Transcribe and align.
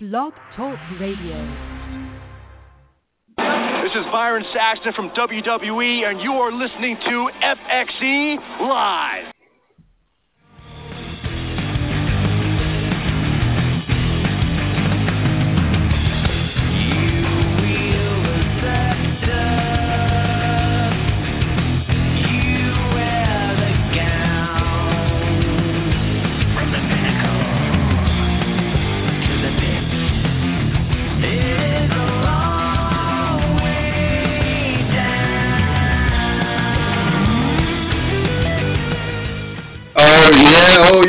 Blog 0.00 0.32
Talk 0.54 0.78
Radio. 1.00 1.44
This 3.82 3.96
is 3.96 4.06
Byron 4.12 4.44
Saxton 4.54 4.92
from 4.94 5.10
WWE, 5.10 6.08
and 6.08 6.20
you 6.20 6.34
are 6.34 6.52
listening 6.52 6.96
to 7.04 7.28
FXE 7.42 8.36
Live. 8.60 9.27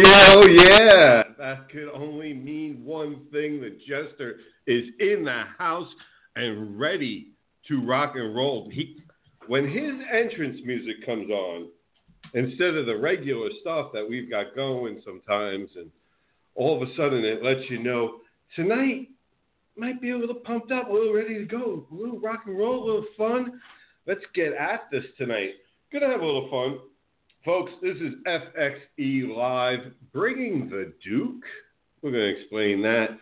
Yeah, 0.03 0.26
oh 0.30 0.48
yeah. 0.48 1.23
That 1.38 1.70
could 1.70 1.89
only 1.94 2.34
mean 2.34 2.84
one 2.84 3.26
thing. 3.31 3.62
The 3.62 3.77
jester 3.88 4.38
is 4.67 4.85
in 4.99 5.23
the 5.26 5.44
house 5.57 5.90
and 6.35 6.80
ready 6.80 7.31
to 7.67 7.85
rock 7.85 8.13
and 8.16 8.35
roll. 8.35 8.70
He, 8.71 8.98
when 9.48 9.67
his 9.67 9.93
entrance 10.13 10.57
music 10.66 11.05
comes 11.05 11.30
on, 11.30 11.70
instead 12.34 12.76
of 12.76 12.85
the 12.85 12.98
regular 12.98 13.49
stuff 13.62 13.91
that 13.93 14.07
we've 14.07 14.30
got 14.30 14.55
going 14.55 15.02
sometimes, 15.05 15.70
and 15.76 15.90
all 16.55 16.81
of 16.81 16.88
a 16.88 16.95
sudden 16.95 17.23
it 17.23 17.43
lets 17.43 17.70
you 17.70 17.81
know 17.81 18.20
tonight 18.55 19.09
might 19.76 20.02
be 20.02 20.12
a 20.12 20.18
little 20.18 20.35
pumped 20.35 20.71
up, 20.71 20.90
a 20.90 20.93
little 20.93 21.13
ready 21.13 21.40
to 21.40 21.45
go, 21.45 21.88
a 21.91 21.95
little 21.95 22.20
rock 22.20 22.41
and 22.45 22.57
roll, 22.57 22.84
a 22.84 22.85
little 22.85 23.05
fun. 23.18 23.60
Let's 24.05 24.23
get 24.35 24.54
at 24.54 24.90
this 24.91 25.05
tonight. 25.18 25.51
Gonna 25.91 26.07
have 26.07 26.21
a 26.21 26.26
little 26.26 26.49
fun. 26.49 26.79
Folks, 27.45 27.71
this 27.82 27.95
is 27.95 28.15
FXE 28.27 29.34
Live, 29.34 29.93
bringing 30.12 30.70
the 30.70 30.91
Duke. 31.01 31.41
We're 32.01 32.12
going 32.12 32.35
to 32.35 32.41
explain 32.41 32.82
that. 32.82 33.12
It 33.12 33.18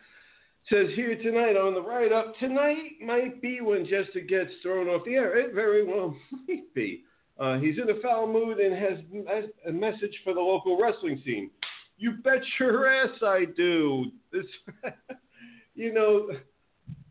says 0.73 0.95
here 0.95 1.15
tonight 1.15 1.55
on 1.55 1.75
the 1.75 1.81
write 1.83 2.11
up, 2.11 2.33
tonight 2.39 2.93
might 2.99 3.39
be 3.43 3.61
when 3.61 3.85
Jester 3.85 4.21
gets 4.27 4.49
thrown 4.63 4.87
off 4.87 5.05
the 5.05 5.13
air. 5.13 5.37
It 5.37 5.53
very 5.53 5.85
well 5.85 6.15
might 6.47 6.73
be. 6.73 7.03
Uh, 7.39 7.59
he's 7.59 7.77
in 7.77 7.91
a 7.91 8.01
foul 8.01 8.25
mood 8.25 8.57
and 8.57 8.75
has 8.75 9.45
a 9.67 9.71
message 9.71 10.17
for 10.23 10.33
the 10.33 10.39
local 10.39 10.81
wrestling 10.81 11.21
scene. 11.23 11.51
You 11.99 12.13
bet 12.23 12.41
your 12.59 12.89
ass 12.89 13.21
I 13.21 13.45
do. 13.55 14.05
This, 14.31 14.45
you 15.75 15.93
know, 15.93 16.31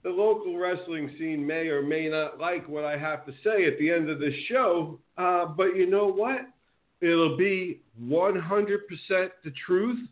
the 0.02 0.10
local 0.10 0.58
wrestling 0.58 1.14
scene 1.20 1.46
may 1.46 1.68
or 1.68 1.82
may 1.82 2.08
not 2.08 2.40
like 2.40 2.68
what 2.68 2.84
I 2.84 2.98
have 2.98 3.24
to 3.26 3.32
say 3.44 3.64
at 3.66 3.78
the 3.78 3.92
end 3.92 4.10
of 4.10 4.18
the 4.18 4.32
show, 4.48 4.98
uh, 5.16 5.46
but 5.46 5.76
you 5.76 5.88
know 5.88 6.08
what? 6.08 6.40
It'll 7.00 7.36
be 7.36 7.82
100% 8.02 8.40
the 9.44 9.52
truth, 9.66 10.08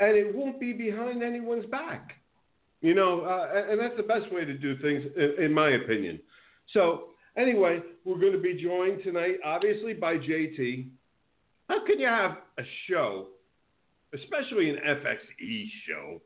and 0.00 0.16
it 0.16 0.34
won't 0.34 0.58
be 0.58 0.72
behind 0.72 1.22
anyone's 1.22 1.66
back. 1.66 2.12
You 2.80 2.94
know, 2.94 3.22
uh, 3.22 3.70
and 3.70 3.80
that's 3.80 3.96
the 3.96 4.02
best 4.02 4.32
way 4.32 4.44
to 4.44 4.54
do 4.54 4.76
things, 4.78 5.04
in, 5.38 5.52
my 5.52 5.70
opinion. 5.70 6.20
So, 6.72 7.04
anyway, 7.36 7.80
we're 8.04 8.18
going 8.18 8.32
to 8.32 8.40
be 8.40 8.62
joined 8.62 9.02
tonight, 9.02 9.36
obviously, 9.44 9.94
by 9.94 10.16
JT. 10.16 10.88
How 11.68 11.84
can 11.86 11.98
you 11.98 12.06
have 12.06 12.32
a 12.58 12.62
show, 12.88 13.28
especially 14.12 14.68
an 14.68 14.76
FXE 14.86 15.66
show, 15.88 16.20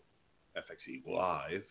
FXE 0.56 1.06
Live, 1.06 1.62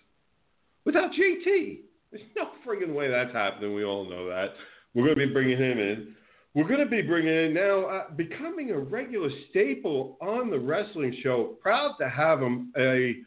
without 0.86 1.12
JT? 1.12 1.80
There's 2.12 2.24
no 2.38 2.52
friggin' 2.66 2.94
way 2.94 3.10
that's 3.10 3.34
happening. 3.34 3.74
We 3.74 3.84
all 3.84 4.10
know 4.10 4.30
that. 4.30 4.54
We're 4.94 5.04
going 5.04 5.20
to 5.20 5.28
be 5.28 5.34
bringing 5.34 5.58
him 5.58 5.80
in. 5.80 6.16
We're 6.58 6.68
going 6.68 6.80
to 6.80 6.88
be 6.88 7.04
bringing 7.04 7.32
in 7.32 7.54
now, 7.54 7.86
uh, 7.86 8.10
becoming 8.16 8.72
a 8.72 8.80
regular 8.80 9.30
staple 9.52 10.18
on 10.20 10.50
the 10.50 10.58
wrestling 10.58 11.16
show. 11.22 11.56
Proud 11.62 11.94
to 12.00 12.10
have 12.10 12.42
him, 12.42 12.74
a 12.76 13.18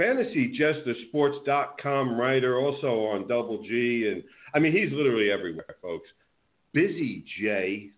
fantasyjestersports.com 0.00 2.18
writer, 2.18 2.58
also 2.58 3.04
on 3.04 3.28
Double 3.28 3.62
G. 3.64 4.08
And 4.10 4.22
I 4.54 4.58
mean, 4.58 4.72
he's 4.72 4.90
literally 4.90 5.30
everywhere, 5.30 5.76
folks. 5.82 6.08
Busy 6.72 7.26
Jay. 7.38 7.90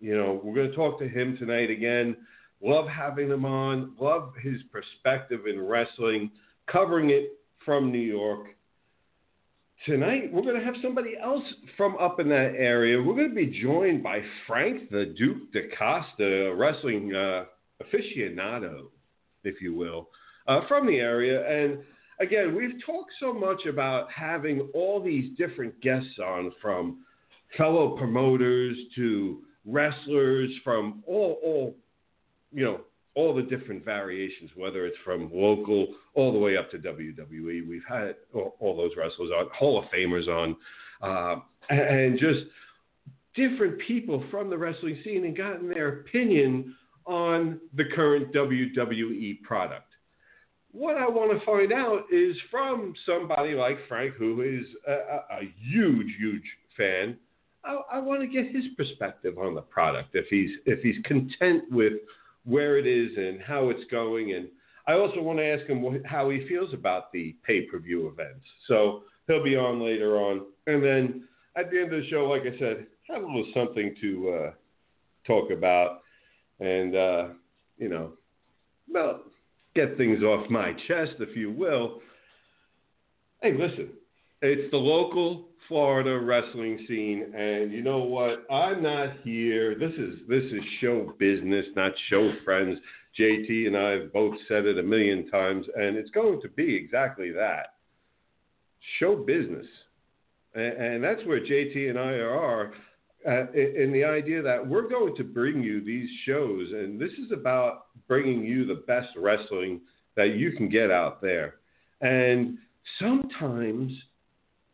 You 0.00 0.16
know, 0.16 0.40
we're 0.42 0.54
going 0.54 0.70
to 0.70 0.76
talk 0.76 0.98
to 1.00 1.06
him 1.06 1.36
tonight 1.36 1.68
again. 1.68 2.16
Love 2.62 2.88
having 2.88 3.28
him 3.28 3.44
on. 3.44 3.92
Love 4.00 4.32
his 4.42 4.62
perspective 4.72 5.40
in 5.46 5.60
wrestling, 5.60 6.30
covering 6.66 7.10
it 7.10 7.38
from 7.62 7.92
New 7.92 7.98
York 7.98 8.56
tonight 9.84 10.32
we're 10.32 10.42
going 10.42 10.58
to 10.58 10.64
have 10.64 10.74
somebody 10.82 11.14
else 11.22 11.44
from 11.76 11.96
up 11.98 12.20
in 12.20 12.28
that 12.28 12.54
area. 12.56 13.00
We're 13.00 13.14
going 13.14 13.28
to 13.28 13.34
be 13.34 13.60
joined 13.62 14.02
by 14.02 14.20
Frank 14.46 14.90
the 14.90 15.14
Duke 15.16 15.52
DaCosta, 15.52 16.46
a 16.48 16.54
wrestling 16.54 17.14
uh, 17.14 17.44
aficionado, 17.82 18.86
if 19.44 19.60
you 19.60 19.74
will, 19.74 20.08
uh, 20.48 20.60
from 20.68 20.86
the 20.86 20.96
area. 20.96 21.46
And 21.46 21.78
again, 22.20 22.54
we've 22.54 22.82
talked 22.84 23.12
so 23.20 23.32
much 23.32 23.66
about 23.68 24.10
having 24.10 24.68
all 24.74 25.02
these 25.02 25.36
different 25.36 25.78
guests 25.80 26.18
on 26.18 26.52
from 26.62 27.04
fellow 27.56 27.96
promoters 27.96 28.76
to 28.96 29.42
wrestlers 29.66 30.50
from 30.62 31.02
all, 31.06 31.38
all 31.44 31.76
you 32.52 32.64
know, 32.64 32.80
all 33.14 33.34
the 33.34 33.42
different 33.42 33.84
variations, 33.84 34.50
whether 34.56 34.86
it's 34.86 34.96
from 35.04 35.30
local 35.32 35.88
all 36.14 36.32
the 36.32 36.38
way 36.38 36.56
up 36.56 36.70
to 36.72 36.78
WWE. 36.78 37.66
We've 37.66 37.84
had 37.88 38.16
all, 38.34 38.56
all 38.58 38.76
those 38.76 38.90
wrestlers 38.96 39.30
on, 39.30 39.48
Hall 39.56 39.78
of 39.78 39.84
Famers 39.90 40.28
on, 40.28 40.56
uh, 41.00 41.40
and 41.70 42.18
just 42.18 42.40
different 43.34 43.78
people 43.86 44.24
from 44.30 44.50
the 44.50 44.58
wrestling 44.58 44.98
scene 45.04 45.24
and 45.24 45.36
gotten 45.36 45.68
their 45.68 46.00
opinion 46.00 46.74
on 47.06 47.60
the 47.74 47.84
current 47.94 48.32
WWE 48.32 49.42
product. 49.42 49.90
What 50.72 50.96
I 50.96 51.06
want 51.08 51.38
to 51.38 51.44
find 51.46 51.72
out 51.72 52.04
is 52.12 52.36
from 52.50 52.94
somebody 53.06 53.54
like 53.54 53.78
Frank, 53.88 54.14
who 54.14 54.42
is 54.42 54.66
a, 54.88 54.92
a, 54.92 55.52
huge, 55.68 56.08
huge 56.18 56.42
fan. 56.76 57.16
I, 57.64 57.78
I 57.92 57.98
want 58.00 58.22
to 58.22 58.26
get 58.26 58.54
his 58.54 58.64
perspective 58.76 59.38
on 59.38 59.54
the 59.54 59.60
product. 59.60 60.10
If 60.14 60.26
he's 60.28 60.50
if 60.66 60.80
he's 60.80 60.96
content 61.04 61.64
with 61.70 61.92
where 62.44 62.78
it 62.78 62.86
is 62.86 63.16
and 63.16 63.40
how 63.40 63.70
it's 63.70 63.84
going. 63.90 64.34
And 64.34 64.48
I 64.86 64.94
also 64.94 65.20
want 65.20 65.38
to 65.38 65.46
ask 65.46 65.66
him 65.66 65.82
what, 65.82 66.04
how 66.04 66.30
he 66.30 66.46
feels 66.48 66.72
about 66.74 67.12
the 67.12 67.34
pay 67.46 67.62
per 67.62 67.78
view 67.78 68.08
events. 68.08 68.44
So 68.68 69.02
he'll 69.26 69.42
be 69.42 69.56
on 69.56 69.82
later 69.82 70.16
on. 70.18 70.42
And 70.66 70.82
then 70.82 71.24
at 71.56 71.70
the 71.70 71.80
end 71.80 71.92
of 71.92 72.02
the 72.02 72.08
show, 72.08 72.26
like 72.26 72.42
I 72.42 72.58
said, 72.58 72.86
have 73.08 73.22
a 73.22 73.26
little 73.26 73.50
something 73.54 73.94
to 74.00 74.30
uh, 74.30 74.50
talk 75.26 75.50
about 75.50 76.00
and, 76.60 76.94
uh, 76.94 77.28
you 77.78 77.88
know, 77.88 78.12
well, 78.92 79.22
get 79.74 79.96
things 79.96 80.22
off 80.22 80.48
my 80.50 80.72
chest, 80.86 81.12
if 81.20 81.36
you 81.36 81.50
will. 81.50 82.00
Hey, 83.42 83.52
listen, 83.52 83.90
it's 84.44 84.70
the 84.70 84.76
local 84.76 85.48
Florida 85.68 86.20
wrestling 86.20 86.84
scene, 86.86 87.32
and 87.34 87.72
you 87.72 87.82
know 87.82 88.00
what? 88.00 88.44
I'm 88.50 88.82
not 88.82 89.14
here. 89.22 89.74
This 89.74 89.92
is 89.92 90.16
this 90.28 90.44
is 90.44 90.62
show 90.80 91.14
business, 91.18 91.64
not 91.74 91.92
show 92.10 92.30
friends. 92.44 92.78
JT 93.18 93.66
and 93.66 93.76
I 93.76 93.90
have 93.92 94.12
both 94.12 94.34
said 94.46 94.66
it 94.66 94.78
a 94.78 94.82
million 94.82 95.30
times, 95.30 95.64
and 95.76 95.96
it's 95.96 96.10
going 96.10 96.42
to 96.42 96.48
be 96.48 96.74
exactly 96.74 97.30
that. 97.32 97.76
Show 98.98 99.16
business, 99.16 99.66
and, 100.54 100.72
and 100.72 101.04
that's 101.04 101.24
where 101.24 101.40
JT 101.40 101.88
and 101.88 101.98
I 101.98 102.12
are. 102.14 102.74
Uh, 103.26 103.50
in 103.52 103.90
the 103.90 104.04
idea 104.04 104.42
that 104.42 104.66
we're 104.66 104.86
going 104.86 105.16
to 105.16 105.24
bring 105.24 105.62
you 105.62 105.82
these 105.82 106.10
shows, 106.26 106.68
and 106.72 107.00
this 107.00 107.12
is 107.12 107.32
about 107.32 107.86
bringing 108.06 108.44
you 108.44 108.66
the 108.66 108.84
best 108.86 109.08
wrestling 109.16 109.80
that 110.14 110.36
you 110.36 110.52
can 110.52 110.68
get 110.68 110.90
out 110.90 111.22
there. 111.22 111.54
And 112.02 112.58
sometimes 113.00 113.90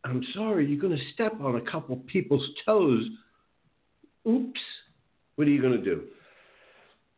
I'm 0.05 0.25
sorry, 0.35 0.67
you're 0.67 0.81
going 0.81 0.97
to 0.97 1.12
step 1.14 1.41
on 1.41 1.56
a 1.56 1.70
couple 1.70 1.97
people's 2.06 2.47
toes. 2.64 3.06
Oops. 4.26 4.61
What 5.37 5.47
are 5.47 5.50
you 5.50 5.61
going 5.61 5.76
to 5.76 5.85
do? 5.85 6.02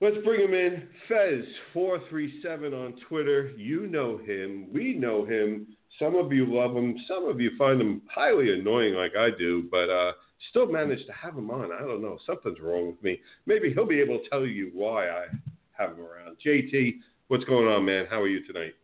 Let's 0.00 0.16
bring 0.24 0.40
him 0.40 0.52
in. 0.52 0.88
Fez437 1.08 2.72
on 2.72 2.94
Twitter. 3.08 3.52
You 3.56 3.86
know 3.86 4.18
him. 4.18 4.66
We 4.72 4.94
know 4.94 5.24
him. 5.24 5.68
Some 5.98 6.16
of 6.16 6.32
you 6.32 6.44
love 6.46 6.76
him. 6.76 6.96
Some 7.06 7.28
of 7.28 7.40
you 7.40 7.52
find 7.56 7.80
him 7.80 8.02
highly 8.12 8.52
annoying, 8.52 8.94
like 8.94 9.12
I 9.16 9.28
do, 9.38 9.68
but 9.70 9.88
uh, 9.88 10.12
still 10.50 10.66
managed 10.66 11.06
to 11.06 11.12
have 11.12 11.36
him 11.36 11.50
on. 11.50 11.70
I 11.72 11.80
don't 11.80 12.02
know. 12.02 12.18
Something's 12.26 12.58
wrong 12.60 12.88
with 12.88 13.02
me. 13.02 13.20
Maybe 13.46 13.72
he'll 13.72 13.86
be 13.86 14.00
able 14.00 14.18
to 14.18 14.28
tell 14.28 14.44
you 14.44 14.72
why 14.74 15.08
I 15.08 15.26
have 15.78 15.90
him 15.90 16.00
around. 16.00 16.36
JT, 16.44 16.94
what's 17.28 17.44
going 17.44 17.68
on, 17.68 17.84
man? 17.84 18.06
How 18.10 18.20
are 18.20 18.28
you 18.28 18.44
tonight? 18.44 18.74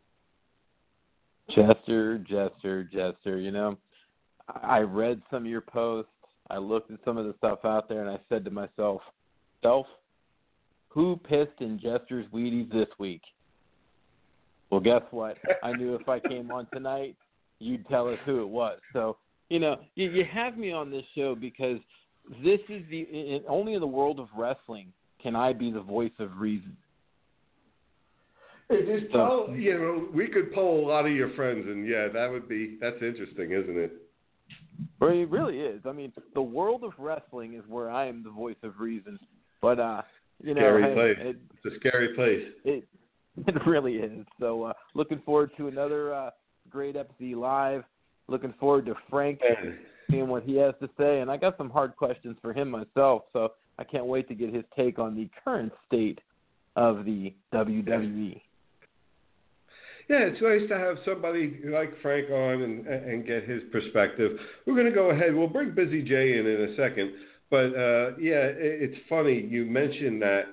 Jester, 1.54 2.18
Jester, 2.18 2.84
Jester. 2.84 3.38
You 3.38 3.50
know, 3.50 3.78
I 4.62 4.80
read 4.80 5.22
some 5.30 5.44
of 5.44 5.50
your 5.50 5.60
posts. 5.60 6.10
I 6.50 6.58
looked 6.58 6.90
at 6.90 7.00
some 7.04 7.18
of 7.18 7.26
the 7.26 7.34
stuff 7.38 7.60
out 7.64 7.88
there, 7.88 8.00
and 8.00 8.10
I 8.10 8.18
said 8.28 8.44
to 8.44 8.50
myself, 8.50 9.02
"Self, 9.62 9.86
who 10.88 11.16
pissed 11.16 11.60
in 11.60 11.78
Jester's 11.78 12.26
Wheaties 12.32 12.70
this 12.72 12.88
week?" 12.98 13.22
Well, 14.70 14.80
guess 14.80 15.02
what? 15.10 15.38
I 15.62 15.72
knew 15.72 15.94
if 15.94 16.08
I 16.08 16.20
came 16.20 16.50
on 16.50 16.66
tonight, 16.72 17.16
you'd 17.58 17.88
tell 17.88 18.08
us 18.08 18.18
who 18.24 18.42
it 18.42 18.48
was. 18.48 18.78
So, 18.92 19.16
you 19.48 19.58
know, 19.58 19.80
you, 19.94 20.10
you 20.10 20.24
have 20.24 20.58
me 20.58 20.72
on 20.72 20.90
this 20.90 21.04
show 21.14 21.34
because 21.34 21.78
this 22.42 22.60
is 22.68 22.82
the 22.90 23.00
in, 23.00 23.42
only 23.48 23.74
in 23.74 23.80
the 23.80 23.86
world 23.86 24.20
of 24.20 24.28
wrestling 24.36 24.92
can 25.22 25.34
I 25.34 25.52
be 25.52 25.70
the 25.70 25.80
voice 25.80 26.12
of 26.18 26.38
reason. 26.38 26.76
It 28.70 29.04
is 29.04 29.10
so, 29.12 29.54
you 29.54 29.78
know, 29.78 30.08
we 30.14 30.28
could 30.28 30.52
poll 30.52 30.86
a 30.86 30.88
lot 30.88 31.06
of 31.06 31.12
your 31.12 31.30
friends, 31.30 31.66
and 31.66 31.88
yeah, 31.88 32.08
that 32.08 32.30
would 32.30 32.46
be 32.48 32.76
that's 32.80 33.00
interesting, 33.00 33.52
isn't 33.52 33.78
it? 33.78 33.92
Well, 35.00 35.10
it 35.10 35.30
really 35.30 35.58
is. 35.58 35.80
I 35.86 35.92
mean, 35.92 36.12
the 36.34 36.42
world 36.42 36.84
of 36.84 36.92
wrestling 36.98 37.54
is 37.54 37.62
where 37.68 37.90
I 37.90 38.06
am 38.06 38.22
the 38.22 38.30
voice 38.30 38.56
of 38.62 38.80
reason. 38.80 39.18
But 39.60 39.80
uh, 39.80 40.02
you 40.42 40.54
know, 40.54 40.60
scary 40.60 40.94
place. 40.94 41.16
It, 41.20 41.36
it's 41.64 41.74
a 41.74 41.78
scary 41.78 42.14
place. 42.14 42.52
It 42.64 42.88
it 43.46 43.66
really 43.66 43.94
is. 43.94 44.26
So 44.40 44.64
uh, 44.64 44.72
looking 44.94 45.20
forward 45.24 45.50
to 45.56 45.68
another 45.68 46.14
uh, 46.14 46.30
great 46.70 46.96
FXE 46.96 47.36
live. 47.36 47.84
Looking 48.28 48.54
forward 48.60 48.86
to 48.86 48.94
Frank 49.08 49.40
seeing 50.10 50.28
what 50.28 50.42
he 50.42 50.56
has 50.56 50.74
to 50.80 50.88
say, 50.98 51.20
and 51.20 51.30
I 51.30 51.36
got 51.36 51.56
some 51.56 51.70
hard 51.70 51.96
questions 51.96 52.36
for 52.42 52.52
him 52.52 52.70
myself. 52.70 53.22
So 53.32 53.52
I 53.78 53.84
can't 53.84 54.06
wait 54.06 54.28
to 54.28 54.34
get 54.34 54.54
his 54.54 54.64
take 54.76 54.98
on 54.98 55.14
the 55.14 55.28
current 55.44 55.72
state 55.86 56.20
of 56.76 57.04
the 57.04 57.34
WWE. 57.52 58.40
Yeah, 60.08 60.20
it's 60.20 60.40
nice 60.40 60.66
to 60.70 60.78
have 60.78 60.96
somebody 61.04 61.60
like 61.64 61.92
Frank 62.00 62.30
on 62.30 62.62
and 62.62 62.86
and 62.86 63.26
get 63.26 63.46
his 63.46 63.62
perspective. 63.70 64.38
We're 64.64 64.74
going 64.74 64.86
to 64.86 64.92
go 64.92 65.10
ahead. 65.10 65.34
We'll 65.34 65.48
bring 65.48 65.74
Busy 65.74 66.02
Jay 66.02 66.38
in 66.38 66.46
in 66.46 66.70
a 66.70 66.76
second, 66.76 67.12
but 67.50 67.74
uh, 67.76 68.16
yeah, 68.18 68.48
it, 68.48 68.90
it's 68.90 68.96
funny 69.08 69.38
you 69.40 69.66
mentioned 69.66 70.22
that. 70.22 70.44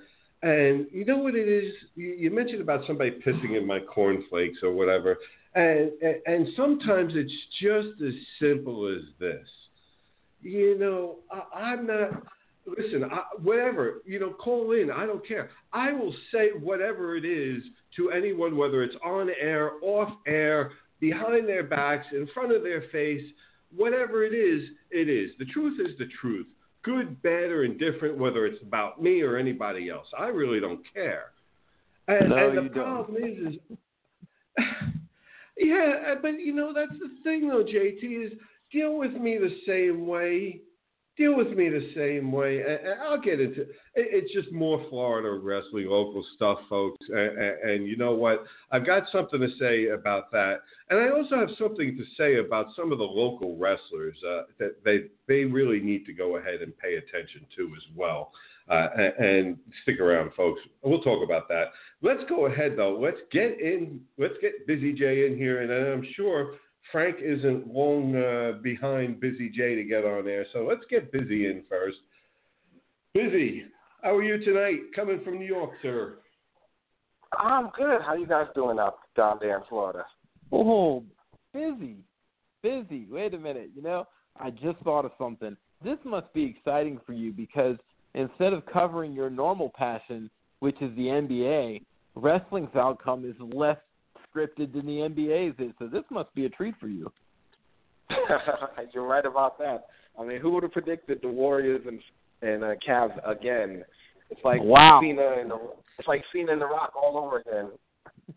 And 0.44 0.88
you 0.92 1.06
know 1.06 1.18
what 1.18 1.36
it 1.36 1.48
is? 1.48 1.74
You, 1.96 2.07
you 2.07 2.31
mentioned 2.31 2.62
about 2.62 2.86
somebody 2.86 3.12
pissing 3.25 3.57
in 3.57 3.66
my 3.66 3.80
cornflakes 3.80 4.60
or 4.62 4.74
whatever, 4.74 5.18
and, 5.56 5.92
and 6.01 6.16
and 6.25 6.48
sometimes 6.58 7.13
it's 7.16 7.31
just 7.62 8.01
as 8.06 8.13
simple 8.42 8.94
as 8.94 9.04
this. 9.19 9.48
You 10.42 10.78
know, 10.78 11.19
I, 11.31 11.72
I'm 11.72 11.88
not 11.88 12.24
listen, 12.66 13.04
I, 13.06 13.24
whatever, 13.42 14.02
you 14.06 14.20
know, 14.20 14.32
call 14.32 14.72
in. 14.72 14.92
I 14.92 15.06
don't 15.06 15.26
care. 15.28 15.50
I 15.74 15.92
will 15.92 16.14
say 16.32 16.50
whatever 16.60 17.16
it 17.16 17.26
is 17.26 17.64
to 17.98 18.12
anyone, 18.12 18.58
whether 18.58 18.84
it's 18.84 18.96
on 19.04 19.30
air, 19.40 19.74
off 19.82 20.14
air, 20.28 20.72
behind 21.00 21.48
their 21.48 21.64
backs, 21.64 22.08
in 22.12 22.28
front 22.34 22.54
of 22.54 22.64
their 22.64 22.84
face, 22.92 23.24
whatever 23.76 24.24
it 24.24 24.34
is, 24.34 24.70
it 24.92 25.10
is. 25.10 25.32
The 25.40 25.46
truth 25.46 25.80
is 25.80 25.98
the 25.98 26.08
truth. 26.20 26.48
Good, 26.84 27.22
bad, 27.22 27.46
or 27.52 27.64
indifferent, 27.64 28.18
whether 28.18 28.46
it's 28.46 28.62
about 28.62 29.02
me 29.02 29.22
or 29.22 29.38
anybody 29.38 29.90
else. 29.90 30.08
I 30.18 30.28
really 30.28 30.60
don't 30.60 30.82
care. 30.94 31.32
And, 32.08 32.30
no, 32.30 32.50
and 32.50 32.58
the 32.58 32.64
you 32.64 32.70
problem 32.70 33.22
don't. 33.22 33.30
is, 33.30 33.56
is 33.56 33.78
yeah, 35.58 36.16
but 36.22 36.40
you 36.40 36.54
know 36.54 36.74
that's 36.74 37.00
the 37.00 37.10
thing 37.24 37.48
though, 37.48 37.64
JT 37.64 38.28
is 38.28 38.34
deal 38.72 38.98
with 38.98 39.14
me 39.14 39.38
the 39.38 39.56
same 39.66 40.06
way 40.06 40.62
deal 41.18 41.36
with 41.36 41.50
me 41.52 41.70
the 41.70 41.92
same 41.96 42.32
way. 42.32 42.62
And 42.62 43.02
I'll 43.02 43.22
get 43.22 43.40
into 43.40 43.62
it. 43.62 43.70
It's 43.96 44.34
just 44.34 44.52
more 44.52 44.86
Florida 44.90 45.40
wrestling, 45.42 45.88
local 45.88 46.26
stuff, 46.36 46.60
folks. 46.70 46.98
And, 47.10 47.38
and, 47.40 47.88
you 47.88 47.96
know 47.96 48.14
what? 48.14 48.44
I've 48.72 48.86
got 48.86 49.04
something 49.12 49.40
to 49.40 49.50
say 49.60 49.88
about 49.88 50.32
that. 50.32 50.58
And 50.90 51.00
I 51.00 51.10
also 51.10 51.38
have 51.38 51.50
something 51.58 51.98
to 51.98 52.04
say 52.18 52.40
about 52.40 52.68
some 52.76 52.92
of 52.92 52.98
the 52.98 53.06
local 53.06 53.58
wrestlers 53.58 54.18
uh, 54.28 54.44
that 54.60 54.84
they, 54.84 55.06
they 55.28 55.46
really 55.46 55.80
need 55.80 56.06
to 56.06 56.14
go 56.14 56.38
ahead 56.38 56.62
and 56.62 56.78
pay 56.78 56.96
attention 56.96 57.46
to 57.58 57.64
as 57.76 57.96
well. 57.96 58.32
Uh, 58.68 58.88
and, 58.98 59.26
and 59.26 59.58
stick 59.84 60.00
around, 60.00 60.32
folks. 60.36 60.60
We'll 60.82 61.02
talk 61.02 61.24
about 61.24 61.48
that. 61.50 61.66
Let's 62.02 62.24
go 62.28 62.48
ahead, 62.48 62.74
though. 62.76 62.98
Let's 63.00 63.20
get 63.32 63.62
in. 63.62 64.02
Let's 64.18 64.34
get 64.42 64.66
Busy 64.66 64.92
Jay 64.92 65.28
in 65.28 65.38
here, 65.38 65.62
and 65.62 65.72
I'm 65.72 66.04
sure 66.16 66.56
Frank 66.96 67.18
isn't 67.22 67.68
long 67.68 68.16
uh, 68.16 68.54
behind 68.64 69.20
Busy 69.20 69.50
Jay 69.50 69.76
to 69.76 69.84
get 69.84 70.06
on 70.06 70.24
there, 70.24 70.46
so 70.54 70.60
let's 70.60 70.86
get 70.90 71.12
Busy 71.12 71.48
in 71.48 71.62
first. 71.68 71.98
Busy, 73.14 73.66
how 74.02 74.16
are 74.16 74.24
you 74.24 74.38
tonight? 74.46 74.80
Coming 74.96 75.20
from 75.22 75.38
New 75.38 75.46
York, 75.46 75.72
sir. 75.82 76.20
I'm 77.38 77.70
good. 77.78 78.02
How 78.02 78.14
you 78.16 78.26
guys 78.26 78.48
doing 78.56 78.80
up 78.80 79.00
down 79.18 79.40
there 79.42 79.58
in 79.58 79.64
Florida? 79.68 80.06
Oh, 80.54 81.04
busy, 81.54 81.98
busy. 82.64 83.08
Wait 83.12 83.34
a 83.34 83.40
minute. 83.40 83.72
You 83.76 83.82
know, 83.82 84.08
I 84.40 84.52
just 84.52 84.78
thought 84.86 85.04
of 85.04 85.12
something. 85.18 85.58
This 85.84 85.98
must 86.06 86.32
be 86.34 86.46
exciting 86.46 87.02
for 87.06 87.12
you 87.12 87.34
because 87.34 87.76
instead 88.14 88.54
of 88.54 88.66
covering 88.68 89.12
your 89.12 89.30
normal 89.30 89.74
passion, 89.78 90.30
which 90.60 90.82
is 90.82 90.96
the 90.96 91.08
NBA, 91.08 91.82
wrestling's 92.16 92.74
outcome 92.74 93.26
is 93.26 93.36
less 93.54 93.80
scripted 94.36 94.74
than 94.74 94.86
the 94.86 95.10
NBA's 95.10 95.56
is. 95.60 95.72
So 95.80 95.88
this 95.88 96.04
must 96.10 96.34
be 96.36 96.46
a 96.46 96.50
treat 96.50 96.76
for 96.80 96.88
you. 96.88 97.12
You're 98.94 99.08
right 99.08 99.26
about 99.26 99.58
that. 99.60 99.88
I 100.20 100.24
mean, 100.24 100.40
who 100.40 100.52
would 100.52 100.64
have 100.64 100.72
predicted 100.72 101.20
the 101.22 101.28
Warriors 101.28 101.82
and 101.88 102.00
and 102.42 102.64
uh, 102.64 102.76
Cavs 102.88 103.18
again? 103.26 103.84
It's 104.30 104.40
like 104.44 104.62
wow. 104.62 105.00
Cena 105.02 105.36
and 105.40 105.50
the 105.52 105.60
it's 105.98 106.08
like 106.08 106.24
Cena 106.34 106.54
and 106.54 106.62
the 106.62 106.66
Rock 106.66 106.94
all 106.96 107.18
over 107.18 107.40
again. 107.40 107.72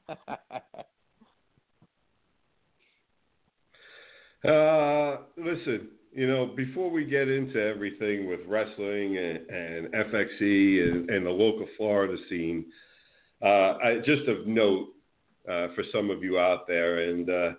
uh, 4.51 5.19
listen, 5.37 5.89
you 6.13 6.27
know, 6.27 6.47
before 6.57 6.91
we 6.91 7.05
get 7.05 7.29
into 7.29 7.61
everything 7.61 8.27
with 8.29 8.41
wrestling 8.47 9.19
and, 9.19 9.51
and 9.51 9.93
FXE 9.93 10.89
and, 10.89 11.11
and 11.11 11.27
the 11.27 11.31
local 11.31 11.67
Florida 11.77 12.17
scene, 12.29 12.65
uh, 13.43 13.77
I, 13.83 13.99
just 14.05 14.29
of 14.29 14.47
note, 14.47 14.89
uh, 15.49 15.69
for 15.75 15.85
some 15.93 16.11
of 16.11 16.23
you 16.23 16.39
out 16.39 16.67
there. 16.67 17.11
And 17.11 17.31
uh, 17.31 17.51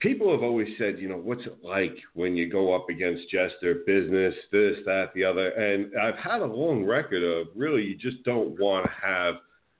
people 0.00 0.30
have 0.32 0.42
always 0.42 0.68
said, 0.78 0.98
you 0.98 1.08
know, 1.08 1.16
what's 1.16 1.44
it 1.46 1.58
like 1.62 1.96
when 2.14 2.36
you 2.36 2.50
go 2.50 2.74
up 2.74 2.88
against 2.90 3.30
Jester, 3.30 3.82
business, 3.86 4.34
this, 4.52 4.76
that, 4.84 5.10
the 5.14 5.24
other. 5.24 5.48
And 5.48 5.92
I've 5.98 6.18
had 6.18 6.40
a 6.40 6.46
long 6.46 6.84
record 6.84 7.22
of 7.22 7.48
really, 7.56 7.82
you 7.82 7.96
just 7.96 8.22
don't 8.24 8.58
want 8.58 8.86
to 8.86 8.92
have 9.06 9.36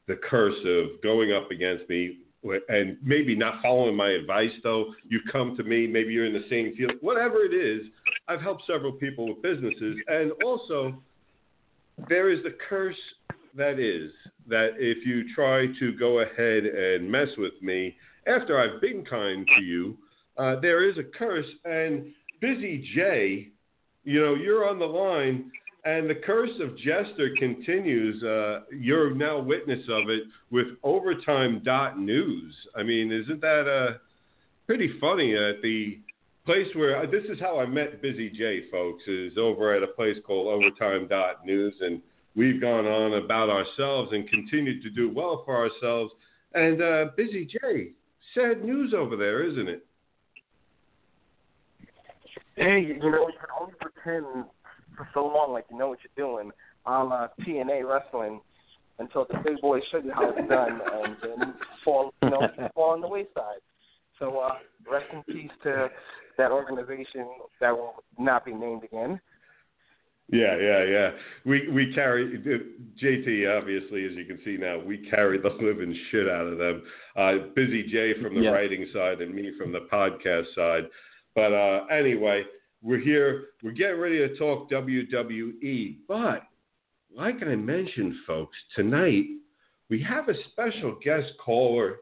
the 0.06 0.16
curse 0.16 0.58
of 0.64 1.02
going 1.02 1.32
up 1.32 1.50
against 1.50 1.88
me 1.88 2.18
and 2.68 2.96
maybe 3.02 3.34
not 3.34 3.60
following 3.60 3.96
my 3.96 4.10
advice 4.10 4.50
though 4.62 4.94
you 5.08 5.20
come 5.30 5.56
to 5.56 5.64
me 5.64 5.86
maybe 5.86 6.12
you're 6.12 6.24
in 6.24 6.32
the 6.32 6.46
same 6.48 6.74
field 6.76 6.92
whatever 7.00 7.44
it 7.44 7.52
is 7.52 7.86
i've 8.28 8.40
helped 8.40 8.62
several 8.64 8.92
people 8.92 9.28
with 9.28 9.42
businesses 9.42 9.96
and 10.06 10.30
also 10.44 10.94
there 12.08 12.30
is 12.30 12.42
the 12.44 12.56
curse 12.68 12.96
that 13.56 13.78
is 13.78 14.12
that 14.46 14.70
if 14.78 15.06
you 15.06 15.34
try 15.34 15.66
to 15.78 15.92
go 15.92 16.20
ahead 16.20 16.64
and 16.64 17.10
mess 17.10 17.28
with 17.36 17.54
me 17.62 17.96
after 18.26 18.60
I've 18.60 18.80
been 18.80 19.04
kind 19.04 19.46
to 19.56 19.62
you, 19.62 19.96
uh, 20.36 20.60
there 20.60 20.88
is 20.88 20.96
a 20.98 21.18
curse. 21.18 21.46
And 21.64 22.12
Busy 22.40 22.88
Jay, 22.94 23.48
you 24.04 24.20
know, 24.20 24.34
you're 24.34 24.68
on 24.68 24.78
the 24.78 24.86
line, 24.86 25.50
and 25.84 26.08
the 26.08 26.14
curse 26.14 26.50
of 26.60 26.76
Jester 26.76 27.30
continues. 27.38 28.22
Uh, 28.22 28.60
you're 28.70 29.14
now 29.14 29.38
witness 29.40 29.84
of 29.88 30.08
it 30.08 30.22
with 30.50 30.66
Overtime 30.82 31.62
dot 31.64 31.98
news. 31.98 32.54
I 32.76 32.82
mean, 32.82 33.12
isn't 33.12 33.40
that 33.40 33.68
uh, 33.68 33.98
pretty 34.66 34.98
funny? 35.00 35.34
At 35.34 35.62
the 35.62 35.98
place 36.44 36.68
where 36.74 37.02
uh, 37.02 37.10
this 37.10 37.24
is 37.24 37.40
how 37.40 37.58
I 37.58 37.66
met 37.66 38.00
Busy 38.00 38.30
Jay, 38.30 38.70
folks, 38.70 39.02
is 39.06 39.32
over 39.38 39.74
at 39.74 39.82
a 39.82 39.88
place 39.88 40.16
called 40.26 40.46
Overtime 40.48 41.08
dot 41.08 41.44
news, 41.44 41.74
and 41.80 42.00
we've 42.38 42.60
gone 42.60 42.86
on 42.86 43.14
about 43.24 43.50
ourselves 43.50 44.12
and 44.12 44.30
continued 44.30 44.80
to 44.84 44.90
do 44.90 45.10
well 45.12 45.42
for 45.44 45.56
ourselves. 45.56 46.12
And 46.54 46.80
uh, 46.80 47.06
Busy 47.16 47.44
Jay, 47.44 47.90
sad 48.32 48.64
news 48.64 48.94
over 48.96 49.16
there, 49.16 49.42
isn't 49.44 49.68
it? 49.68 49.84
Hey, 52.54 52.80
you 52.86 52.98
know, 52.98 53.26
you 53.26 53.38
can 53.38 53.50
only 53.60 53.74
pretend 53.80 54.44
for 54.96 55.08
so 55.12 55.26
long 55.26 55.52
like 55.52 55.66
you 55.70 55.76
know 55.76 55.88
what 55.88 55.98
you're 56.02 56.26
doing 56.26 56.50
on 56.86 57.12
uh, 57.12 57.28
TNA 57.40 57.88
wrestling 57.88 58.40
until 59.00 59.26
the 59.30 59.38
big 59.44 59.60
boys 59.60 59.82
show 59.90 59.98
you 59.98 60.12
how 60.12 60.30
it's 60.30 60.48
done, 60.48 60.80
and 60.92 61.16
then 61.22 61.54
fall, 61.84 62.12
you 62.22 62.30
know, 62.30 62.40
fall 62.74 62.90
on 62.90 63.00
the 63.00 63.08
wayside. 63.08 63.60
So, 64.18 64.38
uh, 64.38 64.54
rest 64.90 65.06
in 65.12 65.22
peace 65.22 65.50
to 65.62 65.88
that 66.36 66.50
organization 66.50 67.28
that 67.60 67.70
will 67.70 68.02
not 68.18 68.44
be 68.44 68.52
named 68.52 68.82
again. 68.82 69.20
Yeah, 70.30 70.56
yeah, 70.60 70.84
yeah. 70.84 71.10
We 71.46 71.68
we 71.68 71.92
carry 71.94 72.38
JT 73.02 73.58
obviously, 73.58 74.04
as 74.04 74.12
you 74.12 74.26
can 74.26 74.38
see 74.44 74.58
now, 74.58 74.78
we 74.78 75.08
carry 75.08 75.38
the 75.38 75.48
living 75.48 75.98
shit 76.10 76.28
out 76.28 76.46
of 76.46 76.58
them. 76.58 76.82
Uh, 77.16 77.32
Busy 77.56 77.84
Jay 77.84 78.12
from 78.22 78.34
the 78.34 78.42
yeah. 78.42 78.50
writing 78.50 78.86
side 78.92 79.22
and 79.22 79.34
me 79.34 79.52
from 79.58 79.72
the 79.72 79.86
podcast 79.90 80.44
side. 80.54 80.84
But 81.34 81.54
uh, 81.54 81.86
anyway, 81.86 82.42
we're 82.82 83.00
here. 83.00 83.46
We're 83.62 83.72
getting 83.72 83.98
ready 83.98 84.18
to 84.18 84.36
talk 84.36 84.70
WWE. 84.70 85.96
But 86.06 86.42
like 87.16 87.36
I 87.42 87.54
mentioned, 87.56 88.14
folks, 88.26 88.56
tonight 88.76 89.24
we 89.88 90.02
have 90.02 90.28
a 90.28 90.34
special 90.52 90.98
guest 91.02 91.28
caller. 91.42 92.00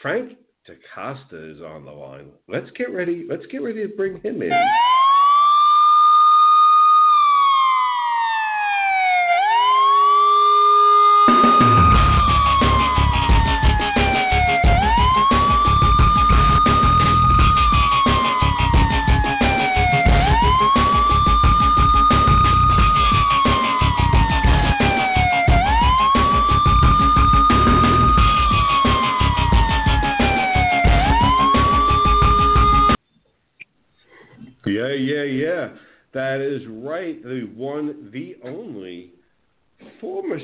Frank 0.00 0.38
DaCosta 0.66 1.56
is 1.56 1.60
on 1.60 1.84
the 1.84 1.90
line. 1.90 2.30
Let's 2.48 2.70
get 2.76 2.92
ready. 2.92 3.26
Let's 3.28 3.46
get 3.46 3.62
ready 3.62 3.82
to 3.82 3.96
bring 3.96 4.20
him 4.20 4.42
in. 4.42 4.52
Right. 37.44 37.56
One, 37.56 38.10
the 38.12 38.36
only 38.44 39.12
former 40.00 40.38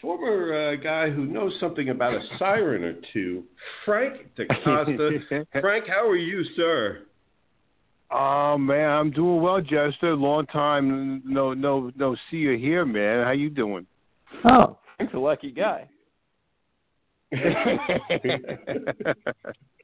former 0.00 0.72
uh, 0.72 0.76
guy 0.76 1.10
who 1.10 1.26
knows 1.26 1.52
something 1.60 1.90
about 1.90 2.14
a 2.14 2.20
siren 2.38 2.84
or 2.84 2.94
two, 3.12 3.44
Frank 3.84 4.34
DaCosta. 4.36 5.46
Frank, 5.60 5.86
how 5.86 6.08
are 6.08 6.16
you, 6.16 6.42
sir? 6.56 7.02
Oh 8.10 8.56
man, 8.58 8.90
I'm 8.90 9.10
doing 9.10 9.40
well, 9.40 9.60
Jester. 9.60 10.16
Long 10.16 10.46
time 10.46 11.22
no 11.24 11.54
no 11.54 11.92
no 11.96 12.16
see 12.30 12.38
you 12.38 12.58
here, 12.58 12.84
man. 12.84 13.24
How 13.24 13.32
you 13.32 13.50
doing? 13.50 13.86
Oh, 14.50 14.78
Frank's 14.96 15.14
a 15.14 15.18
lucky 15.18 15.52
guy. 15.52 15.88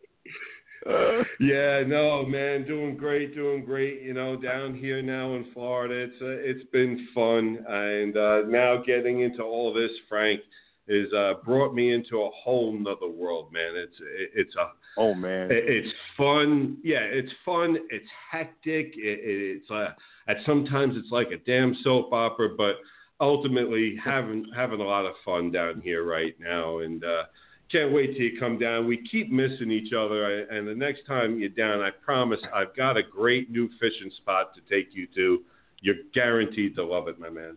yeah, 1.40 1.82
no, 1.86 2.24
man, 2.26 2.64
doing 2.66 2.96
great, 2.96 3.34
doing 3.34 3.64
great. 3.64 4.02
You 4.02 4.14
know, 4.14 4.36
down 4.36 4.74
here 4.74 5.02
now 5.02 5.34
in 5.34 5.46
Florida, 5.52 5.94
it's 5.94 6.22
uh, 6.22 6.26
it's 6.26 6.68
been 6.70 7.08
fun, 7.14 7.64
and 7.68 8.16
uh, 8.16 8.40
now 8.46 8.82
getting 8.84 9.20
into 9.20 9.42
all 9.42 9.72
this, 9.72 9.90
Frank, 10.08 10.40
is 10.88 11.12
uh, 11.12 11.34
brought 11.44 11.74
me 11.74 11.92
into 11.92 12.22
a 12.22 12.30
whole 12.30 12.72
nother 12.72 13.08
world, 13.08 13.52
man. 13.52 13.72
It's 13.74 13.96
it's 14.34 14.54
a 14.56 14.70
oh 14.98 15.14
man, 15.14 15.48
it's 15.50 15.92
fun. 16.16 16.76
Yeah, 16.84 17.00
it's 17.02 17.32
fun. 17.44 17.76
It's 17.90 18.08
hectic. 18.30 18.92
It, 18.96 19.20
it's 19.66 19.70
uh, 19.70 19.88
at 20.28 20.36
sometimes 20.44 20.94
it's 20.96 21.10
like 21.10 21.28
a 21.32 21.38
damn 21.38 21.74
soap 21.82 22.12
opera, 22.12 22.50
but 22.56 22.76
ultimately 23.20 23.98
having 24.04 24.46
having 24.54 24.80
a 24.80 24.84
lot 24.84 25.06
of 25.06 25.14
fun 25.24 25.50
down 25.50 25.80
here 25.80 26.04
right 26.04 26.34
now, 26.38 26.78
and. 26.78 27.04
uh 27.04 27.22
can't 27.70 27.92
wait 27.92 28.12
till 28.12 28.22
you 28.22 28.38
come 28.38 28.58
down. 28.58 28.86
We 28.86 29.06
keep 29.10 29.30
missing 29.30 29.70
each 29.70 29.92
other, 29.92 30.44
and 30.44 30.66
the 30.66 30.74
next 30.74 31.06
time 31.06 31.38
you're 31.38 31.48
down, 31.48 31.80
I 31.80 31.90
promise 31.90 32.40
I've 32.54 32.74
got 32.76 32.96
a 32.96 33.02
great 33.02 33.50
new 33.50 33.68
fishing 33.80 34.10
spot 34.18 34.52
to 34.54 34.60
take 34.72 34.94
you 34.94 35.06
to. 35.14 35.42
You're 35.80 35.96
guaranteed 36.14 36.76
to 36.76 36.84
love 36.84 37.08
it, 37.08 37.18
my 37.18 37.30
man. 37.30 37.56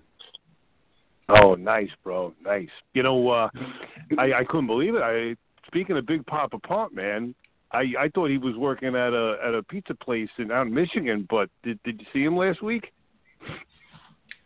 Oh, 1.43 1.53
nice, 1.53 1.89
bro, 2.03 2.33
nice. 2.43 2.69
You 2.93 3.03
know, 3.03 3.29
uh, 3.29 3.49
I 4.17 4.33
I 4.33 4.43
couldn't 4.45 4.67
believe 4.67 4.95
it. 4.95 5.01
I 5.01 5.35
speaking 5.67 5.95
of 5.95 6.05
Big 6.05 6.25
Papa 6.25 6.57
Pump, 6.59 6.93
man, 6.93 7.35
I 7.71 7.83
I 7.99 8.09
thought 8.13 8.29
he 8.29 8.39
was 8.39 8.55
working 8.55 8.89
at 8.89 9.13
a 9.13 9.37
at 9.45 9.53
a 9.53 9.61
pizza 9.63 9.93
place 9.93 10.29
in 10.39 10.51
out 10.51 10.67
in 10.67 10.73
Michigan, 10.73 11.27
but 11.29 11.49
did 11.63 11.79
did 11.83 11.99
you 12.01 12.07
see 12.11 12.23
him 12.23 12.35
last 12.35 12.63
week? 12.63 12.91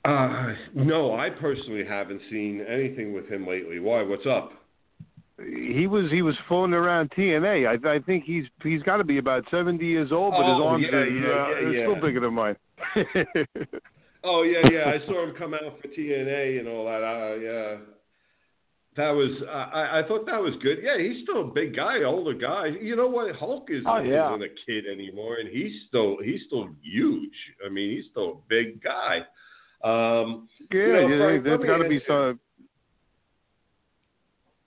Uh, 0.04 0.54
no, 0.74 1.16
I 1.16 1.30
personally 1.30 1.86
haven't 1.88 2.22
seen 2.30 2.66
anything 2.68 3.14
with 3.14 3.30
him 3.30 3.48
lately. 3.48 3.80
Why? 3.80 4.04
What's 4.04 4.26
up? 4.26 4.52
He 5.46 5.88
was 5.88 6.12
he 6.12 6.22
was 6.22 6.36
floating 6.48 6.74
around 6.74 7.12
TNA. 7.12 7.68
I 7.68 7.96
I 7.96 8.00
think 8.00 8.24
he's 8.24 8.46
he's 8.64 8.82
got 8.84 8.98
to 8.98 9.04
be 9.04 9.18
about 9.18 9.44
seventy 9.52 9.86
years 9.86 10.12
old, 10.12 10.32
but 10.32 10.44
oh, 10.44 10.54
his 10.54 10.62
arms 10.64 10.86
yeah, 10.90 10.98
are, 10.98 11.06
yeah, 11.06 11.68
uh, 11.68 11.72
yeah, 11.72 11.82
still 11.84 12.02
bigger 12.02 12.20
than 12.20 12.34
mine. 12.34 12.56
oh 14.24 14.44
yeah, 14.44 14.60
yeah. 14.72 14.86
I 14.86 15.06
saw 15.06 15.24
him 15.24 15.36
come 15.38 15.54
out 15.54 15.80
for 15.82 15.88
TNA 15.88 16.60
and 16.60 16.68
all 16.68 16.86
that. 16.86 17.04
Uh, 17.04 17.36
yeah, 17.36 17.78
that 18.96 19.12
was 19.12 19.32
I 19.50 20.00
I 20.00 20.08
thought 20.08 20.26
that 20.26 20.42
was 20.42 20.54
good. 20.62 20.80
Yeah, 20.84 20.98
he's 20.98 21.24
still 21.24 21.42
a 21.42 21.52
big 21.52 21.76
guy, 21.76 22.04
older 22.04 22.34
guy. 22.34 22.68
You 22.80 22.96
know 22.96 23.08
what? 23.08 23.36
Hulk 23.36 23.70
is, 23.70 23.84
oh, 23.88 24.00
yeah. 24.00 24.30
isn't 24.30 24.44
a 24.44 24.54
kid 24.66 24.86
anymore, 24.92 25.38
and 25.40 25.50
he's 25.50 25.72
still 25.88 26.18
he's 26.24 26.42
still 26.48 26.70
huge. 26.82 27.34
I 27.66 27.70
mean, 27.70 27.98
he's 27.98 28.06
still 28.12 28.30
a 28.30 28.50
big 28.50 28.82
guy. 28.84 29.20
Um, 29.84 30.48
yeah, 30.72 30.80
you 30.80 30.94
know, 30.94 31.08
yeah 31.08 31.26
Frank, 31.26 31.44
there's 31.44 31.66
got 31.66 31.78
to 31.78 31.90
be 31.90 32.02
some. 32.08 32.40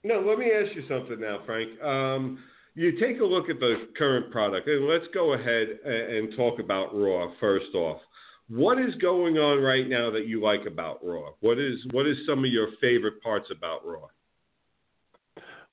No, 0.07 0.21
let 0.21 0.39
me 0.39 0.49
ask 0.53 0.73
you 0.73 0.83
something 0.87 1.19
now, 1.19 1.39
Frank. 1.45 1.81
Um, 1.81 2.39
you 2.75 2.97
take 2.97 3.19
a 3.19 3.25
look 3.25 3.49
at 3.49 3.59
the 3.59 3.89
current 3.97 4.31
product, 4.31 4.65
and 4.65 4.87
let's 4.87 5.03
go 5.13 5.33
ahead 5.33 5.67
and 5.83 6.33
talk 6.37 6.59
about 6.61 6.95
Raw 6.95 7.33
first 7.41 7.75
off. 7.75 7.99
What 8.47 8.79
is 8.79 8.95
going 9.01 9.37
on 9.37 9.61
right 9.61 9.89
now 9.89 10.09
that 10.11 10.25
you 10.25 10.41
like 10.41 10.65
about 10.65 10.99
Raw? 11.03 11.31
What 11.41 11.59
is 11.59 11.79
what 11.91 12.07
is 12.07 12.15
some 12.25 12.39
of 12.39 12.45
your 12.45 12.69
favorite 12.79 13.21
parts 13.21 13.47
about 13.51 13.85
Raw? 13.85 14.07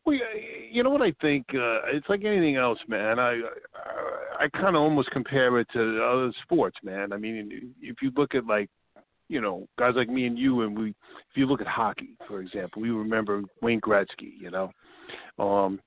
Well, 0.04 0.18
you 0.68 0.82
know 0.82 0.90
what 0.90 1.02
I 1.02 1.12
think? 1.20 1.46
Uh, 1.54 1.92
it's 1.92 2.08
like 2.08 2.24
anything 2.24 2.56
else, 2.56 2.80
man. 2.88 3.20
I 3.20 3.34
I, 3.34 4.46
I 4.46 4.48
kind 4.48 4.74
of 4.74 4.82
almost 4.82 5.12
compare 5.12 5.60
it 5.60 5.68
to 5.74 6.04
other 6.04 6.32
sports, 6.42 6.78
man. 6.82 7.12
I 7.12 7.18
mean, 7.18 7.72
if 7.80 8.02
you 8.02 8.10
look 8.16 8.34
at 8.34 8.46
like 8.46 8.68
you 9.28 9.40
know, 9.40 9.66
guys 9.78 9.94
like 9.96 10.08
me 10.08 10.26
and 10.26 10.38
you, 10.38 10.62
and 10.62 10.78
we, 10.78 10.90
if 10.90 11.36
you 11.36 11.46
look 11.46 11.60
at 11.60 11.66
hockey, 11.66 12.10
for 12.28 12.40
example, 12.40 12.82
we 12.82 12.90
remember 12.90 13.42
Wayne 13.62 13.80
Gretzky, 13.80 14.32
you 14.38 14.50
know, 14.50 14.70
um, 15.38 15.80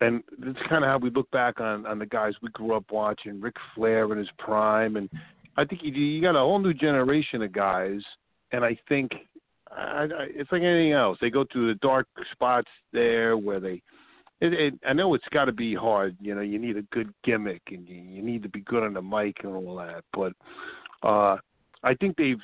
and 0.00 0.22
it's 0.42 0.58
kind 0.68 0.84
of 0.84 0.90
how 0.90 0.98
we 0.98 1.10
look 1.10 1.30
back 1.30 1.60
on 1.60 1.86
on 1.86 1.98
the 1.98 2.06
guys 2.06 2.34
we 2.42 2.50
grew 2.50 2.74
up 2.74 2.84
watching, 2.90 3.40
Ric 3.40 3.54
Flair 3.74 4.12
in 4.12 4.18
his 4.18 4.28
prime, 4.38 4.96
and 4.96 5.08
I 5.56 5.64
think 5.64 5.82
you 5.82 5.92
you 5.92 6.20
got 6.20 6.36
a 6.36 6.40
whole 6.40 6.58
new 6.58 6.74
generation 6.74 7.42
of 7.42 7.52
guys, 7.52 8.00
and 8.52 8.64
I 8.64 8.78
think 8.88 9.12
I, 9.70 10.04
I, 10.04 10.26
it's 10.30 10.52
like 10.52 10.62
anything 10.62 10.92
else. 10.92 11.18
They 11.20 11.30
go 11.30 11.44
through 11.50 11.68
the 11.72 11.78
dark 11.80 12.06
spots 12.32 12.68
there 12.92 13.36
where 13.36 13.60
they. 13.60 13.82
It, 14.38 14.52
it, 14.52 14.74
I 14.86 14.92
know 14.92 15.14
it's 15.14 15.24
got 15.30 15.46
to 15.46 15.52
be 15.52 15.74
hard. 15.74 16.14
You 16.20 16.34
know, 16.34 16.42
you 16.42 16.58
need 16.58 16.76
a 16.76 16.82
good 16.82 17.10
gimmick 17.24 17.62
and 17.68 17.88
you, 17.88 17.96
you 17.96 18.22
need 18.22 18.42
to 18.42 18.50
be 18.50 18.60
good 18.60 18.82
on 18.82 18.92
the 18.92 19.00
mic 19.00 19.36
and 19.42 19.54
all 19.54 19.76
that. 19.76 20.04
But 20.12 20.34
uh, 21.02 21.38
I 21.82 21.94
think 21.94 22.18
they've 22.18 22.36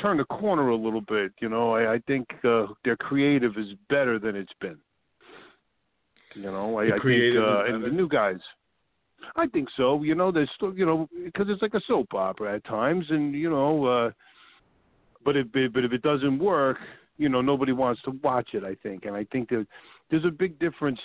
turned 0.00 0.20
the 0.20 0.24
corner 0.24 0.68
a 0.68 0.76
little 0.76 1.00
bit. 1.00 1.32
You 1.40 1.48
know, 1.48 1.74
I, 1.74 1.94
I 1.94 1.98
think 2.06 2.26
uh, 2.44 2.66
their 2.84 2.96
creative 2.96 3.56
is 3.56 3.66
better 3.88 4.18
than 4.18 4.36
it's 4.36 4.52
been. 4.60 4.78
You 6.34 6.42
know, 6.42 6.78
I, 6.78 6.84
I 6.84 6.90
think 6.90 7.36
uh, 7.36 7.64
and 7.64 7.82
the 7.82 7.90
new 7.90 8.08
guys. 8.08 8.38
I 9.36 9.46
think 9.48 9.68
so. 9.76 10.02
You 10.02 10.14
know, 10.14 10.30
there's 10.30 10.50
still, 10.54 10.72
you 10.74 10.86
know, 10.86 11.08
because 11.24 11.46
it's 11.48 11.62
like 11.62 11.74
a 11.74 11.80
soap 11.86 12.14
opera 12.14 12.56
at 12.56 12.64
times, 12.64 13.06
and 13.10 13.34
you 13.34 13.50
know, 13.50 13.84
uh, 13.84 14.10
but 15.24 15.36
if 15.36 15.46
but 15.52 15.84
if 15.84 15.92
it 15.92 16.02
doesn't 16.02 16.38
work, 16.38 16.78
you 17.16 17.28
know, 17.28 17.40
nobody 17.40 17.72
wants 17.72 18.00
to 18.02 18.12
watch 18.22 18.50
it. 18.52 18.62
I 18.64 18.76
think, 18.76 19.06
and 19.06 19.16
I 19.16 19.24
think 19.32 19.48
that 19.50 19.66
there's 20.10 20.24
a 20.24 20.30
big 20.30 20.58
difference 20.58 21.00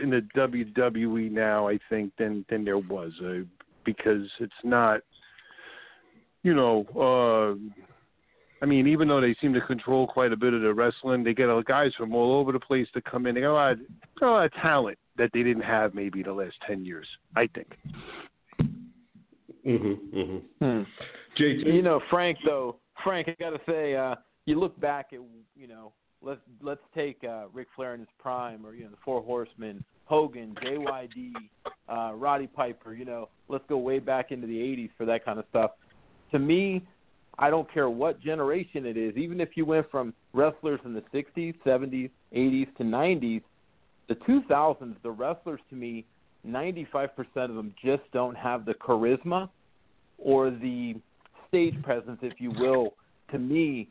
in 0.00 0.10
the 0.10 0.26
WWE 0.36 1.30
now. 1.30 1.68
I 1.68 1.78
think 1.88 2.12
than 2.18 2.44
than 2.48 2.64
there 2.64 2.78
was 2.78 3.12
uh, 3.24 3.44
because 3.84 4.28
it's 4.38 4.52
not, 4.62 5.00
you 6.42 6.54
know. 6.54 6.86
uh 6.94 7.89
I 8.62 8.66
mean, 8.66 8.86
even 8.86 9.08
though 9.08 9.20
they 9.20 9.34
seem 9.40 9.54
to 9.54 9.60
control 9.60 10.06
quite 10.06 10.32
a 10.32 10.36
bit 10.36 10.52
of 10.52 10.60
the 10.60 10.72
wrestling, 10.74 11.24
they 11.24 11.32
get 11.32 11.48
guys 11.64 11.92
from 11.96 12.14
all 12.14 12.38
over 12.38 12.52
the 12.52 12.60
place 12.60 12.86
to 12.92 13.00
come 13.00 13.26
in. 13.26 13.34
They 13.34 13.40
got 13.40 13.52
a 13.52 13.54
lot, 13.54 13.72
of, 13.72 13.78
got 14.18 14.28
a 14.28 14.32
lot 14.32 14.44
of 14.44 14.52
talent 14.54 14.98
that 15.16 15.30
they 15.32 15.42
didn't 15.42 15.62
have 15.62 15.94
maybe 15.94 16.22
the 16.22 16.32
last 16.32 16.56
ten 16.66 16.84
years. 16.84 17.06
I 17.36 17.48
think. 17.54 17.68
Mm-hmm. 19.66 20.18
mm-hmm. 20.18 20.64
Hmm. 20.64 20.82
JT, 21.38 21.72
You 21.72 21.82
know, 21.82 22.00
Frank 22.10 22.38
though. 22.44 22.76
Frank, 23.04 23.28
I 23.28 23.36
got 23.38 23.50
to 23.50 23.60
say, 23.66 23.94
uh, 23.94 24.16
you 24.44 24.58
look 24.58 24.78
back 24.78 25.12
at 25.12 25.20
you 25.56 25.66
know, 25.66 25.92
let's 26.22 26.40
let's 26.60 26.82
take 26.94 27.22
uh, 27.24 27.44
Ric 27.52 27.68
Flair 27.74 27.94
in 27.94 28.00
his 28.00 28.08
prime, 28.18 28.66
or 28.66 28.74
you 28.74 28.84
know, 28.84 28.90
the 28.90 28.96
Four 29.04 29.22
Horsemen, 29.22 29.82
Hogan, 30.04 30.54
JYD, 30.62 31.32
uh, 31.88 32.14
Roddy 32.14 32.46
Piper. 32.46 32.94
You 32.94 33.04
know, 33.04 33.28
let's 33.48 33.64
go 33.68 33.78
way 33.78 33.98
back 34.00 34.32
into 34.32 34.46
the 34.46 34.58
'80s 34.58 34.90
for 34.98 35.06
that 35.06 35.24
kind 35.24 35.38
of 35.38 35.44
stuff. 35.50 35.72
To 36.32 36.38
me, 36.38 36.86
I 37.38 37.50
don't 37.50 37.72
care 37.72 37.88
what 37.88 38.20
generation 38.20 38.84
it 38.84 38.96
is, 38.96 39.16
even 39.16 39.40
if 39.40 39.50
you 39.56 39.64
went 39.64 39.90
from 39.90 40.12
wrestlers 40.32 40.80
in 40.84 40.92
the 40.92 41.02
60s, 41.14 41.54
70s, 41.64 42.10
80s 42.34 42.76
to 42.76 42.82
90s, 42.82 43.42
the 44.08 44.14
2000s, 44.16 44.96
the 45.02 45.10
wrestlers 45.10 45.60
to 45.70 45.76
me, 45.76 46.04
95% 46.46 47.08
of 47.36 47.54
them 47.54 47.74
just 47.82 48.02
don't 48.12 48.36
have 48.36 48.64
the 48.64 48.74
charisma 48.74 49.48
or 50.18 50.50
the 50.50 50.96
stage 51.48 51.80
presence, 51.82 52.18
if 52.22 52.40
you 52.40 52.50
will, 52.50 52.94
to 53.30 53.38
me, 53.38 53.88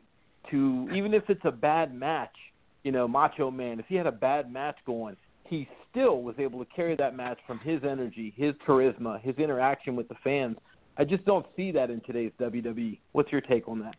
to 0.50 0.88
even 0.94 1.14
if 1.14 1.24
it's 1.28 1.44
a 1.44 1.50
bad 1.50 1.94
match, 1.94 2.34
you 2.82 2.92
know, 2.92 3.06
Macho 3.06 3.50
Man, 3.50 3.78
if 3.78 3.86
he 3.86 3.94
had 3.94 4.06
a 4.06 4.12
bad 4.12 4.52
match 4.52 4.76
going, 4.86 5.16
he 5.44 5.68
still 5.90 6.22
was 6.22 6.34
able 6.38 6.64
to 6.64 6.70
carry 6.74 6.96
that 6.96 7.16
match 7.16 7.38
from 7.46 7.58
his 7.58 7.82
energy, 7.84 8.32
his 8.36 8.54
charisma, 8.66 9.20
his 9.20 9.36
interaction 9.36 9.96
with 9.96 10.08
the 10.08 10.14
fans 10.22 10.56
I 11.00 11.04
just 11.04 11.24
don't 11.24 11.46
see 11.56 11.72
that 11.72 11.88
in 11.88 12.02
today's 12.02 12.30
WWE. 12.38 12.98
What's 13.12 13.32
your 13.32 13.40
take 13.40 13.66
on 13.66 13.80
that? 13.80 13.94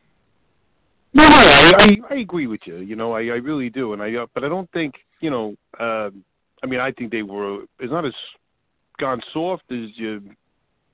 No, 1.15 1.24
I, 1.24 1.72
I, 1.79 1.88
I 2.12 2.13
agree 2.20 2.46
with 2.46 2.60
you. 2.65 2.77
You 2.77 2.96
know, 2.96 3.13
I, 3.13 3.22
I 3.22 3.39
really 3.41 3.72
do, 3.72 3.93
and 3.93 4.03
I, 4.03 4.13
uh, 4.13 4.27
but 4.36 4.43
I 4.43 4.50
don't 4.50 4.72
think, 4.72 4.93
you 5.20 5.31
know, 5.31 5.55
uh, 5.79 6.12
I 6.62 6.67
mean, 6.67 6.79
I 6.79 6.91
think 6.91 7.12
they 7.12 7.24
were. 7.24 7.63
It's 7.79 7.91
not 7.91 8.05
as 8.05 8.13
gone 9.00 9.20
soft 9.34 9.63
as 9.72 9.89
you 9.96 10.22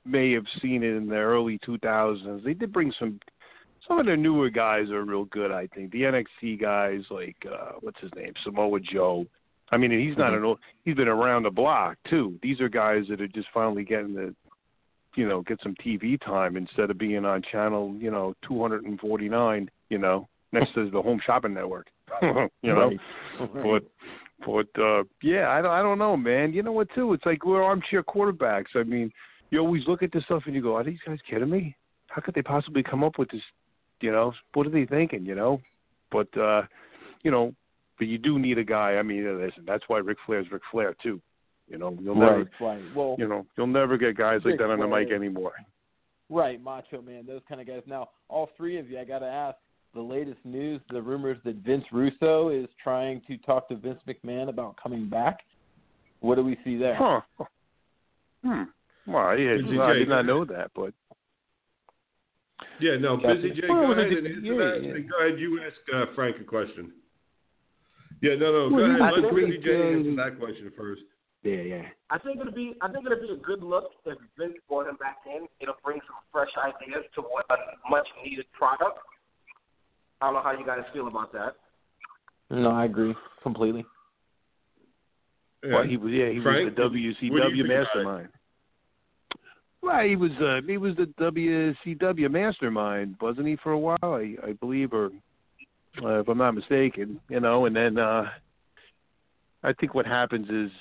may 0.06 0.32
have 0.32 0.46
seen 0.62 0.82
it 0.82 0.96
in 0.96 1.08
the 1.08 1.18
early 1.18 1.60
2000s. 1.68 2.42
They 2.42 2.54
did 2.54 2.72
bring 2.72 2.94
some. 2.98 3.20
Some 3.86 4.00
of 4.00 4.06
the 4.06 4.16
newer 4.16 4.50
guys 4.50 4.90
are 4.90 5.04
real 5.04 5.26
good. 5.26 5.52
I 5.52 5.68
think 5.68 5.92
the 5.92 6.04
NXT 6.04 6.62
guys, 6.62 7.02
like 7.10 7.36
uh, 7.46 7.74
what's 7.82 8.00
his 8.00 8.12
name, 8.16 8.32
Samoa 8.46 8.80
Joe. 8.80 9.26
I 9.72 9.78
mean, 9.78 9.92
he's 9.92 10.18
not 10.18 10.28
mm-hmm. 10.28 10.38
an 10.38 10.44
old. 10.46 10.60
He's 10.86 10.96
been 10.96 11.10
around 11.10 11.44
the 11.44 11.52
block 11.52 11.98
too. 12.10 12.40
These 12.42 12.62
are 12.62 12.70
guys 12.70 13.04
that 13.10 13.20
are 13.20 13.28
just 13.28 13.50
finally 13.54 13.84
getting 13.84 14.14
the 14.14 14.34
you 15.18 15.28
know 15.28 15.42
get 15.42 15.60
some 15.62 15.76
TV 15.86 16.20
time 16.22 16.56
instead 16.56 16.90
of 16.90 16.98
being 16.98 17.26
on 17.26 17.42
channel 17.52 17.96
you 18.00 18.12
know 18.12 18.34
249 18.48 19.70
you 19.90 19.98
know 19.98 20.28
next 20.52 20.74
to 20.74 20.90
the 20.90 21.02
home 21.02 21.20
shopping 21.26 21.54
network 21.54 21.88
you 22.22 22.50
know 22.64 22.92
but 23.40 23.84
but 24.46 24.82
uh 24.82 25.04
yeah 25.22 25.50
I 25.50 25.62
don't 25.62 25.72
I 25.72 25.82
don't 25.82 26.00
know 26.00 26.16
man 26.16 26.54
you 26.54 26.64
know 26.64 26.72
what 26.72 26.88
too 26.96 27.14
it's 27.14 27.26
like 27.26 27.46
we're 27.46 27.64
armchair 27.64 28.04
quarterbacks 28.04 28.76
I 28.76 28.84
mean 28.84 29.12
you 29.50 29.60
always 29.60 29.84
look 29.88 30.04
at 30.04 30.12
this 30.12 30.24
stuff 30.26 30.44
and 30.46 30.56
you 30.56 30.62
go, 30.62 30.76
"Are 30.76 30.84
these 30.84 31.00
guys 31.06 31.20
kidding 31.30 31.50
me? 31.50 31.76
How 32.08 32.22
could 32.22 32.36
they 32.36 32.42
possibly 32.42 32.84
come 32.84 33.04
up 33.04 33.18
with 33.18 33.30
this? 33.30 33.42
You 34.02 34.12
know, 34.12 34.34
what 34.54 34.68
are 34.68 34.72
they 34.72 34.86
thinking? 34.86 35.26
You 35.26 35.36
know?" 35.36 35.62
But 36.12 36.36
uh, 36.38 36.64
you 37.24 37.32
know, 37.32 37.54
but 37.98 38.08
you 38.08 38.18
do 38.18 38.40
need 38.40 38.58
a 38.58 38.64
guy. 38.64 38.96
I 38.96 39.04
mean, 39.04 39.26
listen, 39.40 39.64
that's 39.66 39.84
why 39.88 40.00
Ric 40.00 40.18
Flair's 40.26 40.52
Ric 40.52 40.62
Flair 40.72 40.96
too. 41.02 41.22
You 41.70 41.78
know, 41.78 41.98
you'll 42.02 42.16
never, 42.16 42.38
right, 42.40 42.48
right. 42.62 42.84
Well, 42.96 43.16
you 43.20 43.28
know, 43.28 43.46
you'll 43.58 43.68
never 43.68 43.98
get 43.98 44.16
guys 44.18 44.40
like 44.46 44.58
that 44.58 44.70
on 44.70 44.80
the 44.80 44.88
mic 44.88 45.12
anymore. 45.12 45.52
Right, 46.30 46.62
Macho 46.62 47.02
Man, 47.02 47.26
those 47.26 47.42
kind 47.48 47.60
of 47.62 47.68
guys. 47.68 47.82
Now, 47.86 48.10
all 48.30 48.50
three 48.58 48.78
of 48.78 48.90
you, 48.90 49.00
I 49.00 49.04
got 49.04 49.20
to 49.20 49.26
ask 49.28 49.58
the 49.94 50.02
latest 50.02 50.40
news, 50.46 50.80
the 50.92 51.02
rumors 51.02 51.38
that 51.46 51.56
Vince 51.58 51.86
Russo 51.92 52.50
is 52.50 52.68
trying 52.82 53.22
to 53.28 53.38
talk 53.40 53.68
to 53.70 53.76
Vince 53.76 54.00
McMahon 54.08 54.50
about 54.50 54.76
coming 54.82 55.10
back. 55.10 55.40
What 56.22 56.36
do 56.36 56.44
we 56.44 56.58
see 56.64 56.78
there? 56.78 56.96
Huh. 56.96 57.22
Hmm. 58.46 58.64
Well, 59.06 59.24
I, 59.28 59.36
Busy 59.36 59.80
I 59.80 59.94
Jay. 59.94 60.00
did 60.00 60.10
not 60.10 60.26
know 60.26 60.46
that, 60.46 60.72
but 60.76 60.94
Yeah, 62.80 62.98
no, 63.00 63.18
Gotcha. 63.18 63.36
Busy 63.36 63.50
Jay, 63.62 63.68
Well, 63.70 63.88
go 63.88 63.92
ahead 63.94 64.12
and 64.12 64.28
a- 64.28 64.30
answer 64.30 64.42
that. 64.82 64.84
yeah. 64.84 64.94
Go 65.10 65.26
ahead, 65.28 65.40
you 65.40 65.60
ask 65.66 65.76
uh, 65.96 66.14
Frank 66.16 66.38
a 66.40 66.44
question. 66.44 66.92
Yeah, 68.22 68.36
no, 68.36 68.52
no, 68.52 68.70
go 68.70 68.76
Well, 68.76 68.86
ahead. 68.86 69.02
I 69.02 69.12
Let 69.12 69.34
think, 69.34 69.36
Busy 69.48 69.58
Jay 69.64 69.94
answer 69.94 70.16
that 70.16 70.40
question 70.40 70.72
first. 70.78 71.02
Yeah, 71.44 71.62
yeah. 71.62 71.82
I 72.10 72.18
think 72.20 72.40
it'll 72.40 72.54
be 72.54 72.74
I 72.82 72.92
think 72.92 73.06
it'll 73.06 73.20
be 73.20 73.34
a 73.34 73.46
good 73.46 73.64
look 73.64 73.92
if 74.06 74.18
Vince 74.38 74.54
brought 74.68 74.88
him 74.88 74.98
back 74.98 75.18
in. 75.26 75.48
It'll 75.60 75.76
bring 75.84 76.00
some 76.08 76.18
fresh 76.32 76.50
ideas 76.58 77.06
to 77.16 77.22
what 77.22 77.46
a 77.50 77.56
much 77.90 78.08
needed 78.24 78.46
product. 78.58 79.00
I 80.22 80.28
don't 80.28 80.34
know 80.34 80.42
how 80.42 80.58
you 80.58 80.66
guys 80.66 80.80
feel 80.94 81.08
about 81.08 81.32
that. 81.34 81.56
No, 82.50 82.72
I 82.72 82.86
agree 82.86 83.14
completely. 83.44 83.86
Well, 85.64 85.84
he 85.84 85.98
was 85.98 86.12
yeah, 86.14 86.30
he 86.30 86.42
Frank, 86.42 86.66
was 86.66 86.76
the 86.76 86.84
what 86.84 86.94
do 86.94 87.00
you 87.00 87.14
WCW 87.14 87.20
think 87.22 87.32
about 87.32 87.62
it? 87.62 87.68
mastermind. 87.68 88.30
Well, 89.82 90.04
he 90.06 90.16
was 90.16 90.32
uh, 90.42 90.62
he 90.66 90.78
was 90.78 90.96
the 90.96 91.06
WCW 91.20 92.32
mastermind, 92.32 93.16
wasn't 93.22 93.48
he, 93.48 93.58
for 93.58 93.72
a 93.72 93.80
while? 93.80 93.98
I, 94.02 94.36
I 94.44 94.54
believe, 94.60 94.94
or 94.94 95.12
uh, 96.04 96.20
if 96.20 96.28
I'm 96.28 96.38
not 96.38 96.56
mistaken, 96.56 97.20
you 97.30 97.40
know. 97.40 97.66
And 97.66 97.76
then 97.76 97.98
uh, 97.98 98.26
I 99.64 99.74
think 99.74 99.94
what 99.94 100.06
happens 100.06 100.48
is, 100.50 100.72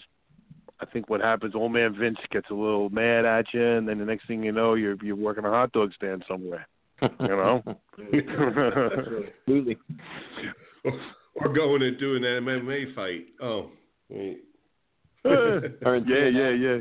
I 0.80 0.86
think 0.86 1.08
what 1.08 1.20
happens, 1.22 1.54
old 1.54 1.72
man 1.72 1.94
Vince 1.98 2.18
gets 2.30 2.50
a 2.50 2.54
little 2.54 2.90
mad 2.90 3.24
at 3.24 3.46
you, 3.54 3.64
and 3.64 3.88
then 3.88 3.98
the 3.98 4.04
next 4.04 4.26
thing 4.26 4.42
you 4.42 4.52
know, 4.52 4.74
you're 4.74 4.96
you're 5.02 5.16
working 5.16 5.44
a 5.44 5.50
hot 5.50 5.72
dog 5.72 5.92
stand 5.94 6.24
somewhere. 6.28 6.66
You 7.02 7.08
know. 7.28 7.62
Absolutely. 9.46 9.76
or 11.34 11.52
going 11.52 11.82
and 11.82 11.98
doing 11.98 12.24
an 12.24 12.44
MMA 12.44 12.94
fight. 12.94 13.26
Oh, 13.42 13.70
wait. 14.08 14.40
Yeah, 15.24 16.28
yeah, 16.28 16.50
yeah. 16.50 16.78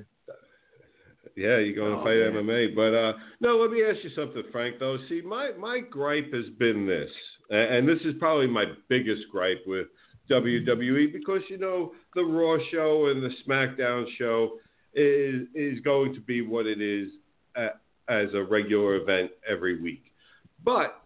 Yeah, 1.35 1.57
you're 1.57 1.75
going 1.75 1.91
to 1.93 1.99
Oh, 1.99 2.03
fight 2.03 2.17
man. 2.33 2.45
MMA. 2.45 2.75
But 2.75 2.93
uh, 2.93 3.13
no, 3.41 3.57
let 3.57 3.71
me 3.71 3.83
ask 3.83 4.03
you 4.03 4.11
something, 4.15 4.43
Frank. 4.51 4.75
Though, 4.79 4.97
see, 5.09 5.21
my 5.21 5.51
my 5.59 5.79
gripe 5.79 6.31
has 6.33 6.45
been 6.59 6.85
this, 6.87 7.09
a- 7.51 7.55
and 7.77 7.87
this 7.87 7.99
is 8.05 8.13
probably 8.19 8.47
my 8.47 8.65
biggest 8.87 9.23
gripe 9.31 9.61
with 9.65 9.87
WWE 10.29 11.13
because 11.13 11.41
you 11.49 11.57
know 11.57 11.93
the 12.15 12.23
Raw 12.23 12.57
show 12.71 13.07
and 13.07 13.23
the 13.23 13.31
SmackDown 13.47 14.05
show 14.17 14.57
is 14.93 15.47
is 15.53 15.79
going 15.81 16.13
to 16.13 16.21
be 16.21 16.41
what 16.41 16.65
it 16.65 16.81
is 16.81 17.09
a 17.55 17.67
as 18.07 18.33
a 18.33 18.43
regular 18.43 18.95
event 18.95 19.31
every 19.49 19.81
week. 19.81 20.03
But 20.63 21.01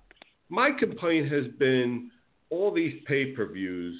my 0.49 0.71
complaint 0.77 1.31
has 1.31 1.45
been 1.57 2.11
all 2.49 2.73
these 2.73 3.01
pay-per-views 3.07 3.95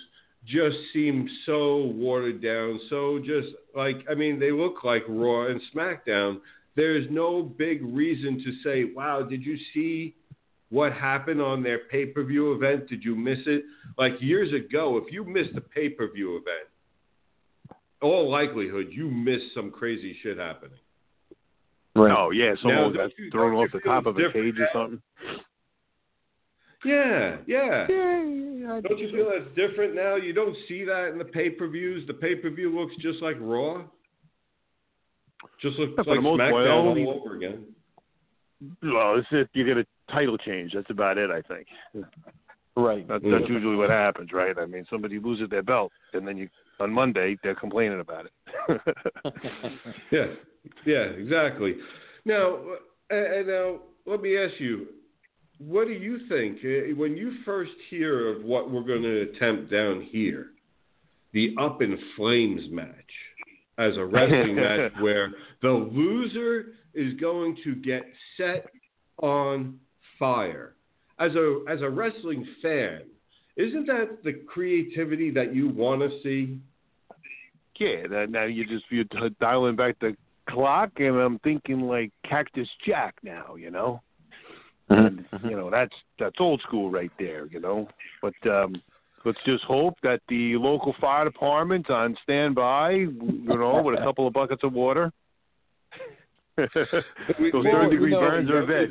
just 0.45 0.77
seem 0.93 1.29
so 1.45 1.77
watered 1.77 2.41
down, 2.41 2.79
so 2.89 3.19
just 3.19 3.49
like 3.75 3.97
I 4.09 4.15
mean, 4.15 4.39
they 4.39 4.51
look 4.51 4.83
like 4.83 5.03
Raw 5.07 5.47
and 5.47 5.61
SmackDown. 5.73 6.39
There's 6.75 7.05
no 7.09 7.43
big 7.43 7.81
reason 7.83 8.41
to 8.43 8.51
say, 8.63 8.93
"Wow, 8.95 9.23
did 9.23 9.43
you 9.43 9.57
see 9.73 10.15
what 10.69 10.93
happened 10.93 11.41
on 11.41 11.63
their 11.63 11.79
pay-per-view 11.89 12.53
event? 12.53 12.87
Did 12.87 13.03
you 13.03 13.15
miss 13.15 13.39
it?" 13.47 13.63
Like 13.97 14.21
years 14.21 14.53
ago, 14.53 14.97
if 14.97 15.11
you 15.11 15.23
missed 15.23 15.55
a 15.55 15.61
pay-per-view 15.61 16.37
event, 16.37 16.69
all 18.01 18.29
likelihood 18.29 18.87
you 18.91 19.09
missed 19.09 19.53
some 19.53 19.71
crazy 19.71 20.17
shit 20.21 20.37
happening. 20.37 20.77
Right. 21.95 22.15
Oh 22.15 22.31
yeah, 22.31 22.53
someone 22.61 22.93
don't 22.93 22.93
got 22.93 23.17
you- 23.17 23.31
thrown 23.31 23.55
off 23.55 23.71
the 23.71 23.79
top 23.79 24.05
of 24.05 24.17
a 24.17 24.21
different 24.21 24.55
cage 24.55 24.61
or 24.61 24.69
something. 24.71 25.01
Yeah, 26.85 27.37
yeah. 27.45 27.87
Yeah, 27.89 28.81
Don't 28.87 28.99
you 28.99 29.11
feel 29.11 29.29
that's 29.29 29.53
different 29.55 29.95
now? 29.95 30.15
You 30.15 30.31
don't 30.31 30.55
see 30.67 30.85
that 30.85 31.09
in 31.11 31.17
the 31.17 31.25
pay-per-views. 31.25 32.07
The 32.07 32.13
pay-per-view 32.13 32.73
looks 32.73 32.95
just 33.01 33.21
like 33.21 33.35
Raw. 33.39 33.83
Just 35.61 35.77
looks 35.77 35.93
Yeah, 35.97 36.03
like 36.07 36.17
the 36.19 36.21
most 36.21 36.39
part, 36.39 36.53
SmackDown 36.53 37.05
all 37.05 37.21
over 37.21 37.35
again. 37.35 37.65
Well, 38.83 39.15
it's 39.17 39.27
if 39.31 39.47
you 39.53 39.65
get 39.65 39.77
a 39.77 39.85
title 40.11 40.37
change. 40.37 40.73
That's 40.73 40.89
about 40.89 41.17
it, 41.17 41.29
I 41.29 41.41
think. 41.41 41.67
Right. 42.75 43.07
That's, 43.07 43.23
that's 43.23 43.49
usually 43.49 43.75
what 43.75 43.89
happens, 43.89 44.31
right? 44.31 44.57
I 44.57 44.65
mean, 44.65 44.85
somebody 44.89 45.19
loses 45.19 45.49
their 45.49 45.63
belt, 45.63 45.91
and 46.13 46.27
then 46.27 46.37
you 46.37 46.49
on 46.79 46.91
Monday 46.91 47.37
they're 47.43 47.55
complaining 47.55 47.99
about 47.99 48.25
it. 48.25 48.81
Yeah, 50.11 50.25
yeah, 50.85 51.03
exactly. 51.03 51.75
Now, 52.25 52.57
and 53.09 53.47
now 53.47 53.79
let 54.05 54.21
me 54.21 54.37
ask 54.37 54.53
you, 54.59 54.87
what 55.57 55.87
do 55.87 55.93
you 55.93 56.19
think 56.27 56.57
uh, 56.63 56.95
when 56.99 57.15
you 57.15 57.33
first 57.45 57.71
hear 57.89 58.35
of 58.35 58.43
what 58.43 58.71
we're 58.71 58.83
going 58.83 59.03
to 59.03 59.21
attempt 59.21 59.71
down 59.71 60.07
here, 60.09 60.47
the 61.33 61.53
Up 61.59 61.81
in 61.81 61.97
Flames 62.15 62.63
match, 62.71 62.87
as 63.77 63.95
a 63.97 64.05
wrestling 64.05 64.55
match 64.57 64.91
where 64.99 65.31
the 65.61 65.69
loser 65.69 66.73
is 66.93 67.13
going 67.19 67.57
to 67.63 67.75
get 67.75 68.03
set 68.37 68.65
on 69.21 69.75
fire. 70.19 70.75
As 71.19 71.33
a 71.35 71.63
as 71.67 71.81
a 71.81 71.89
wrestling 71.89 72.45
fan, 72.61 73.01
isn't 73.57 73.87
that 73.87 74.23
the 74.23 74.33
creativity 74.47 75.31
that 75.31 75.55
you 75.55 75.69
want 75.69 76.01
to 76.01 76.09
see? 76.23 76.59
yeah, 77.79 78.25
now 78.29 78.43
you 78.43 78.65
just 78.65 78.85
you're 78.89 79.05
dialing 79.39 79.75
back 79.75 79.97
the 79.99 80.15
clock, 80.49 80.91
and 80.97 81.15
I'm 81.15 81.39
thinking 81.39 81.81
like 81.81 82.11
Cactus 82.27 82.67
Jack 82.85 83.15
now, 83.23 83.55
you 83.55 83.71
know. 83.71 84.01
And 84.89 85.25
you 85.43 85.51
know 85.55 85.69
that's 85.69 85.93
that's 86.19 86.35
old 86.39 86.61
school 86.61 86.91
right 86.91 87.11
there, 87.19 87.45
you 87.47 87.59
know. 87.59 87.87
But 88.21 88.33
um 88.49 88.81
let's 89.25 89.37
just 89.45 89.63
hope 89.63 89.95
that 90.03 90.21
the 90.29 90.55
local 90.55 90.95
fire 90.99 91.25
department's 91.25 91.89
on 91.89 92.17
standby, 92.23 92.91
you 92.91 93.43
know, 93.45 93.81
with 93.83 93.99
a 93.99 94.03
couple 94.03 94.27
of 94.27 94.33
buckets 94.33 94.63
of 94.63 94.73
water. 94.73 95.11
Those 96.57 96.67
Well, 97.53 97.63
third 97.63 97.91
degree 97.91 98.11
burns 98.11 98.49
are 98.49 98.65
veg. 98.65 98.89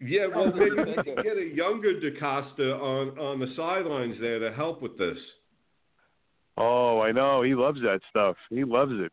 Yeah, 0.00 0.26
well, 0.34 0.52
maybe 0.52 0.76
we 0.76 0.94
can 0.94 1.22
get 1.22 1.36
a 1.36 1.50
younger 1.54 1.98
DaCosta 2.00 2.74
on 2.74 3.18
on 3.18 3.40
the 3.40 3.52
sidelines 3.56 4.16
there 4.20 4.38
to 4.38 4.52
help 4.54 4.82
with 4.82 4.96
this. 4.98 5.18
Oh, 6.58 7.00
I 7.00 7.12
know. 7.12 7.42
He 7.42 7.54
loves 7.54 7.80
that 7.82 8.00
stuff. 8.10 8.36
He 8.50 8.64
loves 8.64 8.92
it. 8.94 9.12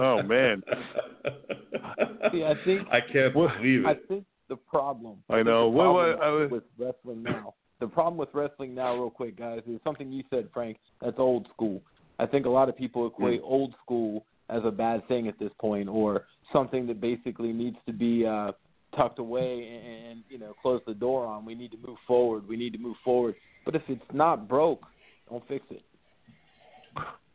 Oh, 0.00 0.22
man. 0.22 0.62
See, 2.32 2.44
I 2.44 2.54
think 2.64 2.86
I 2.92 3.00
can't 3.00 3.34
What- 3.34 3.56
believe 3.56 3.86
I 3.86 3.94
think 4.06 4.24
the 4.48 4.56
problem. 4.56 5.16
I 5.28 5.42
know. 5.42 5.70
The 5.70 5.76
What- 5.76 5.92
what- 5.94 6.18
problem 6.18 6.42
I- 6.42 6.46
with 6.54 6.64
wrestling 6.78 7.22
now. 7.22 7.54
The 7.80 7.86
problem 7.88 8.16
with 8.16 8.28
wrestling 8.34 8.74
now, 8.74 8.94
real 8.94 9.10
quick, 9.10 9.36
guys, 9.36 9.62
is 9.66 9.80
something 9.84 10.10
you 10.10 10.24
said, 10.30 10.50
Frank. 10.52 10.78
That's 11.00 11.18
old 11.18 11.46
school. 11.54 11.80
I 12.18 12.26
think 12.26 12.44
a 12.46 12.50
lot 12.50 12.68
of 12.68 12.76
people 12.76 13.06
equate 13.06 13.40
old 13.44 13.74
school 13.82 14.26
as 14.48 14.64
a 14.64 14.70
bad 14.70 15.06
thing 15.06 15.28
at 15.28 15.38
this 15.38 15.52
point, 15.60 15.88
or 15.88 16.26
something 16.52 16.86
that 16.88 17.00
basically 17.00 17.52
needs 17.52 17.76
to 17.86 17.92
be 17.92 18.26
uh, 18.26 18.52
tucked 18.96 19.18
away 19.18 19.68
and, 19.68 20.10
and 20.10 20.22
you 20.28 20.38
know 20.38 20.54
close 20.60 20.80
the 20.86 20.94
door 20.94 21.26
on. 21.26 21.44
We 21.44 21.54
need 21.54 21.70
to 21.72 21.78
move 21.86 21.98
forward. 22.06 22.48
We 22.48 22.56
need 22.56 22.72
to 22.72 22.78
move 22.78 22.96
forward. 23.04 23.34
But 23.64 23.74
if 23.74 23.82
it's 23.88 24.02
not 24.12 24.48
broke, 24.48 24.82
don't 25.28 25.46
fix 25.48 25.64
it. 25.70 25.82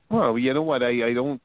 Well, 0.10 0.38
you 0.38 0.54
know 0.54 0.62
what? 0.62 0.84
I 0.84 1.10
I 1.10 1.14
don't 1.14 1.42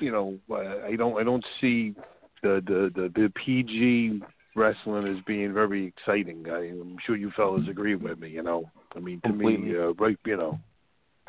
you 0.00 0.12
know 0.12 0.38
uh, 0.50 0.86
I 0.86 0.96
don't 0.96 1.18
I 1.20 1.24
don't 1.24 1.44
see 1.60 1.94
the 2.42 2.62
the 2.66 2.90
the, 2.94 3.08
the 3.14 3.32
PG 3.44 4.22
wrestling 4.54 5.06
as 5.06 5.22
being 5.24 5.52
very 5.54 5.86
exciting. 5.86 6.44
I, 6.48 6.70
I'm 6.70 6.96
sure 7.06 7.16
you 7.16 7.30
fellas 7.36 7.68
agree 7.68 7.94
with 7.94 8.18
me. 8.18 8.28
You 8.28 8.42
know, 8.42 8.70
I 8.94 8.98
mean 8.98 9.20
to 9.22 9.32
me, 9.32 9.56
Completely. 9.56 9.78
uh, 9.78 9.92
right? 9.94 10.18
You 10.26 10.36
know, 10.36 10.58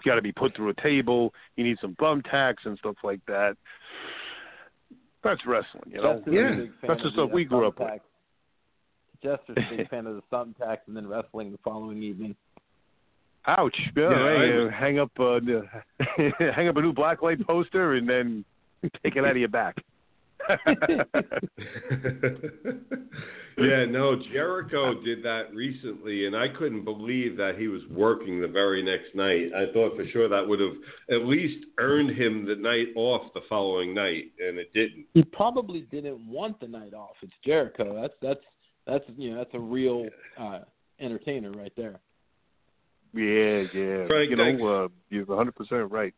you 0.04 0.12
got 0.12 0.15
to 0.15 0.22
be 0.22 0.32
put 0.32 0.56
through 0.56 0.70
a 0.70 0.82
table. 0.82 1.34
You 1.56 1.63
need 1.63 1.78
some 1.82 1.96
thumbtacks 1.96 2.65
and 2.65 2.78
stuff 2.80 2.96
like 3.04 3.22
that. 3.28 3.56
That's 5.24 5.42
wrestling, 5.46 5.84
you 5.88 6.02
know. 6.02 6.15
Jester's 6.15 6.34
yeah, 6.34 6.54
a 6.54 6.56
big 6.56 6.72
fan 6.80 6.88
that's 6.88 7.04
the 7.04 7.10
stuff 7.12 7.30
uh, 7.30 7.34
we 7.34 7.44
grew 7.44 7.68
up 7.68 7.80
with. 7.80 7.89
Thumbtacks. 9.23 9.39
Jester's 9.47 9.58
a 9.58 9.75
big 9.75 9.89
fan 9.89 10.08
of 10.08 10.15
the 10.15 10.23
thumbtacks 10.32 10.79
and 10.88 10.95
then 10.95 11.08
wrestling 11.08 11.51
the 11.51 11.60
following 11.63 12.03
evening. 12.03 12.36
Ouch! 13.47 13.75
Yeah, 13.95 14.10
Yeah, 14.10 14.38
hey, 14.38 14.67
uh, 14.67 14.69
hang 14.69 14.99
up 14.99 15.12
uh, 15.19 15.39
hang 16.53 16.67
up 16.67 16.75
a 16.75 16.82
new 16.82 16.93
blacklight 16.97 17.45
poster 17.45 17.95
and 17.95 18.08
then 18.08 18.45
take 19.03 19.15
it 19.15 19.23
out 19.23 19.32
of 19.32 19.38
your 19.38 19.47
back. 19.47 19.75
yeah, 23.58 23.86
no, 23.86 24.19
Jericho 24.32 25.01
did 25.03 25.21
that 25.23 25.53
recently, 25.53 26.25
and 26.25 26.36
I 26.36 26.47
couldn't 26.58 26.86
believe 26.86 27.38
that 27.38 27.55
he 27.58 27.67
was 27.67 27.82
working 27.91 28.41
the 28.41 28.47
very 28.47 28.82
next 28.82 29.13
night. 29.13 29.51
I 29.55 29.71
thought 29.73 29.95
for 29.95 30.05
sure 30.12 30.27
that 30.27 30.47
would 30.47 30.60
have 30.60 30.75
at 31.12 31.27
least 31.27 31.65
earned 31.77 32.17
him 32.17 32.45
the 32.45 32.55
night 32.55 32.88
off 32.95 33.34
the 33.34 33.41
following 33.47 33.93
night, 33.93 34.32
and 34.39 34.58
it 34.58 34.73
didn't. 34.73 35.05
He 35.13 35.23
probably 35.23 35.82
didn't 35.91 36.25
want 36.27 36.60
the 36.60 36.67
night 36.67 36.93
off. 36.93 37.15
It's 37.21 37.34
Jericho. 37.45 38.01
That's 38.01 38.13
that's 38.21 38.43
that's 38.89 39.06
you 39.17 39.32
know 39.32 39.38
that's 39.38 39.54
a 39.54 39.60
real 39.60 40.08
uh, 40.39 40.60
entertainer 40.99 41.52
right 41.52 41.73
there. 41.75 41.99
Yeah, 43.13 43.63
yeah. 43.73 44.08
Frank, 44.08 44.30
you 44.30 44.38
thanks. 44.38 44.62
know, 44.62 44.86
uh, 44.86 44.88
you're 45.10 45.25
100 45.25 45.56
percent 45.56 45.91
right. 45.91 46.13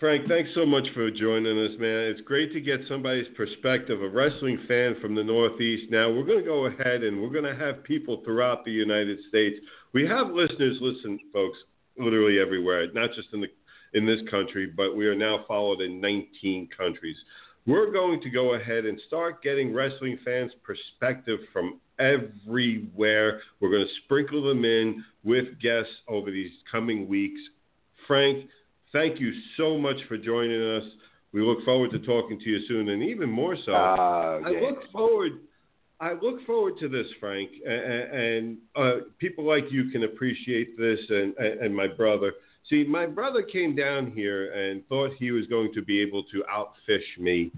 Frank, 0.00 0.28
thanks 0.28 0.50
so 0.54 0.64
much 0.64 0.86
for 0.94 1.10
joining 1.10 1.58
us, 1.58 1.72
man. 1.80 2.04
It's 2.04 2.20
great 2.20 2.52
to 2.52 2.60
get 2.60 2.78
somebody's 2.88 3.26
perspective, 3.36 4.00
a 4.00 4.08
wrestling 4.08 4.60
fan 4.68 4.94
from 5.00 5.16
the 5.16 5.24
Northeast. 5.24 5.90
Now, 5.90 6.08
we're 6.08 6.24
going 6.24 6.38
to 6.38 6.44
go 6.44 6.66
ahead 6.66 7.02
and 7.02 7.20
we're 7.20 7.30
going 7.30 7.52
to 7.52 7.56
have 7.56 7.82
people 7.82 8.22
throughout 8.24 8.64
the 8.64 8.70
United 8.70 9.18
States. 9.28 9.56
We 9.92 10.06
have 10.06 10.28
listeners 10.28 10.78
listen, 10.80 11.18
folks, 11.32 11.58
literally 11.98 12.38
everywhere, 12.38 12.86
not 12.92 13.10
just 13.16 13.28
in 13.32 13.40
the 13.40 13.48
in 13.94 14.06
this 14.06 14.20
country, 14.30 14.66
but 14.66 14.94
we 14.94 15.06
are 15.06 15.16
now 15.16 15.44
followed 15.48 15.80
in 15.80 16.00
19 16.00 16.68
countries. 16.76 17.16
We're 17.66 17.92
going 17.92 18.20
to 18.22 18.30
go 18.30 18.54
ahead 18.54 18.86
and 18.86 18.98
start 19.06 19.42
getting 19.42 19.74
wrestling 19.74 20.18
fans' 20.24 20.52
perspective 20.62 21.38
from 21.52 21.80
everywhere. 21.98 23.40
We're 23.60 23.70
going 23.70 23.86
to 23.86 23.94
sprinkle 24.04 24.42
them 24.42 24.64
in 24.64 25.04
with 25.24 25.46
guests 25.60 25.92
over 26.08 26.30
these 26.30 26.52
coming 26.70 27.08
weeks. 27.08 27.40
Frank, 28.06 28.46
thank 28.92 29.20
you 29.20 29.32
so 29.56 29.76
much 29.76 29.96
for 30.08 30.16
joining 30.16 30.62
us. 30.62 30.84
We 31.32 31.42
look 31.42 31.62
forward 31.64 31.90
to 31.90 31.98
talking 31.98 32.38
to 32.40 32.48
you 32.48 32.66
soon, 32.66 32.88
and 32.88 33.02
even 33.02 33.28
more 33.28 33.56
so, 33.66 33.72
Uh, 33.72 34.40
I 34.46 34.50
look 34.50 34.90
forward. 34.90 35.32
I 36.00 36.12
look 36.12 36.46
forward 36.46 36.74
to 36.78 36.88
this, 36.88 37.06
Frank, 37.18 37.50
and, 37.66 37.74
and 37.74 38.56
uh, 38.76 38.92
people 39.18 39.44
like 39.44 39.64
you 39.70 39.90
can 39.90 40.04
appreciate 40.04 40.78
this, 40.78 41.00
and, 41.10 41.36
and 41.36 41.74
my 41.74 41.88
brother. 41.88 42.32
See, 42.68 42.84
my 42.84 43.06
brother 43.06 43.42
came 43.42 43.74
down 43.74 44.10
here 44.12 44.52
and 44.52 44.86
thought 44.88 45.12
he 45.18 45.30
was 45.30 45.46
going 45.46 45.72
to 45.74 45.82
be 45.82 46.00
able 46.00 46.22
to 46.24 46.44
outfish 46.52 47.18
me, 47.18 47.50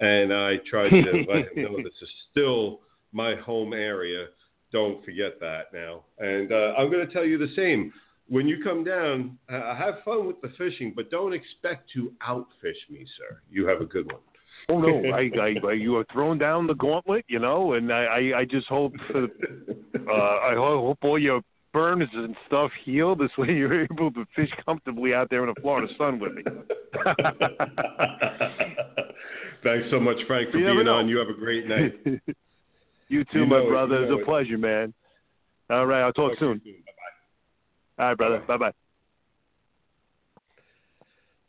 and 0.00 0.32
I 0.32 0.56
tried 0.68 0.90
to 0.90 1.24
let 1.28 1.56
him 1.56 1.64
know 1.64 1.76
this 1.78 1.92
is 2.02 2.08
still 2.30 2.80
my 3.12 3.34
home 3.36 3.72
area. 3.72 4.26
Don't 4.70 5.02
forget 5.04 5.40
that 5.40 5.72
now. 5.72 6.04
And 6.18 6.52
uh, 6.52 6.74
I'm 6.76 6.90
going 6.90 7.06
to 7.06 7.12
tell 7.12 7.24
you 7.24 7.38
the 7.38 7.52
same. 7.56 7.92
When 8.28 8.46
you 8.46 8.62
come 8.62 8.84
down, 8.84 9.38
uh, 9.50 9.74
have 9.74 10.02
fun 10.04 10.26
with 10.26 10.38
the 10.42 10.52
fishing, 10.58 10.92
but 10.94 11.10
don't 11.10 11.32
expect 11.32 11.90
to 11.94 12.12
outfish 12.28 12.90
me, 12.90 13.06
sir. 13.16 13.40
You 13.50 13.66
have 13.66 13.80
a 13.80 13.86
good 13.86 14.12
one. 14.12 14.20
Oh 14.68 14.78
no, 14.78 15.02
I, 15.14 15.30
I, 15.40 15.66
I 15.66 15.72
you 15.72 15.96
are 15.96 16.04
throwing 16.12 16.38
down 16.38 16.66
the 16.66 16.74
gauntlet, 16.74 17.24
you 17.28 17.38
know, 17.38 17.72
and 17.72 17.90
I, 17.90 18.04
I, 18.04 18.40
I 18.40 18.44
just 18.44 18.66
hope 18.66 18.92
uh, 19.14 20.12
I 20.12 20.54
hope 20.56 20.98
all 21.02 21.18
your 21.18 21.40
burns 21.72 22.08
and 22.14 22.34
stuff 22.46 22.70
heal. 22.84 23.14
This 23.14 23.30
way, 23.38 23.48
you're 23.48 23.82
able 23.92 24.10
to 24.12 24.24
fish 24.34 24.50
comfortably 24.64 25.14
out 25.14 25.30
there 25.30 25.46
in 25.46 25.52
the 25.54 25.60
Florida 25.60 25.92
sun 25.96 26.18
with 26.18 26.34
me. 26.34 26.42
Thanks 29.62 29.86
so 29.90 29.98
much, 30.00 30.16
Frank, 30.26 30.50
for 30.50 30.58
You 30.58 30.66
being 30.74 30.88
on. 30.88 31.08
You 31.08 31.18
have 31.18 31.28
a 31.28 31.34
great 31.34 31.66
night. 31.66 31.94
you 33.08 33.24
too, 33.24 33.40
You 33.40 33.46
my 33.46 33.58
know 33.58 33.66
it, 33.66 33.68
brother. 33.70 34.02
It's 34.04 34.12
a 34.12 34.18
it. 34.20 34.24
pleasure, 34.24 34.58
man. 34.58 34.94
All 35.70 35.86
right, 35.86 36.02
I'll 36.02 36.12
talk, 36.12 36.30
Talk 36.32 36.38
soon. 36.38 36.58
Bye-bye. 36.58 38.02
All 38.02 38.08
right, 38.10 38.16
brother. 38.16 38.42
Bye 38.46 38.56
bye. 38.56 38.72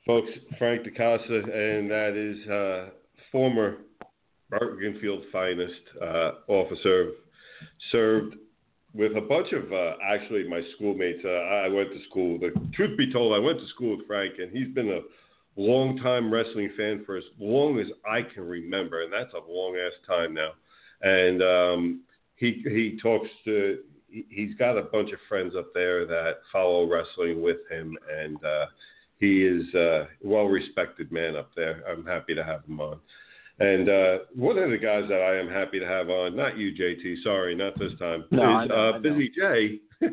Folks, 0.05 0.29
Frank 0.57 0.83
DaCosta, 0.83 1.35
and 1.43 1.89
that 1.91 2.15
is 2.17 2.49
uh, 2.49 2.89
former 3.31 3.77
Bergenfield 4.51 5.29
finest 5.31 5.73
uh, 6.01 6.31
officer, 6.47 7.11
served 7.91 8.35
with 8.99 9.15
a 9.15 9.21
bunch 9.21 9.53
of 9.53 9.71
uh, 9.71 9.93
actually 10.03 10.45
my 10.49 10.61
schoolmates. 10.75 11.21
Uh, 11.23 11.29
I 11.29 11.69
went 11.69 11.89
to 11.93 11.99
school. 12.09 12.37
The 12.37 12.51
truth 12.73 12.97
be 12.97 13.11
told, 13.11 13.33
I 13.33 13.39
went 13.39 13.57
to 13.59 13.67
school 13.67 13.95
with 13.95 14.05
Frank, 14.05 14.33
and 14.39 14.51
he's 14.51 14.67
been 14.75 14.89
a 14.89 14.99
long-time 15.55 16.31
wrestling 16.31 16.69
fan 16.75 17.03
for 17.05 17.15
as 17.15 17.23
long 17.39 17.79
as 17.79 17.87
I 18.05 18.21
can 18.21 18.43
remember, 18.43 19.03
and 19.03 19.13
that's 19.13 19.33
a 19.33 19.51
long 19.51 19.77
ass 19.77 19.93
time 20.05 20.33
now. 20.33 20.51
And 21.01 21.41
um, 21.41 22.01
he 22.35 22.61
he 22.65 22.99
talks 23.01 23.29
to. 23.45 23.79
he- 24.09 24.25
He's 24.29 24.55
got 24.55 24.75
a 24.77 24.81
bunch 24.81 25.11
of 25.11 25.19
friends 25.29 25.53
up 25.55 25.67
there 25.73 26.05
that 26.07 26.39
follow 26.51 26.85
wrestling 26.85 27.43
with 27.43 27.59
him, 27.71 27.95
and 28.11 28.43
uh, 28.43 28.65
he 29.19 29.43
is 29.45 29.71
a 29.75 30.07
well-respected 30.23 31.11
man 31.11 31.35
up 31.37 31.51
there. 31.55 31.83
I'm 31.87 32.03
happy 32.05 32.33
to 32.33 32.43
have 32.43 32.65
him 32.65 32.81
on. 32.81 32.99
And 33.59 33.89
uh, 33.89 34.19
one 34.35 34.57
of 34.57 34.69
the 34.69 34.77
guys 34.77 35.03
that 35.09 35.21
I 35.21 35.37
am 35.37 35.49
happy 35.49 35.79
to 35.79 35.85
have 35.85 36.09
on, 36.09 36.33
not 36.35 36.57
you, 36.57 36.71
JT, 36.71 37.21
sorry, 37.23 37.55
not 37.55 37.77
this 37.77 37.91
time, 37.99 38.23
No, 38.31 38.63
is 38.63 38.71
uh, 38.71 38.99
Busy 38.99 39.29
J. 39.35 39.79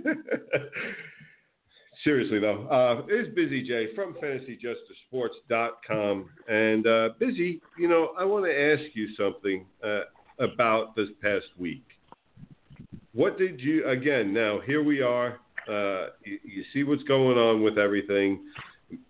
Seriously 2.04 2.40
though, 2.40 2.66
uh, 2.68 3.06
is 3.06 3.32
Busy 3.34 3.62
J 3.62 3.94
from 3.94 4.14
FantasyJesterSports.com. 4.14 6.28
And 6.48 6.86
uh, 6.86 7.10
Busy, 7.18 7.60
you 7.78 7.88
know, 7.88 8.10
I 8.18 8.24
want 8.24 8.44
to 8.46 8.52
ask 8.52 8.82
you 8.94 9.08
something 9.16 9.64
uh, 9.82 10.00
about 10.38 10.94
this 10.96 11.08
past 11.22 11.46
week. 11.56 11.86
What 13.12 13.38
did 13.38 13.60
you 13.60 13.88
again? 13.88 14.34
Now 14.34 14.60
here 14.60 14.82
we 14.82 15.02
are. 15.02 15.38
Uh, 15.68 16.08
you, 16.24 16.38
you 16.44 16.64
see 16.72 16.82
what's 16.84 17.02
going 17.04 17.38
on 17.38 17.62
with 17.62 17.78
everything. 17.78 18.40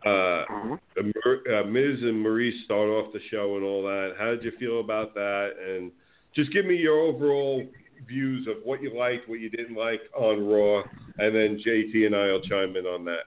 Uh, 0.04 0.08
uh, 0.08 1.62
Miz 1.66 2.00
and 2.02 2.24
Maryse 2.24 2.64
start 2.64 2.88
off 2.88 3.12
the 3.12 3.20
show 3.30 3.56
and 3.56 3.64
all 3.64 3.82
that. 3.82 4.14
How 4.18 4.30
did 4.30 4.42
you 4.42 4.52
feel 4.58 4.80
about 4.80 5.14
that? 5.14 5.50
And 5.68 5.90
just 6.34 6.52
give 6.52 6.64
me 6.64 6.76
your 6.76 6.98
overall 6.98 7.66
views 8.06 8.46
of 8.46 8.56
what 8.64 8.82
you 8.82 8.96
liked, 8.96 9.28
what 9.28 9.40
you 9.40 9.50
didn't 9.50 9.76
like 9.76 10.00
on 10.14 10.46
Raw, 10.46 10.82
and 11.18 11.34
then 11.34 11.62
JT 11.64 12.06
and 12.06 12.14
I 12.14 12.26
will 12.26 12.42
chime 12.42 12.76
in 12.76 12.86
on 12.86 13.04
that. 13.04 13.24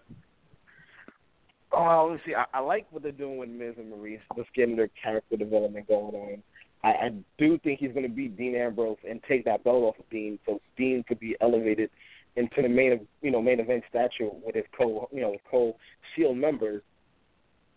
Oh, 1.72 2.10
let's 2.12 2.24
see. 2.26 2.34
I, 2.34 2.46
I 2.54 2.62
like 2.62 2.88
what 2.90 3.04
they're 3.04 3.12
doing 3.12 3.38
with 3.38 3.50
Miz 3.50 3.76
and 3.78 3.94
Maryse. 3.94 4.20
Just 4.36 4.54
getting 4.56 4.76
their 4.76 4.90
character 5.02 5.38
development 5.38 5.88
going 5.88 6.16
on. 6.16 6.44
I, 6.84 6.88
I 6.88 7.10
do 7.38 7.60
think 7.60 7.80
he's 7.80 7.92
going 7.92 8.04
to 8.04 8.10
beat 8.10 8.38
Dean 8.38 8.56
Ambrose 8.56 8.98
and 9.08 9.22
take 9.28 9.46
that 9.46 9.64
belt 9.64 9.84
off 9.84 10.00
of 10.00 10.10
Dean, 10.10 10.40
so 10.46 10.62
Dean 10.78 11.04
could 11.08 11.20
be 11.20 11.36
elevated 11.42 11.90
into 12.40 12.62
the 12.62 12.70
main, 12.70 13.08
you 13.22 13.32
know, 13.32 13.42
main 13.42 13.60
event 13.60 13.84
stature 13.90 14.30
with 14.44 14.56
his 14.56 14.64
co, 14.76 15.10
you 15.12 15.22
know, 15.22 15.36
co 15.52 15.76
Shield 16.16 16.38
members. 16.38 16.82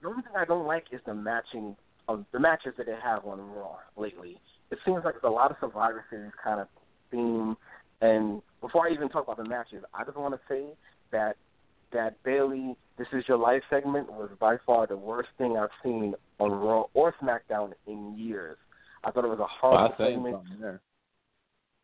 The 0.01 0.09
only 0.09 0.23
thing 0.23 0.33
I 0.37 0.45
don't 0.45 0.67
like 0.67 0.85
is 0.93 1.01
the 1.05 1.15
matching 1.15 1.77
of 2.09 2.25
the 2.33 2.41
matches 2.41 2.75
that 2.79 2.87
they 2.87 2.97
have 3.03 3.25
on 3.25 3.41
Raw 3.41 3.77
lately. 3.97 4.39
It 4.71 4.79
seems 4.85 5.05
like 5.05 5.17
it's 5.17 5.25
a 5.25 5.29
lot 5.29 5.51
of 5.51 5.57
Survivor 5.61 6.05
Series 6.09 6.33
kind 6.43 6.61
of 6.61 6.69
theme. 7.11 7.57
And 8.01 8.43
before 8.61 8.89
I 8.89 8.93
even 8.93 9.09
talk 9.09 9.25
about 9.25 9.37
the 9.37 9.49
matches, 9.49 9.85
I 9.95 10.05
just 10.05 10.17
want 10.17 10.35
to 10.35 10.41
say 10.49 10.65
that 11.11 11.37
that 11.93 12.23
Bayley 12.23 12.75
"This 12.97 13.09
Is 13.13 13.25
Your 13.29 13.37
Life" 13.37 13.63
segment 13.69 14.11
was 14.11 14.31
by 14.41 14.57
far 14.65 14.87
the 14.87 14.97
worst 14.97 15.29
thing 15.39 15.57
I've 15.59 15.69
seen 15.83 16.15
on 16.39 16.51
Raw 16.53 16.85
or 16.95 17.15
SmackDown 17.23 17.73
in 17.87 18.17
years. 18.17 18.57
I 19.05 19.11
thought 19.11 19.25
it 19.25 19.29
was 19.29 19.41
a 19.41 19.47
horrible 19.47 19.95
I 19.95 19.99
say 19.99 20.15
segment. 20.15 20.81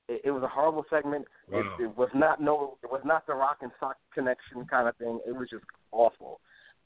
It, 0.08 0.22
it 0.24 0.30
was 0.30 0.42
a 0.42 0.48
horrible 0.48 0.84
segment. 0.90 1.26
Wow. 1.50 1.76
It, 1.78 1.84
it 1.84 1.96
was 1.96 2.08
not 2.14 2.40
no, 2.40 2.78
it 2.82 2.90
was 2.90 3.02
not 3.04 3.26
the 3.26 3.34
Rock 3.34 3.58
and 3.62 3.70
Sock 3.78 3.96
connection 4.14 4.64
kind 4.66 4.88
of 4.88 4.96
thing. 4.96 5.20
It 5.26 5.36
was 5.36 5.48
just 5.50 5.64
awful. 5.92 6.40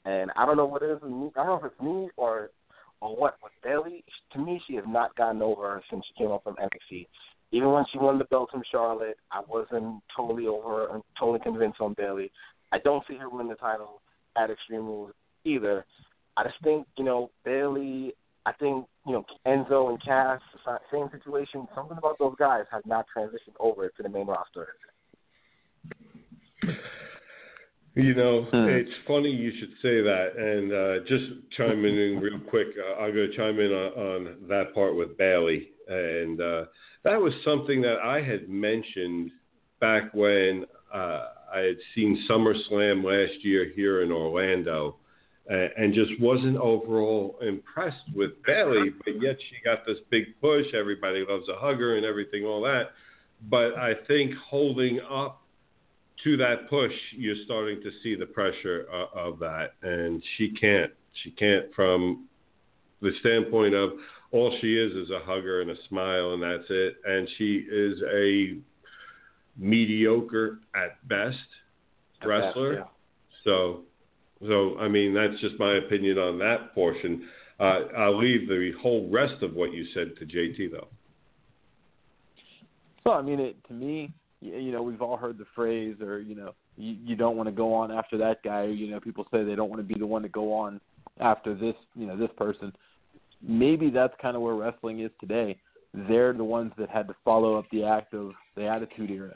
And 0.05 0.31
I 0.35 0.45
don't 0.45 0.57
know 0.57 0.65
what 0.65 0.81
it 0.83 0.89
is. 0.89 1.01
me. 1.01 1.31
I 1.35 1.45
don't 1.45 1.61
know 1.61 1.67
if 1.67 1.71
it's 1.71 1.81
me 1.81 2.09
or 2.17 2.49
or 3.01 3.15
what. 3.15 3.37
With 3.41 3.53
Bayley, 3.63 4.03
to 4.33 4.39
me, 4.39 4.61
she 4.67 4.75
has 4.75 4.85
not 4.87 5.15
gotten 5.15 5.41
over 5.41 5.81
since 5.89 6.03
she 6.07 6.23
came 6.23 6.31
up 6.31 6.43
from 6.43 6.55
NXT. 6.55 7.07
Even 7.51 7.71
when 7.71 7.85
she 7.91 7.99
won 7.99 8.17
the 8.17 8.25
belt 8.25 8.49
from 8.51 8.63
Charlotte, 8.71 9.17
I 9.31 9.41
wasn't 9.47 10.01
totally 10.15 10.47
over 10.47 10.89
and 10.89 11.03
totally 11.19 11.39
convinced 11.39 11.79
on 11.79 11.93
Bayley. 11.93 12.31
I 12.71 12.79
don't 12.79 13.03
see 13.07 13.15
her 13.17 13.29
win 13.29 13.47
the 13.47 13.55
title 13.55 14.01
at 14.35 14.49
Extreme 14.49 14.85
Rules 14.85 15.11
either. 15.45 15.85
I 16.35 16.43
just 16.43 16.55
think, 16.63 16.87
you 16.97 17.03
know, 17.03 17.29
Bayley, 17.45 18.13
I 18.45 18.51
think, 18.53 18.85
you 19.05 19.13
know, 19.13 19.25
Enzo 19.47 19.89
and 19.89 20.03
Cass, 20.03 20.41
same 20.91 21.09
situation. 21.11 21.67
Something 21.75 21.97
about 21.97 22.17
those 22.19 22.35
guys 22.37 22.65
has 22.71 22.83
not 22.85 23.05
transitioned 23.15 23.55
over 23.59 23.87
to 23.87 24.03
the 24.03 24.09
main 24.09 24.27
roster. 24.27 24.67
You 27.95 28.15
know, 28.15 28.45
Hmm. 28.51 28.69
it's 28.69 28.91
funny 29.07 29.29
you 29.29 29.51
should 29.59 29.73
say 29.81 30.01
that. 30.01 30.35
And 30.35 30.73
uh, 30.73 31.07
just 31.07 31.25
chiming 31.55 31.95
in 31.95 32.19
real 32.19 32.39
quick, 32.49 32.67
uh, 32.77 33.01
I'm 33.01 33.13
going 33.13 33.29
to 33.29 33.37
chime 33.37 33.59
in 33.59 33.71
on, 33.71 33.91
on 33.93 34.47
that 34.49 34.73
part 34.73 34.95
with 34.95 35.15
Bayley. 35.17 35.69
And 35.87 36.41
uh, 36.41 36.65
that 37.03 37.21
was 37.21 37.33
something 37.45 37.81
that 37.81 37.99
I 38.03 38.21
had 38.21 38.49
mentioned 38.49 39.31
back 39.79 40.13
when 40.13 40.65
uh, 40.93 41.27
I 41.53 41.59
had 41.59 41.77
seen 41.93 42.25
SummerSlam 42.29 43.03
last 43.03 43.45
year 43.45 43.71
here 43.75 44.01
in 44.01 44.11
Orlando. 44.11 44.97
Uh, 45.51 45.67
and 45.77 45.93
just 45.93 46.11
wasn't 46.21 46.55
overall 46.55 47.37
impressed 47.41 48.05
with 48.15 48.31
Bayley, 48.45 48.91
but 49.03 49.21
yet 49.21 49.35
she 49.49 49.57
got 49.61 49.85
this 49.85 49.97
big 50.09 50.39
push. 50.39 50.65
Everybody 50.73 51.25
loves 51.27 51.49
a 51.49 51.55
hugger 51.59 51.97
and 51.97 52.05
everything, 52.05 52.45
all 52.45 52.61
that. 52.61 52.91
But 53.49 53.77
I 53.77 53.91
think 54.07 54.33
holding 54.49 55.01
up 55.01 55.41
to 56.23 56.37
that 56.37 56.69
push, 56.69 56.93
you're 57.11 57.35
starting 57.43 57.81
to 57.81 57.91
see 58.01 58.15
the 58.15 58.25
pressure 58.25 58.85
uh, 58.89 59.19
of 59.19 59.37
that, 59.39 59.73
and 59.81 60.23
she 60.37 60.51
can't. 60.51 60.91
She 61.23 61.31
can't 61.31 61.65
from 61.75 62.29
the 63.01 63.11
standpoint 63.19 63.75
of 63.75 63.91
all 64.31 64.57
she 64.61 64.77
is 64.77 64.93
is 64.93 65.11
a 65.11 65.19
hugger 65.25 65.59
and 65.61 65.71
a 65.71 65.75
smile, 65.89 66.33
and 66.33 66.41
that's 66.41 66.69
it. 66.69 66.95
And 67.05 67.27
she 67.37 67.65
is 67.69 68.01
a 68.13 68.57
mediocre 69.57 70.59
at 70.75 71.05
best 71.07 71.37
At 72.21 72.27
wrestler. 72.27 72.75
best, 72.77 72.89
So, 73.43 73.81
so 74.47 74.77
I 74.79 74.87
mean, 74.87 75.13
that's 75.13 75.39
just 75.41 75.59
my 75.59 75.77
opinion 75.77 76.17
on 76.17 76.37
that 76.39 76.73
portion. 76.73 77.27
Uh, 77.59 77.79
I'll 77.97 78.17
leave 78.17 78.47
the 78.47 78.71
whole 78.81 79.09
rest 79.11 79.41
of 79.41 79.53
what 79.53 79.73
you 79.73 79.85
said 79.93 80.13
to 80.19 80.25
JT 80.25 80.71
though. 80.71 80.87
Well, 83.05 83.15
I 83.15 83.21
mean, 83.21 83.39
it 83.39 83.55
to 83.67 83.73
me, 83.73 84.11
you 84.41 84.71
know, 84.71 84.81
we've 84.81 85.01
all 85.01 85.17
heard 85.17 85.37
the 85.37 85.45
phrase, 85.55 85.95
or 86.01 86.19
you 86.19 86.35
know, 86.35 86.53
you, 86.77 86.95
you 87.03 87.15
don't 87.15 87.37
want 87.37 87.47
to 87.47 87.53
go 87.53 87.73
on 87.73 87.91
after 87.91 88.17
that 88.17 88.43
guy. 88.43 88.65
You 88.65 88.91
know, 88.91 88.99
people 88.99 89.25
say 89.31 89.43
they 89.43 89.55
don't 89.55 89.69
want 89.69 89.79
to 89.79 89.93
be 89.93 89.99
the 89.99 90.07
one 90.07 90.21
to 90.23 90.29
go 90.29 90.53
on 90.53 90.81
after 91.19 91.53
this, 91.53 91.75
you 91.95 92.07
know, 92.07 92.17
this 92.17 92.31
person. 92.37 92.73
Maybe 93.41 93.89
that's 93.89 94.13
kind 94.21 94.35
of 94.35 94.41
where 94.41 94.55
wrestling 94.55 95.01
is 95.01 95.11
today. 95.19 95.57
They're 95.93 96.33
the 96.33 96.43
ones 96.43 96.71
that 96.77 96.89
had 96.89 97.07
to 97.09 97.15
follow 97.23 97.55
up 97.55 97.65
the 97.71 97.83
act 97.83 98.13
of 98.13 98.31
the 98.55 98.65
Attitude 98.65 99.11
Era. 99.11 99.35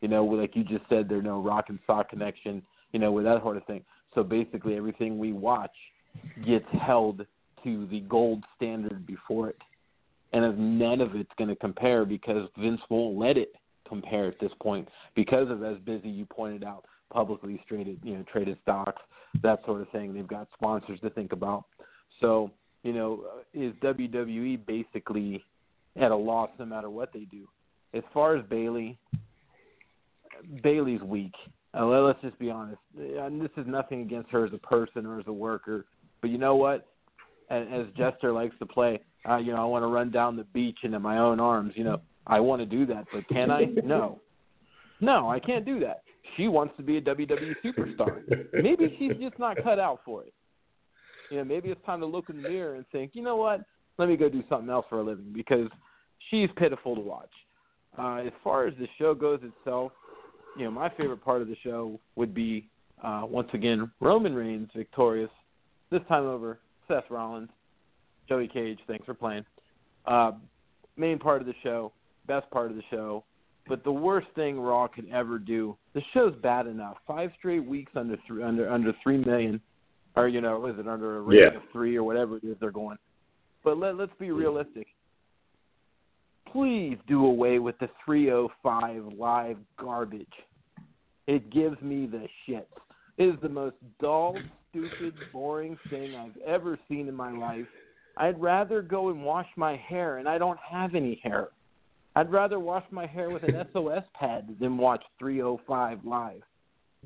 You 0.00 0.08
know, 0.08 0.24
like 0.24 0.56
you 0.56 0.64
just 0.64 0.88
said, 0.88 1.08
there's 1.08 1.24
no 1.24 1.42
rock 1.42 1.66
and 1.68 1.78
sock 1.86 2.08
connection. 2.10 2.62
You 2.92 3.00
know, 3.00 3.12
with 3.12 3.24
that 3.24 3.42
sort 3.42 3.56
of 3.56 3.64
thing. 3.66 3.84
So 4.14 4.22
basically, 4.22 4.76
everything 4.76 5.18
we 5.18 5.32
watch 5.32 5.74
gets 6.46 6.66
held 6.80 7.26
to 7.64 7.86
the 7.86 8.00
gold 8.00 8.44
standard 8.56 9.06
before 9.06 9.48
it. 9.50 9.58
And 10.32 10.44
if 10.44 10.54
none 10.56 11.00
of 11.00 11.14
it's 11.14 11.30
going 11.38 11.50
to 11.50 11.56
compare 11.56 12.04
because 12.04 12.48
Vince 12.58 12.80
won't 12.88 13.18
let 13.18 13.36
it 13.36 13.52
compare 13.88 14.28
at 14.28 14.38
this 14.40 14.52
point 14.62 14.88
because 15.16 15.50
of 15.50 15.64
as 15.64 15.76
busy 15.84 16.08
you 16.08 16.24
pointed 16.24 16.62
out 16.62 16.84
publicly 17.12 17.60
traded 17.68 17.98
you 18.04 18.16
know 18.16 18.24
traded 18.32 18.56
stocks 18.62 19.02
that 19.42 19.60
sort 19.66 19.80
of 19.80 19.88
thing. 19.90 20.14
They've 20.14 20.26
got 20.26 20.48
sponsors 20.54 21.00
to 21.00 21.10
think 21.10 21.32
about. 21.32 21.64
So 22.20 22.50
you 22.82 22.92
know 22.92 23.24
is 23.52 23.72
WWE 23.82 24.64
basically 24.66 25.42
at 26.00 26.10
a 26.10 26.16
loss 26.16 26.50
no 26.58 26.66
matter 26.66 26.88
what 26.88 27.12
they 27.12 27.26
do? 27.30 27.48
As 27.92 28.02
far 28.14 28.36
as 28.36 28.44
Bayley 28.48 28.96
Bayley's 30.62 31.02
weak 31.02 31.34
uh, 31.78 31.84
let- 31.84 32.00
let's 32.00 32.20
just 32.22 32.38
be 32.38 32.50
honest 32.50 32.80
and 32.98 33.40
this 33.40 33.50
is 33.56 33.66
nothing 33.66 34.02
against 34.02 34.30
her 34.30 34.44
as 34.44 34.52
a 34.52 34.58
person 34.58 35.06
or 35.06 35.20
as 35.20 35.26
a 35.26 35.32
worker 35.32 35.86
but 36.20 36.30
you 36.30 36.38
know 36.38 36.56
what 36.56 36.86
as, 37.50 37.66
as 37.72 37.86
Jester 37.96 38.32
likes 38.32 38.54
to 38.60 38.66
play 38.66 39.00
uh, 39.28 39.36
you 39.36 39.52
know, 39.52 39.60
I 39.60 39.64
want 39.64 39.82
to 39.82 39.88
run 39.88 40.10
down 40.10 40.36
the 40.36 40.44
beach 40.44 40.78
into 40.82 40.98
my 40.98 41.18
own 41.18 41.40
arms. 41.40 41.74
You 41.76 41.84
know, 41.84 42.00
I 42.26 42.40
want 42.40 42.60
to 42.62 42.66
do 42.66 42.86
that, 42.86 43.04
but 43.12 43.28
can 43.28 43.50
I? 43.50 43.64
No. 43.84 44.20
No, 45.02 45.30
I 45.30 45.40
can't 45.40 45.64
do 45.64 45.80
that. 45.80 46.02
She 46.36 46.46
wants 46.46 46.74
to 46.76 46.82
be 46.82 46.98
a 46.98 47.00
WWE 47.00 47.54
superstar. 47.64 48.20
Maybe 48.52 48.94
she's 48.98 49.12
just 49.18 49.38
not 49.38 49.56
cut 49.62 49.78
out 49.78 50.00
for 50.04 50.24
it. 50.24 50.34
You 51.30 51.38
know, 51.38 51.44
maybe 51.44 51.70
it's 51.70 51.84
time 51.86 52.00
to 52.00 52.06
look 52.06 52.28
in 52.28 52.42
the 52.42 52.48
mirror 52.48 52.74
and 52.74 52.84
think, 52.92 53.12
you 53.14 53.22
know 53.22 53.36
what? 53.36 53.62
Let 53.96 54.10
me 54.10 54.16
go 54.18 54.28
do 54.28 54.44
something 54.48 54.68
else 54.68 54.84
for 54.90 55.00
a 55.00 55.02
living 55.02 55.32
because 55.32 55.68
she's 56.28 56.50
pitiful 56.56 56.94
to 56.94 57.00
watch. 57.00 57.30
Uh, 57.98 58.16
as 58.16 58.32
far 58.44 58.66
as 58.66 58.74
the 58.78 58.86
show 58.98 59.14
goes 59.14 59.40
itself, 59.42 59.92
you 60.56 60.64
know, 60.64 60.70
my 60.70 60.88
favorite 60.90 61.24
part 61.24 61.42
of 61.42 61.48
the 61.48 61.56
show 61.62 61.98
would 62.16 62.34
be 62.34 62.68
uh, 63.02 63.22
once 63.24 63.48
again 63.54 63.90
Roman 64.00 64.34
Reigns 64.34 64.68
victorious, 64.76 65.30
this 65.90 66.02
time 66.08 66.24
over 66.26 66.58
Seth 66.88 67.04
Rollins. 67.10 67.50
Joey 68.28 68.48
Cage, 68.48 68.78
thanks 68.86 69.04
for 69.04 69.14
playing. 69.14 69.44
Uh, 70.06 70.32
main 70.96 71.18
part 71.18 71.40
of 71.40 71.46
the 71.46 71.54
show, 71.62 71.92
best 72.26 72.48
part 72.50 72.70
of 72.70 72.76
the 72.76 72.82
show, 72.90 73.24
but 73.66 73.82
the 73.84 73.92
worst 73.92 74.28
thing 74.34 74.60
Raw 74.60 74.86
could 74.86 75.08
ever 75.10 75.38
do. 75.38 75.76
The 75.94 76.02
show's 76.14 76.34
bad 76.42 76.66
enough. 76.66 76.98
Five 77.06 77.30
straight 77.38 77.64
weeks 77.64 77.92
under 77.96 78.16
three, 78.26 78.42
under 78.42 78.70
under 78.70 78.92
three 79.02 79.18
million, 79.18 79.60
or 80.16 80.28
you 80.28 80.40
know, 80.40 80.58
was 80.58 80.76
it 80.78 80.86
under 80.86 81.18
a 81.18 81.20
rating 81.22 81.50
Yeah. 81.52 81.56
of 81.58 81.62
three 81.72 81.96
or 81.96 82.04
whatever 82.04 82.36
it 82.36 82.44
is 82.44 82.56
they're 82.60 82.70
going. 82.70 82.98
But 83.64 83.78
let 83.78 83.96
let's 83.96 84.12
be 84.18 84.30
realistic. 84.30 84.86
Please 86.52 86.98
do 87.06 87.26
away 87.26 87.58
with 87.58 87.78
the 87.78 87.88
305 88.04 89.12
live 89.16 89.56
garbage. 89.78 90.26
It 91.26 91.50
gives 91.50 91.80
me 91.80 92.06
the 92.06 92.26
shits. 92.48 92.64
It 93.18 93.24
is 93.24 93.40
the 93.40 93.48
most 93.48 93.76
dull, 94.00 94.36
stupid, 94.70 95.14
boring 95.32 95.78
thing 95.90 96.16
I've 96.16 96.36
ever 96.44 96.78
seen 96.88 97.06
in 97.06 97.14
my 97.14 97.30
life. 97.30 97.66
I'd 98.16 98.40
rather 98.40 98.82
go 98.82 99.10
and 99.10 99.24
wash 99.24 99.46
my 99.56 99.76
hair, 99.76 100.18
and 100.18 100.28
I 100.28 100.38
don't 100.38 100.58
have 100.68 100.94
any 100.94 101.20
hair. 101.22 101.48
I'd 102.16 102.32
rather 102.32 102.58
wash 102.58 102.84
my 102.90 103.06
hair 103.06 103.30
with 103.30 103.44
an 103.44 103.54
SOS 103.72 104.02
pad 104.18 104.56
than 104.60 104.76
watch 104.76 105.04
305 105.20 106.04
live. 106.04 106.42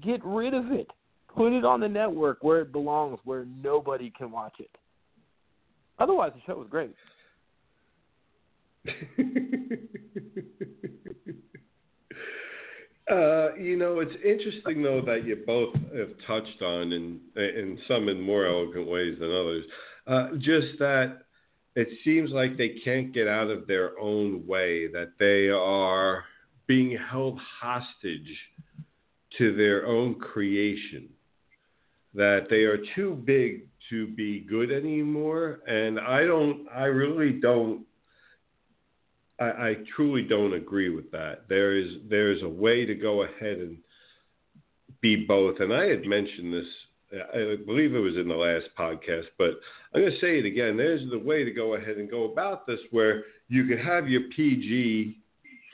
Get 0.02 0.24
rid 0.24 0.54
of 0.54 0.72
it. 0.72 0.88
Put 1.36 1.52
it 1.52 1.64
on 1.64 1.80
the 1.80 1.88
network 1.88 2.38
where 2.42 2.60
it 2.60 2.72
belongs, 2.72 3.18
where 3.24 3.44
nobody 3.62 4.10
can 4.16 4.30
watch 4.30 4.54
it. 4.58 4.70
Otherwise, 5.98 6.32
the 6.34 6.40
show 6.46 6.58
was 6.58 6.68
great. 6.70 6.94
Uh, 13.10 13.54
you 13.56 13.76
know, 13.76 14.00
it's 14.00 14.16
interesting 14.24 14.82
though 14.82 15.02
that 15.02 15.26
you 15.26 15.36
both 15.46 15.74
have 15.94 16.08
touched 16.26 16.62
on, 16.62 16.92
in 16.92 17.20
in 17.36 17.78
some 17.86 18.08
in 18.08 18.18
more 18.18 18.46
elegant 18.46 18.88
ways 18.88 19.18
than 19.20 19.30
others, 19.30 19.64
uh, 20.06 20.28
just 20.38 20.78
that 20.78 21.18
it 21.76 21.88
seems 22.02 22.30
like 22.30 22.56
they 22.56 22.80
can't 22.82 23.12
get 23.12 23.28
out 23.28 23.50
of 23.50 23.66
their 23.66 23.98
own 23.98 24.46
way, 24.46 24.86
that 24.88 25.12
they 25.18 25.48
are 25.50 26.24
being 26.66 26.96
held 27.10 27.38
hostage 27.60 28.38
to 29.38 29.54
their 29.54 29.86
own 29.86 30.14
creation, 30.14 31.08
that 32.14 32.46
they 32.48 32.62
are 32.62 32.78
too 32.94 33.20
big 33.26 33.66
to 33.90 34.06
be 34.08 34.40
good 34.40 34.72
anymore, 34.72 35.60
and 35.66 36.00
I 36.00 36.24
don't, 36.24 36.66
I 36.74 36.84
really 36.84 37.32
don't 37.32 37.84
I, 39.40 39.44
I 39.44 39.74
truly 39.96 40.22
don't 40.22 40.54
agree 40.54 40.90
with 40.90 41.10
that. 41.10 41.48
There 41.48 41.76
is 41.76 41.88
there 42.08 42.32
is 42.32 42.42
a 42.42 42.48
way 42.48 42.84
to 42.84 42.94
go 42.94 43.22
ahead 43.22 43.58
and 43.58 43.76
be 45.00 45.16
both. 45.16 45.60
And 45.60 45.72
I 45.72 45.84
had 45.84 46.04
mentioned 46.04 46.52
this, 46.52 46.66
I 47.12 47.56
believe 47.66 47.94
it 47.94 47.98
was 47.98 48.16
in 48.16 48.28
the 48.28 48.34
last 48.34 48.66
podcast, 48.78 49.26
but 49.36 49.50
I'm 49.92 50.00
going 50.00 50.12
to 50.12 50.18
say 50.18 50.38
it 50.38 50.46
again. 50.46 50.76
There's 50.76 51.08
the 51.10 51.18
way 51.18 51.44
to 51.44 51.50
go 51.50 51.74
ahead 51.74 51.98
and 51.98 52.10
go 52.10 52.32
about 52.32 52.66
this 52.66 52.80
where 52.90 53.24
you 53.48 53.66
can 53.66 53.78
have 53.78 54.08
your 54.08 54.22
PG 54.34 55.18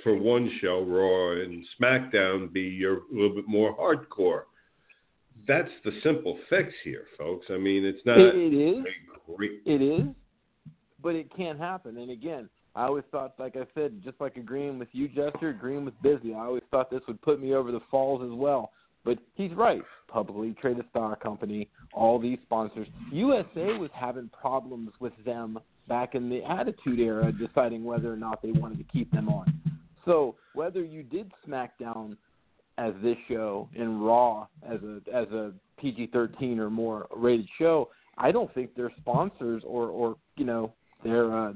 for 0.03 0.16
one 0.16 0.51
show, 0.61 0.83
Raw, 0.83 1.40
and 1.42 1.64
SmackDown 1.81 2.53
be 2.53 2.62
your 2.62 2.94
a 2.94 3.12
little 3.12 3.35
bit 3.35 3.46
more 3.46 3.77
hardcore. 3.77 4.42
That's 5.46 5.70
the 5.85 5.92
simple 6.03 6.38
fix 6.49 6.73
here, 6.85 7.05
folks. 7.16 7.46
I 7.51 7.57
mean, 7.57 7.85
it's 7.85 8.05
not 8.05 8.18
It, 8.18 8.35
it 8.35 8.79
is. 8.79 8.85
Great... 9.37 9.62
It 9.64 9.83
is. 9.83 10.07
but 11.03 11.14
it 11.14 11.35
can't 11.37 11.59
happen. 11.59 11.99
And 11.99 12.11
again, 12.11 12.49
I 12.74 12.85
always 12.85 13.04
thought, 13.11 13.35
like 13.38 13.56
I 13.56 13.66
said, 13.74 14.00
just 14.04 14.20
like 14.20 14.37
agreeing 14.37 14.78
with 14.78 14.88
you, 14.92 15.09
Jester, 15.09 15.48
agreeing 15.48 15.85
with 15.85 16.00
Busy, 16.02 16.35
I 16.35 16.44
always 16.44 16.62
thought 16.70 16.90
this 16.90 17.00
would 17.09 17.20
put 17.22 17.40
me 17.40 17.54
over 17.54 17.72
the 17.72 17.80
falls 17.90 18.22
as 18.22 18.37
well. 18.37 18.70
But 19.04 19.18
he's 19.35 19.52
right. 19.52 19.83
Publicly 20.09 20.54
traded 20.61 20.85
stock 20.90 21.22
company, 21.22 21.68
all 21.92 22.18
these 22.18 22.38
sponsors. 22.42 22.87
USA 23.11 23.78
was 23.78 23.90
having 23.94 24.28
problems 24.28 24.90
with 25.00 25.12
them 25.24 25.59
back 25.88 26.14
in 26.14 26.28
the 26.28 26.42
Attitude 26.44 27.00
Era, 27.00 27.33
deciding 27.33 27.83
whether 27.85 28.12
or 28.12 28.16
not 28.16 28.42
they 28.42 28.52
wanted 28.52 28.78
to 28.78 28.85
keep 28.85 29.11
them 29.11 29.28
on. 29.28 29.52
So 30.04 30.37
whether 30.54 30.83
you 30.83 31.02
did 31.02 31.30
SmackDown 31.46 32.16
as 32.78 32.94
this 33.02 33.16
show 33.28 33.68
and 33.76 34.04
Raw 34.04 34.46
as 34.66 34.80
a 34.83 35.00
as 35.12 35.28
a 35.28 35.52
PG-13 35.78 36.59
or 36.59 36.70
more 36.70 37.06
rated 37.14 37.48
show, 37.59 37.88
I 38.18 38.33
don't 38.33 38.52
think 38.54 38.74
their 38.74 38.92
sponsors 39.00 39.62
or 39.66 39.88
or 39.88 40.16
you 40.37 40.44
know 40.44 40.72
their 41.04 41.37
uh, 41.37 41.52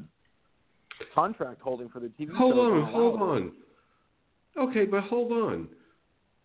contract 1.14 1.60
holding 1.60 1.88
for 1.88 2.00
the 2.00 2.08
TV 2.08 2.34
Hold 2.34 2.58
on, 2.58 2.92
hold 2.92 3.20
on. 3.20 3.52
Okay, 4.56 4.84
but 4.84 5.04
hold 5.04 5.32
on. 5.32 5.68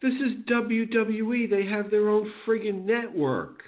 This 0.02 0.14
is 0.14 0.46
WWE. 0.50 1.50
They 1.50 1.66
have 1.66 1.92
their 1.92 2.10
own 2.10 2.32
friggin' 2.46 2.86
network. 2.86 3.62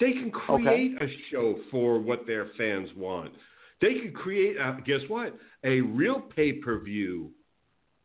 They 0.00 0.12
can 0.12 0.30
create 0.32 1.00
a 1.00 1.06
show 1.30 1.56
for 1.70 2.00
what 2.00 2.26
their 2.26 2.48
fans 2.58 2.88
want. 2.96 3.32
They 3.80 3.94
can 3.94 4.12
create, 4.12 4.56
uh, 4.58 4.74
guess 4.84 5.00
what? 5.08 5.36
A 5.64 5.80
real 5.80 6.20
pay 6.20 6.54
per 6.54 6.80
view 6.80 7.30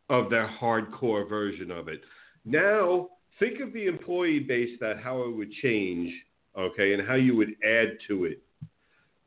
of 0.10 0.30
their 0.30 0.50
hardcore 0.62 1.28
version 1.28 1.72
of 1.72 1.88
it. 1.88 2.02
Now, 2.46 3.10
think 3.40 3.60
of 3.60 3.74
the 3.74 3.88
employee 3.88 4.40
base 4.40 4.78
that 4.80 5.00
how 5.00 5.24
it 5.24 5.36
would 5.36 5.52
change, 5.64 6.14
okay, 6.58 6.94
and 6.94 7.08
how 7.08 7.16
you 7.16 7.36
would 7.36 7.56
add 7.64 7.98
to 8.08 8.26
it. 8.26 8.42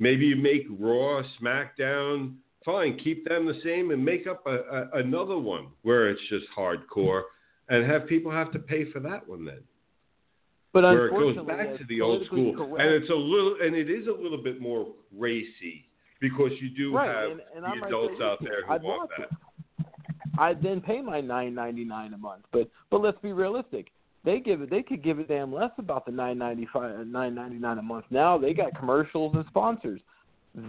Maybe 0.00 0.24
you 0.26 0.36
make 0.36 0.66
Raw, 0.78 1.22
SmackDown, 1.40 2.34
fine, 2.64 2.98
keep 3.04 3.28
them 3.28 3.46
the 3.46 3.60
same 3.62 3.90
and 3.90 4.02
make 4.04 4.26
up 4.26 4.44
a, 4.46 4.54
a, 4.94 4.98
another 5.00 5.38
one 5.38 5.68
where 5.82 6.08
it's 6.08 6.20
just 6.30 6.46
hardcore 6.56 7.22
and 7.68 7.88
have 7.88 8.08
people 8.08 8.32
have 8.32 8.50
to 8.52 8.58
pay 8.58 8.90
for 8.90 8.98
that 9.00 9.28
one 9.28 9.44
then. 9.44 9.60
But 10.72 10.84
Where 10.84 11.08
it 11.08 11.10
goes 11.10 11.46
back 11.46 11.76
to 11.78 11.84
the 11.88 12.00
old 12.00 12.24
school. 12.26 12.54
correct- 12.56 12.80
And 12.80 13.02
it's 13.02 13.10
a 13.10 13.14
little 13.14 13.56
and 13.60 13.76
it 13.76 13.90
is 13.90 14.06
a 14.06 14.12
little 14.12 14.42
bit 14.42 14.60
more 14.60 14.86
racy 15.16 15.84
because 16.20 16.52
you 16.60 16.70
do 16.70 16.94
right, 16.96 17.08
have 17.08 17.30
and, 17.32 17.40
and 17.54 17.64
the 17.64 17.68
I'm 17.68 17.80
right 17.82 17.88
adults 17.88 18.14
there 18.18 18.26
out 18.28 18.38
there 18.42 18.66
who 18.66 18.72
I'd 18.72 18.82
want 18.82 19.10
watch 19.10 19.28
that. 19.28 19.86
I'd 20.38 20.62
then 20.62 20.80
pay 20.80 21.02
my 21.02 21.20
nine 21.20 21.54
ninety 21.54 21.84
nine 21.84 22.14
a 22.14 22.18
month. 22.18 22.44
But 22.52 22.70
but 22.90 23.02
let's 23.02 23.18
be 23.20 23.32
realistic. 23.32 23.88
They 24.24 24.38
give 24.40 24.60
it 24.62 24.70
they 24.70 24.82
could 24.82 25.02
give 25.02 25.18
a 25.18 25.24
damn 25.24 25.52
less 25.52 25.70
about 25.78 26.04
the 26.06 26.12
nine 26.12 26.38
ninety 26.38 26.66
five 26.72 27.06
nine 27.06 27.34
ninety 27.34 27.58
nine 27.58 27.78
a 27.78 27.82
month 27.82 28.04
now. 28.10 28.36
They 28.38 28.52
got 28.52 28.78
commercials 28.78 29.34
and 29.34 29.44
sponsors. 29.48 30.00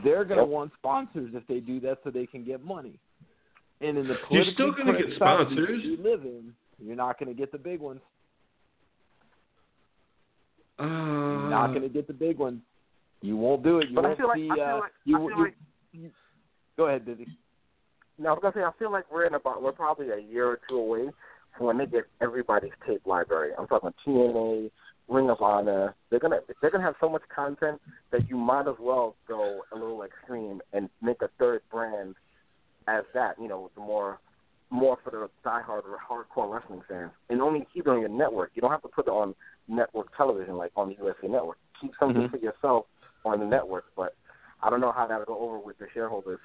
They're 0.03 0.25
going 0.25 0.39
to 0.39 0.45
Yep. 0.45 0.51
want 0.51 0.71
sponsors 0.77 1.31
if 1.33 1.45
they 1.47 1.59
do 1.59 1.79
that 1.81 1.97
so 2.03 2.11
they 2.11 2.27
can 2.27 2.43
get 2.45 2.63
money. 2.63 2.99
And 3.81 3.97
in 3.97 4.07
the 4.07 4.15
You're 4.29 4.45
still 4.53 4.71
gonna 4.73 4.97
get 4.97 5.15
sponsors. 5.15 5.83
you 5.83 5.97
live 5.97 6.21
in 6.21 6.53
you're 6.83 6.95
not 6.95 7.19
going 7.19 7.29
to 7.29 7.35
get 7.35 7.51
the 7.51 7.57
big 7.57 7.79
ones. 7.79 8.01
Uh, 10.79 10.83
you're 10.85 11.49
not 11.49 11.67
going 11.67 11.83
to 11.83 11.89
get 11.89 12.07
the 12.07 12.13
big 12.13 12.39
ones. 12.39 12.61
You 13.21 13.37
won't 13.37 13.63
do 13.63 13.79
it. 13.79 13.89
You 13.89 13.95
But 13.95 14.05
I 14.05 14.07
won't 14.09 14.17
feel 14.17 14.27
like 14.27 14.39
I 14.39 14.55
feel 14.55 14.57
uh 14.57 14.79
like 14.79 14.91
you, 15.05 15.15
I 15.15 15.19
feel 15.19 15.37
you, 15.37 15.43
like 15.43 15.55
you 15.91 16.11
go 16.75 16.87
ahead 16.87 17.05
busy 17.05 17.27
No, 18.17 18.29
I 18.29 18.33
was 18.33 18.39
gonna 18.41 18.53
say 18.55 18.63
I 18.63 18.71
feel 18.79 18.91
like 18.91 19.11
we're 19.11 19.25
in 19.25 19.35
about 19.35 19.61
we're 19.61 19.71
probably 19.73 20.09
a 20.09 20.17
year 20.17 20.47
or 20.47 20.59
two 20.67 20.77
away 20.77 21.11
when 21.57 21.77
they 21.77 21.85
get 21.85 22.05
everybody's 22.21 22.71
tape 22.87 23.05
library. 23.05 23.51
I'm 23.57 23.67
talking 23.67 23.93
TNA, 24.05 24.71
Ring 25.07 25.29
of 25.29 25.41
Honor. 25.41 25.95
They're 26.09 26.19
gonna 26.19 26.39
they're 26.61 26.71
gonna 26.71 26.83
have 26.83 26.95
so 26.99 27.09
much 27.09 27.23
content 27.33 27.81
that 28.11 28.29
you 28.29 28.37
might 28.37 28.67
as 28.67 28.75
well 28.79 29.15
go 29.27 29.61
a 29.71 29.75
little 29.75 30.03
extreme 30.03 30.61
and 30.73 30.89
make 31.01 31.21
a 31.21 31.29
third 31.39 31.61
brand 31.71 32.15
as 32.87 33.03
that. 33.13 33.35
You 33.39 33.47
know, 33.47 33.61
with 33.61 33.75
the 33.75 33.81
more 33.81 34.19
more 34.69 34.97
for 35.03 35.11
the 35.11 35.29
diehard 35.45 35.83
or 35.83 35.99
hardcore 36.09 36.51
wrestling 36.53 36.81
fans, 36.87 37.11
and 37.29 37.41
only 37.41 37.67
keep 37.73 37.85
it 37.87 37.89
on 37.89 37.99
your 37.99 38.09
network. 38.09 38.51
You 38.53 38.61
don't 38.61 38.71
have 38.71 38.81
to 38.83 38.87
put 38.87 39.07
it 39.07 39.11
on 39.11 39.35
network 39.67 40.15
television 40.15 40.55
like 40.55 40.71
on 40.75 40.89
the 40.89 40.95
USA 40.95 41.27
Network. 41.27 41.57
Keep 41.81 41.91
something 41.99 42.23
Mhm. 42.23 42.31
for 42.31 42.37
yourself 42.37 42.85
on 43.25 43.39
the 43.39 43.45
network, 43.45 43.85
but 43.95 44.15
I 44.63 44.69
don't 44.69 44.79
know 44.79 44.91
how 44.91 45.07
that'll 45.07 45.25
go 45.25 45.37
over 45.37 45.59
with 45.59 45.77
the 45.77 45.89
shareholders. 45.89 46.39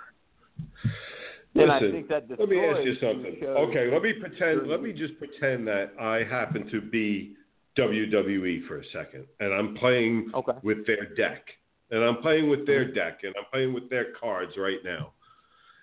And 1.58 1.72
I 1.72 1.78
Listen, 1.78 1.92
think 1.92 2.08
that 2.08 2.24
let 2.38 2.48
me 2.48 2.58
ask 2.58 2.80
you 2.84 2.94
something. 3.00 3.36
Okay, 3.44 3.90
let 3.92 4.02
me 4.02 4.12
pretend. 4.12 4.68
Let 4.68 4.82
me 4.82 4.92
just 4.92 5.18
pretend 5.18 5.66
that 5.68 5.92
I 6.00 6.22
happen 6.28 6.68
to 6.70 6.80
be 6.80 7.34
WWE 7.78 8.66
for 8.66 8.78
a 8.80 8.84
second, 8.92 9.26
and 9.40 9.52
I'm 9.52 9.74
playing 9.76 10.30
Okay. 10.34 10.52
with 10.62 10.86
their 10.86 11.14
deck, 11.14 11.44
and 11.90 12.02
I'm 12.02 12.18
playing 12.18 12.48
with 12.48 12.66
their 12.66 12.84
mm-hmm. 12.84 12.94
deck, 12.94 13.20
and 13.22 13.34
I'm 13.36 13.44
playing 13.52 13.74
with 13.74 13.88
their 13.90 14.12
cards 14.20 14.52
right 14.56 14.82
now, 14.84 15.12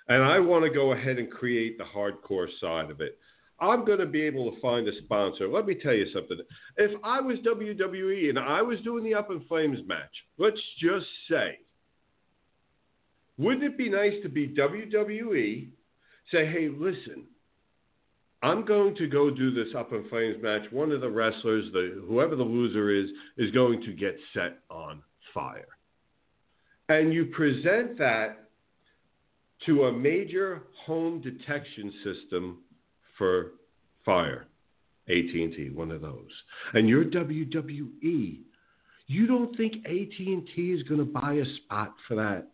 and 0.07 0.23
I 0.23 0.39
want 0.39 0.63
to 0.63 0.69
go 0.69 0.93
ahead 0.93 1.17
and 1.17 1.29
create 1.29 1.77
the 1.77 1.83
hardcore 1.83 2.47
side 2.59 2.89
of 2.89 3.01
it. 3.01 3.17
I'm 3.59 3.85
going 3.85 3.99
to 3.99 4.05
be 4.05 4.21
able 4.23 4.51
to 4.51 4.59
find 4.59 4.87
a 4.87 4.91
sponsor. 5.03 5.47
Let 5.47 5.65
me 5.65 5.75
tell 5.75 5.93
you 5.93 6.07
something. 6.13 6.37
If 6.77 6.99
I 7.03 7.21
was 7.21 7.37
WWE 7.39 8.29
and 8.29 8.39
I 8.39 8.61
was 8.61 8.79
doing 8.81 9.03
the 9.03 9.13
Up 9.13 9.31
in 9.31 9.41
Flames 9.45 9.79
match, 9.87 10.11
let's 10.37 10.59
just 10.81 11.05
say 11.29 11.59
wouldn't 13.37 13.63
it 13.63 13.77
be 13.77 13.89
nice 13.89 14.13
to 14.23 14.29
be 14.29 14.47
WWE? 14.47 15.67
Say, 16.31 16.45
hey, 16.45 16.69
listen, 16.69 17.23
I'm 18.41 18.65
going 18.65 18.95
to 18.97 19.07
go 19.07 19.29
do 19.29 19.51
this 19.51 19.73
up 19.75 19.93
in 19.93 20.07
flames 20.09 20.37
match. 20.41 20.63
One 20.71 20.91
of 20.91 21.01
the 21.01 21.09
wrestlers, 21.09 21.71
the 21.71 22.03
whoever 22.07 22.35
the 22.35 22.43
loser 22.43 22.91
is, 22.91 23.09
is 23.37 23.51
going 23.51 23.81
to 23.83 23.93
get 23.93 24.17
set 24.33 24.59
on 24.69 25.01
fire. 25.33 25.67
And 26.89 27.13
you 27.13 27.25
present 27.27 27.97
that 27.97 28.49
to 29.65 29.85
a 29.85 29.91
major 29.91 30.63
home 30.85 31.21
detection 31.21 31.93
system 32.03 32.59
for 33.17 33.51
fire, 34.03 34.47
AT&T, 35.07 35.71
one 35.73 35.91
of 35.91 36.01
those. 36.01 36.29
And 36.73 36.89
you're 36.89 37.05
WWE. 37.05 38.39
You 39.07 39.27
don't 39.27 39.55
think 39.55 39.85
AT&T 39.85 40.53
is 40.57 40.83
going 40.83 40.99
to 40.99 41.05
buy 41.05 41.33
a 41.33 41.45
spot 41.63 41.93
for 42.07 42.15
that? 42.15 42.47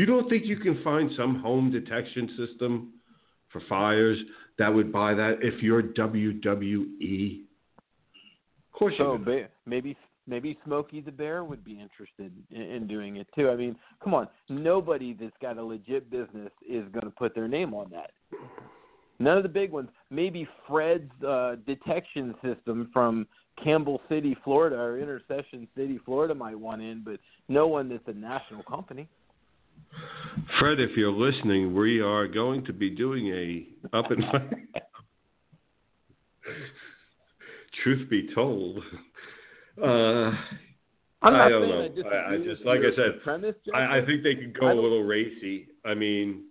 You 0.00 0.06
don't 0.06 0.30
think 0.30 0.46
you 0.46 0.56
can 0.56 0.82
find 0.82 1.10
some 1.14 1.40
home 1.40 1.70
detection 1.70 2.30
system 2.38 2.94
for 3.52 3.60
fires 3.68 4.16
that 4.58 4.72
would 4.72 4.90
buy 4.90 5.12
that 5.12 5.40
if 5.42 5.62
you're 5.62 5.82
WWE? 5.82 7.40
Of 8.72 8.72
course 8.72 8.94
you 8.98 9.04
So 9.04 9.18
do. 9.18 9.24
ba- 9.26 9.48
maybe 9.66 9.94
maybe 10.26 10.58
Smokey 10.64 11.02
the 11.02 11.12
Bear 11.12 11.44
would 11.44 11.62
be 11.62 11.72
interested 11.72 12.32
in, 12.50 12.62
in 12.62 12.86
doing 12.86 13.16
it 13.16 13.26
too. 13.34 13.50
I 13.50 13.56
mean, 13.56 13.76
come 14.02 14.14
on, 14.14 14.26
nobody 14.48 15.12
that's 15.12 15.36
got 15.42 15.58
a 15.58 15.62
legit 15.62 16.10
business 16.10 16.50
is 16.66 16.84
going 16.92 17.04
to 17.04 17.10
put 17.10 17.34
their 17.34 17.46
name 17.46 17.74
on 17.74 17.90
that. 17.90 18.12
None 19.18 19.36
of 19.36 19.42
the 19.42 19.50
big 19.50 19.70
ones. 19.70 19.90
Maybe 20.08 20.48
Fred's 20.66 21.12
uh, 21.22 21.56
detection 21.66 22.34
system 22.42 22.88
from 22.90 23.26
Campbell 23.62 24.00
City, 24.08 24.34
Florida, 24.44 24.76
or 24.76 24.98
Intercession 24.98 25.68
City, 25.76 26.00
Florida, 26.06 26.34
might 26.34 26.58
want 26.58 26.80
in, 26.80 27.02
but 27.04 27.20
no 27.50 27.66
one 27.66 27.90
that's 27.90 28.08
a 28.08 28.14
national 28.14 28.62
company. 28.62 29.06
Fred, 30.58 30.80
if 30.80 30.96
you're 30.96 31.12
listening, 31.12 31.74
we 31.74 32.00
are 32.00 32.26
going 32.26 32.64
to 32.66 32.72
be 32.72 32.90
doing 32.90 33.28
a 33.28 33.96
up 33.96 34.10
and 34.10 34.24
truth 37.82 38.08
be 38.10 38.28
told, 38.34 38.78
uh, 39.82 39.86
I'm 41.22 41.34
I 41.34 41.48
don't 41.48 41.68
know. 41.68 41.82
I 41.84 41.88
disagree 41.88 42.16
I- 42.16 42.34
I 42.34 42.38
just- 42.38 42.64
like 42.64 42.80
I 42.80 42.94
said, 42.96 43.22
premise, 43.22 43.56
I, 43.74 43.98
I 43.98 44.04
think 44.06 44.22
they 44.22 44.34
could 44.34 44.58
go 44.58 44.70
a 44.70 44.74
little 44.74 45.02
racy. 45.04 45.68
I 45.84 45.94
mean, 45.94 46.44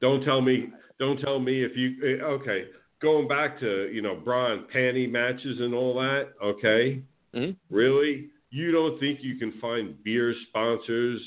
don't 0.00 0.22
tell 0.24 0.40
me, 0.40 0.68
don't 0.98 1.18
tell 1.20 1.38
me 1.38 1.62
if 1.64 1.76
you 1.76 1.96
eh, 2.18 2.22
okay. 2.22 2.66
Going 3.00 3.26
back 3.28 3.58
to 3.60 3.90
you 3.92 4.02
know 4.02 4.14
bra 4.16 4.52
and 4.52 4.68
panty 4.68 5.10
matches 5.10 5.60
and 5.60 5.72
all 5.74 5.94
that. 5.94 6.32
Okay, 6.42 7.02
Mhm. 7.34 7.56
really, 7.70 8.28
you 8.50 8.72
don't 8.72 8.98
think 9.00 9.22
you 9.22 9.36
can 9.36 9.52
find 9.52 10.02
beer 10.04 10.34
sponsors, 10.48 11.20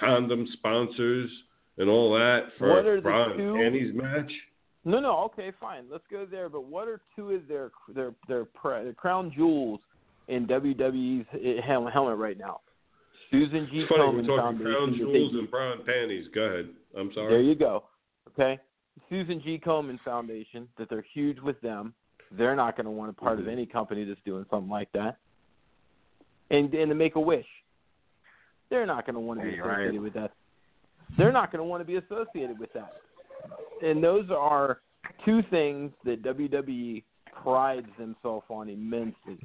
condom 0.00 0.46
sponsors, 0.54 1.30
and 1.78 1.88
all 1.88 2.12
that 2.14 2.48
for 2.58 2.70
What 2.70 2.86
are 2.86 2.94
a 2.94 2.96
the 2.96 3.02
bra 3.02 3.24
and 3.30 3.38
two- 3.38 3.54
panties 3.54 3.94
match? 3.94 4.32
No, 4.84 4.98
no, 4.98 5.18
okay, 5.24 5.52
fine. 5.60 5.84
Let's 5.90 6.06
go 6.10 6.24
there. 6.24 6.48
But 6.48 6.64
what 6.64 6.88
are 6.88 7.00
two 7.14 7.32
of 7.32 7.46
their 7.46 7.70
their 7.94 8.14
their, 8.28 8.44
pr- 8.46 8.82
their 8.84 8.94
crown 8.94 9.30
jewels 9.36 9.80
in 10.28 10.46
WWE's 10.46 11.26
helmet 11.62 12.16
right 12.18 12.38
now? 12.38 12.60
Susan 13.30 13.68
G. 13.70 13.80
It's 13.80 13.88
funny 13.90 14.02
we're 14.04 14.22
Komen 14.22 14.26
talking 14.26 14.58
Foundation. 14.58 14.72
crown 14.72 14.94
jewels 14.96 15.32
and 15.34 15.50
bra 15.50 15.72
and 15.72 15.84
panties. 15.86 16.26
Go 16.34 16.40
ahead. 16.40 16.68
I'm 16.98 17.12
sorry. 17.12 17.28
there 17.34 17.42
you 17.42 17.54
go. 17.54 17.84
Okay, 18.28 18.58
Susan 19.10 19.40
G. 19.44 19.58
Komen 19.64 19.98
Foundation. 20.04 20.66
That 20.78 20.88
they're 20.88 21.04
huge 21.12 21.38
with 21.40 21.60
them. 21.60 21.92
They're 22.32 22.56
not 22.56 22.74
going 22.76 22.86
to 22.86 22.90
want 22.90 23.10
a 23.10 23.12
part 23.12 23.38
Mhm. 23.38 23.42
of 23.42 23.48
any 23.48 23.66
company 23.66 24.04
that's 24.04 24.20
doing 24.24 24.46
something 24.50 24.70
like 24.70 24.90
that. 24.92 25.18
And 26.50 26.72
and 26.74 26.90
the 26.90 26.94
Make 26.94 27.16
a 27.16 27.20
Wish. 27.20 27.46
They're 28.70 28.86
not 28.86 29.04
going 29.04 29.14
to 29.14 29.20
want 29.20 29.40
to 29.40 29.46
be 29.46 29.52
you're 29.56 29.66
right. 29.66 29.80
associated 29.80 30.00
with 30.02 30.14
that. 30.14 30.30
They're 31.18 31.32
not 31.32 31.50
going 31.52 31.58
to 31.60 31.64
want 31.64 31.80
to 31.80 31.84
be 31.84 31.96
associated 31.96 32.58
with 32.58 32.72
that. 32.72 32.92
And 33.82 34.02
those 34.02 34.30
are 34.30 34.80
two 35.24 35.42
things 35.50 35.90
that 36.04 36.22
WWE 36.22 37.02
prides 37.42 37.88
themselves 37.98 38.46
on 38.48 38.68
immensely, 38.68 39.38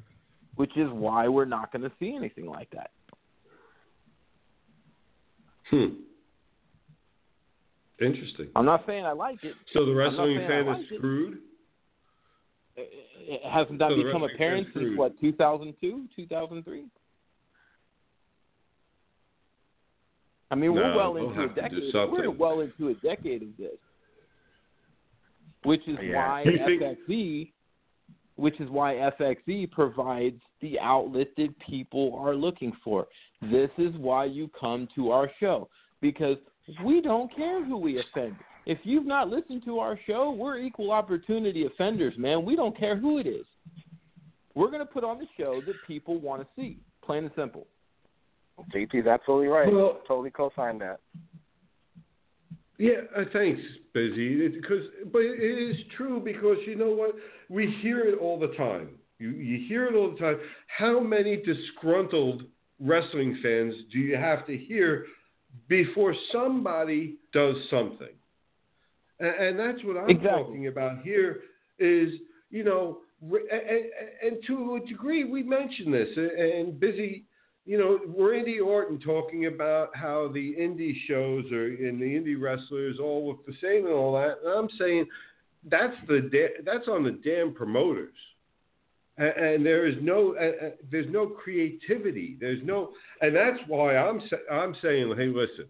which 0.56 0.76
is 0.78 0.90
why 0.92 1.28
we're 1.28 1.46
not 1.46 1.72
going 1.72 1.82
to 1.82 1.92
see 2.00 2.16
anything 2.16 2.46
like 2.46 2.70
that. 2.72 2.92
Hmm. 5.72 5.86
Interesting. 8.00 8.50
I'm 8.56 8.66
not 8.66 8.84
saying 8.86 9.06
I 9.06 9.14
like 9.14 9.44
it. 9.44 9.56
So 9.74 9.86
the 9.86 9.94
wrestling 9.94 10.38
fan 10.48 10.68
like 10.68 10.80
is 10.82 10.86
it. 10.92 10.98
screwed. 10.98 11.40
It- 12.76 12.92
it- 13.28 13.42
Hasn't 13.52 13.80
that 13.80 13.90
So 13.90 14.04
become 14.04 14.24
apparent 14.24 14.68
since 14.74 14.96
what 14.98 15.20
2002, 15.20 16.08
2003? 16.16 16.86
I 20.56 20.58
mean, 20.58 20.74
we're 20.74 20.96
well 20.96 21.13
they'll 21.13 21.30
into 21.30 21.41
a 21.41 21.48
have 21.48 21.56
to 21.56 21.70
do 21.70 21.91
decade. 21.91 22.12
We're 22.12 22.32
well 22.32 22.62
into 22.62 22.88
a 22.88 22.94
decade 22.96 23.44
of 23.44 23.50
this, 23.58 23.78
which 25.63 25.86
is 25.86 25.98
Yeah. 26.02 26.15
why 26.15 26.46
FXE, 26.46 27.52
which 28.36 28.62
is 28.62 28.70
why 28.70 28.96
FXE 28.96 29.68
provides 29.68 30.41
the 30.62 30.80
outlet 30.80 31.36
that 31.36 31.60
people 31.60 32.15
are 32.15 32.36
looking 32.36 32.72
for. 32.84 33.06
This 33.41 33.70
is 33.78 33.94
why 33.98 34.26
you 34.26 34.48
come 34.58 34.88
to 34.96 35.12
our 35.12 35.30
show 35.41 35.68
because 36.00 36.38
we 36.86 37.02
don't 37.02 37.30
care 37.36 37.62
who 37.63 37.78
we 37.78 38.00
offend. 38.00 38.38
If 38.65 38.80
you've 38.86 39.06
not 39.06 39.30
listened 39.30 39.65
to 39.65 39.80
our 39.80 40.00
show, 40.08 40.32
we're 40.32 40.58
equal 40.58 40.91
opportunity 40.91 41.65
offenders, 41.65 42.17
man. 42.17 42.46
We 42.46 42.56
don't 42.56 42.77
care 42.77 42.96
who 42.96 43.17
it 43.17 43.27
is. 43.27 43.46
We're 44.54 44.71
going 44.71 44.79
to 44.79 44.86
put 44.86 45.04
on 45.04 45.19
the 45.19 45.27
show 45.38 45.60
that 45.65 45.75
people 45.86 46.17
want 46.17 46.42
to 46.42 46.48
see, 46.56 46.79
plain 47.02 47.25
and 47.25 47.34
simple. 47.36 47.67
JT's 48.73 49.08
absolutely 49.08 49.47
right. 49.47 49.71
Well- 49.71 50.01
totally 50.08 50.31
co-sign 50.31 50.79
that. 50.79 50.99
Yeah, 52.77 53.01
uh, 53.15 53.23
thanks, 53.31 53.62
Busy. 53.93 54.49
Because, 54.49 54.83
but 55.13 55.21
it 55.21 55.71
is 55.71 55.77
true 55.95 56.19
because 56.19 56.58
you 56.65 56.75
know 56.75 56.91
what? 56.91 57.15
We 57.49 57.71
hear 57.81 58.01
it 58.01 58.19
all 58.19 58.37
the 58.37 58.53
time. 58.56 58.89
You 59.17 59.29
you 59.29 59.65
hear 59.67 59.85
it 59.85 59.95
all 59.95 60.12
the 60.12 60.17
time. 60.17 60.39
How 60.67 60.99
many 60.99 61.37
disgruntled 61.37 62.43
wrestling 62.81 63.39
fans 63.41 63.73
do 63.93 63.99
you 63.99 64.17
have 64.17 64.45
to 64.47 64.58
hear 64.58 65.06
before 65.69 66.13
somebody 66.33 67.15
does 67.31 67.56
something? 67.69 68.10
And, 69.21 69.35
and 69.35 69.60
that's 69.60 69.81
what 69.85 69.95
I'm 69.95 70.10
Exactly. 70.10 70.43
talking 70.43 70.67
about 70.67 71.01
here. 71.01 71.41
Is 71.79 72.10
you 72.49 72.65
know, 72.65 72.99
and, 73.21 73.85
and 74.21 74.43
to 74.47 74.81
a 74.83 74.85
degree, 74.85 75.23
we 75.23 75.43
mentioned 75.43 75.93
this, 75.93 76.10
and 76.17 76.77
Busy 76.77 77.23
you 77.66 77.80
know, 77.80 78.00
Randy 78.16 78.60
Orton 78.60 79.00
talking 79.00 79.48
about 79.48 79.96
how 79.96 80.30
the 80.32 80.56
indie 80.60 80.96
shows 81.08 81.52
are 81.52 81.66
and 81.66 82.00
the 82.00 82.06
indie 82.06 82.40
wrestlers 82.40 82.98
all 83.00 83.28
look 83.28 83.46
the 83.46 83.56
same 83.62 83.86
and 83.86 83.94
all 83.94 84.13
that. 84.13 84.38
And 84.44 84.54
I'm 84.54 84.70
saying 84.78 85.08
that's 85.70 85.96
the 86.08 86.30
da- 86.32 86.62
that's 86.63 86.88
on 86.88 87.04
the 87.04 87.20
damn 87.24 87.54
promoters. 87.54 88.13
and, 89.18 89.66
there 89.66 89.88
is 89.88 89.96
no 90.02 90.36
uh, 90.36 90.68
uh, 90.68 90.70
there's 90.92 91.12
no 91.12 91.26
creativity. 91.28 92.38
There's 92.40 92.62
no, 92.63 92.92
and 93.22 93.36
that's 93.36 93.60
why 93.68 93.98
I'm 93.98 94.22
sa- 94.30 94.54
I'm 94.54 94.76
saying, 94.82 95.13
hey, 95.18 95.28
listen, 95.28 95.68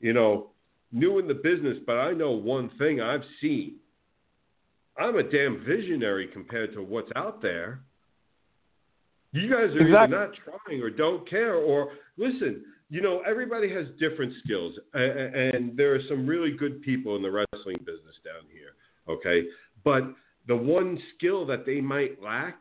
you 0.00 0.12
know, 0.12 0.50
new 0.92 1.18
in 1.18 1.26
the 1.26 1.34
business, 1.34 1.78
but 1.86 1.96
I 1.96 2.12
know 2.12 2.30
one 2.32 2.70
thing 2.78 3.00
I've 3.00 3.24
seen. 3.40 3.76
I'm 4.96 5.16
a 5.16 5.22
damn 5.22 5.64
visionary 5.64 6.28
compared 6.32 6.74
to 6.74 6.82
what's 6.82 7.10
out 7.16 7.40
there. 7.40 7.80
You 9.32 9.48
guys 9.48 9.70
are 9.74 9.80
Exactly. 9.80 9.96
either 9.96 10.08
not 10.08 10.30
trying 10.44 10.82
or 10.82 10.90
don't 10.90 11.28
care, 11.28 11.54
or 11.54 11.92
listen. 12.16 12.64
You 12.92 13.00
know, 13.00 13.20
everybody 13.24 13.72
has 13.72 13.86
different 14.00 14.32
skills, 14.42 14.74
and 14.94 15.76
there 15.76 15.94
are 15.94 16.02
some 16.08 16.26
really 16.26 16.50
good 16.50 16.82
people 16.82 17.14
in 17.14 17.22
the 17.22 17.30
wrestling 17.30 17.78
business 17.78 18.16
down 18.24 18.42
here. 18.52 18.72
Okay, 19.08 19.46
but 19.84 20.02
the 20.48 20.56
one 20.56 20.98
skill 21.14 21.46
that 21.46 21.64
they 21.64 21.80
might 21.80 22.20
lack 22.20 22.58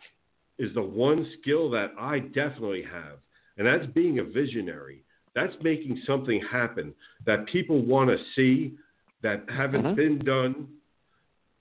is 0.60 0.72
the 0.76 0.82
one 0.82 1.28
skill 1.42 1.70
that 1.72 1.94
I 1.98 2.20
definitely 2.20 2.84
have, 2.84 3.18
and 3.58 3.66
that's 3.66 3.88
being 3.94 4.20
a 4.20 4.24
visionary. 4.24 5.04
That's 5.34 5.56
making 5.64 6.02
something 6.06 6.42
happen 6.52 6.94
that 7.26 7.48
people 7.48 7.82
want 7.84 8.12
to 8.12 8.18
see 8.36 8.78
that 9.22 9.50
haven't 9.50 9.84
Mhm. 9.84 9.96
been 9.96 10.20
done. 10.20 10.68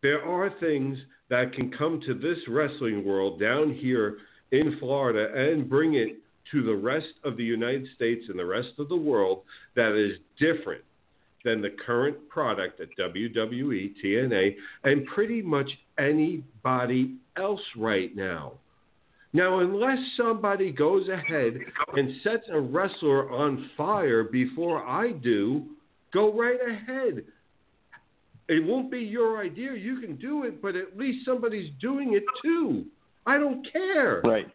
There 0.03 0.23
are 0.23 0.51
things 0.51 0.99
that 1.29 1.53
can 1.53 1.71
come 1.71 2.01
to 2.03 2.15
this 2.15 2.47
wrestling 2.49 3.05
world 3.05 3.41
down 3.41 3.71
here 3.73 4.19
in 4.53 4.77
Florida 4.79 5.29
and 5.35 5.69
bring 5.69 5.95
it 5.95 6.19
to 6.53 6.63
the 6.63 6.75
rest 6.75 7.13
of 7.25 7.37
the 7.37 7.45
United 7.45 7.87
States 7.95 8.25
and 8.29 8.39
the 8.39 8.45
rest 8.45 8.69
of 8.79 8.89
the 8.89 8.97
world 8.97 9.43
that 9.77 9.95
is 9.95 10.19
different 10.39 10.83
than 11.45 11.61
the 11.61 11.77
current 11.85 12.17
product 12.29 12.81
at 12.81 12.89
WWE, 12.99 13.95
TNA, 14.05 14.57
and 14.85 15.07
pretty 15.07 15.43
much 15.43 15.69
anybody 15.99 17.15
else 17.37 17.61
right 17.77 18.15
now. 18.17 18.53
Now, 19.33 19.61
unless 19.61 19.99
somebody 20.17 20.73
goes 20.73 21.09
ahead 21.09 21.59
and 21.95 22.15
sets 22.25 22.45
a 22.51 22.59
wrestler 22.59 23.31
on 23.31 23.71
fire 23.77 24.25
before 24.25 24.85
I 24.87 25.13
do, 25.13 25.67
go 26.15 26.33
right 26.33 26.59
ahead. 26.67 27.25
It 28.49 28.65
won't 28.65 28.91
be 28.91 29.01
your 29.01 29.43
idea. 29.45 29.75
You 29.75 30.01
can 30.01 30.17
do 30.17 30.45
it, 30.45 30.63
but 30.63 30.75
at 30.75 30.97
least 30.97 31.27
somebody's 31.27 31.71
doing 31.81 32.15
it 32.15 32.25
too. 32.43 32.87
I 33.27 33.39
don't 33.39 33.67
care. 33.73 34.21
Right. 34.25 34.49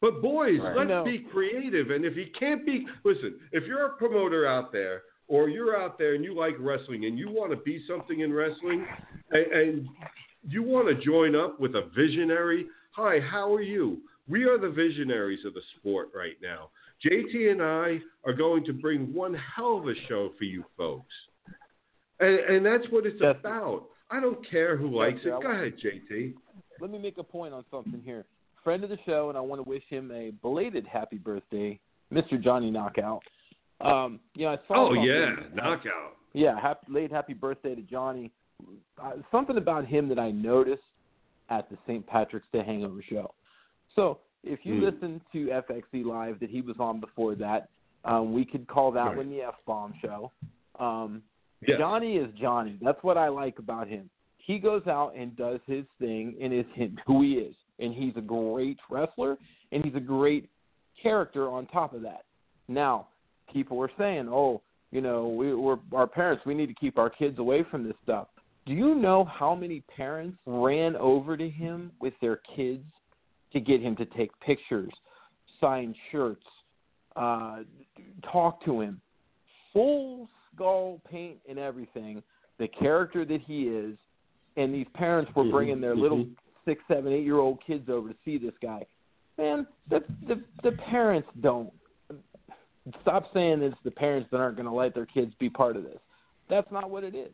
But 0.00 0.20
boys, 0.22 0.60
Right. 0.60 0.76
let's 0.76 0.88
No. 0.88 1.04
be 1.04 1.18
creative. 1.20 1.90
And 1.90 2.04
if 2.04 2.16
you 2.16 2.26
can't 2.38 2.64
be, 2.66 2.86
listen, 3.04 3.38
if 3.52 3.64
you're 3.66 3.86
a 3.86 3.96
promoter 3.96 4.46
out 4.46 4.72
there, 4.72 5.02
or 5.28 5.48
you're 5.48 5.76
out 5.76 5.98
there 5.98 6.14
and 6.14 6.22
you 6.24 6.34
like 6.34 6.54
wrestling 6.60 7.06
and 7.06 7.18
you 7.18 7.28
want 7.28 7.50
to 7.50 7.56
be 7.56 7.82
something 7.88 8.20
in 8.20 8.32
wrestling, 8.32 8.86
and, 9.32 9.46
and 9.52 9.88
you 10.48 10.62
want 10.62 10.86
to 10.86 10.94
join 11.04 11.34
up 11.34 11.58
with 11.58 11.74
a 11.74 11.88
visionary, 11.96 12.66
hi, 12.92 13.18
how 13.20 13.52
are 13.52 13.62
you? 13.62 13.98
We 14.28 14.44
are 14.44 14.58
the 14.58 14.68
visionaries 14.70 15.44
of 15.44 15.54
the 15.54 15.62
sport 15.76 16.10
right 16.14 16.36
now. 16.42 16.70
JT 17.04 17.50
and 17.50 17.60
I 17.62 18.00
are 18.24 18.32
going 18.32 18.64
to 18.66 18.72
bring 18.72 19.12
one 19.12 19.34
hell 19.34 19.78
of 19.78 19.88
a 19.88 19.94
show 20.08 20.30
for 20.38 20.44
you 20.44 20.64
folks. 20.76 21.12
And, 22.20 22.38
and 22.38 22.66
that's 22.66 22.84
what 22.90 23.04
it's 23.06 23.18
That's- 23.20 23.40
about. 23.40 23.86
I 24.10 24.20
don't 24.20 24.48
care 24.48 24.76
who 24.76 24.96
likes 24.96 25.18
it. 25.24 25.30
Go 25.42 25.50
ahead, 25.50 25.74
JT. 25.82 26.34
Let 26.80 26.90
me 26.90 26.98
make 26.98 27.18
a 27.18 27.22
point 27.22 27.54
on 27.54 27.64
something 27.70 28.00
here. 28.04 28.24
Friend 28.64 28.82
of 28.82 28.90
the 28.90 28.98
show, 29.06 29.28
and 29.28 29.38
I 29.38 29.40
want 29.40 29.62
to 29.62 29.68
wish 29.68 29.82
him 29.88 30.10
a 30.10 30.30
belated 30.42 30.86
happy 30.86 31.18
birthday, 31.18 31.78
Mr. 32.12 32.42
Johnny 32.42 32.70
Knockout. 32.70 33.22
Um, 33.80 34.20
you 34.34 34.46
know, 34.46 34.52
I 34.52 34.58
saw 34.66 34.88
Oh, 34.88 34.92
yeah, 34.94 35.36
knockout. 35.54 36.16
yeah, 36.32 36.58
happy, 36.60 36.86
late 36.90 37.10
happy 37.12 37.34
birthday 37.34 37.74
to 37.74 37.82
Johnny. 37.82 38.32
Uh, 39.00 39.12
something 39.30 39.58
about 39.58 39.84
him 39.86 40.08
that 40.08 40.18
I 40.18 40.30
noticed 40.30 40.82
at 41.50 41.68
the 41.70 41.76
St. 41.86 42.04
Patrick's 42.06 42.48
Day 42.52 42.62
Hangover 42.64 43.02
show. 43.02 43.34
So 43.94 44.18
if 44.42 44.64
you 44.64 44.76
Hmm. 44.76 44.84
listen 44.84 45.20
to 45.32 45.50
FXE 45.52 46.02
Live 46.04 46.40
that 46.40 46.50
he 46.50 46.62
was 46.62 46.76
on 46.80 46.98
before 47.00 47.34
that, 47.36 47.68
um, 48.04 48.32
we 48.32 48.44
could 48.44 48.66
call 48.66 48.90
that 48.92 49.08
Right. 49.08 49.16
one 49.18 49.30
the 49.30 49.42
F 49.42 49.56
Bomb 49.66 49.92
show. 50.00 50.32
Um, 50.78 51.22
Yes. 51.66 51.78
Johnny 51.78 52.16
is 52.18 52.32
Johnny. 52.34 52.78
That's 52.82 53.02
what 53.02 53.16
I 53.16 53.28
like 53.28 53.58
about 53.58 53.88
him. 53.88 54.10
He 54.46 54.60
goes 54.60 54.86
out 54.86 55.14
and 55.16 55.36
does 55.36 55.58
his 55.66 55.84
thing 55.98 56.36
and 56.40 56.52
is 56.52 56.64
him, 56.74 56.96
who 57.04 57.22
he 57.22 57.32
is. 57.32 57.54
And 57.80 57.92
he's 57.92 58.14
a 58.16 58.20
great 58.20 58.78
wrestler 58.88 59.36
and 59.72 59.84
he's 59.84 59.96
a 59.96 60.00
great 60.00 60.48
character 61.02 61.50
on 61.50 61.66
top 61.66 61.92
of 61.92 62.02
that. 62.02 62.24
Now, 62.68 63.08
people 63.52 63.80
are 63.82 63.90
saying, 63.98 64.28
"Oh, 64.28 64.62
you 64.92 65.00
know, 65.00 65.28
we, 65.28 65.52
we're 65.52 65.78
our 65.92 66.06
parents. 66.06 66.46
We 66.46 66.54
need 66.54 66.66
to 66.66 66.74
keep 66.74 66.96
our 66.96 67.10
kids 67.10 67.38
away 67.38 67.64
from 67.70 67.84
this 67.84 67.96
stuff." 68.04 68.28
Do 68.66 68.72
you 68.72 68.94
know 68.94 69.24
how 69.24 69.54
many 69.54 69.82
parents 69.96 70.38
ran 70.46 70.96
over 70.96 71.36
to 71.36 71.48
him 71.48 71.92
with 72.00 72.14
their 72.20 72.40
kids 72.54 72.84
to 73.52 73.60
get 73.60 73.80
him 73.80 73.94
to 73.96 74.04
take 74.04 74.30
pictures, 74.40 74.92
sign 75.60 75.94
shirts, 76.10 76.46
uh, 77.16 77.58
talk 78.32 78.64
to 78.64 78.80
him, 78.80 79.00
full 79.72 80.28
skull 80.54 81.00
paint 81.10 81.38
and 81.48 81.58
everything, 81.58 82.22
the 82.58 82.68
character 82.68 83.24
that 83.24 83.40
he 83.42 83.64
is, 83.64 83.96
and 84.56 84.74
these 84.74 84.86
parents 84.94 85.34
were 85.34 85.44
Mhm, 85.44 85.50
bringing 85.50 85.80
their 85.80 85.94
little 85.94 86.18
mhm. 86.18 86.36
six, 86.64 86.82
seven, 86.88 87.12
eight 87.12 87.24
year 87.24 87.38
old 87.38 87.60
kids 87.62 87.88
over 87.88 88.08
to 88.08 88.16
see 88.24 88.38
this 88.38 88.56
guy. 88.58 88.84
Man, 89.38 89.66
the 89.88 90.04
the 90.22 90.42
the 90.62 90.72
parents 90.72 91.28
don't 91.40 91.72
stop 93.00 93.32
saying 93.32 93.62
it's 93.62 93.76
the 93.84 93.90
parents 93.90 94.30
that 94.30 94.38
aren't 94.38 94.56
going 94.56 94.68
to 94.68 94.74
let 94.74 94.94
their 94.94 95.06
kids 95.06 95.34
be 95.38 95.50
part 95.50 95.76
of 95.76 95.82
this. 95.82 95.98
That's 96.48 96.70
not 96.70 96.90
what 96.90 97.04
it 97.04 97.14
is. 97.14 97.32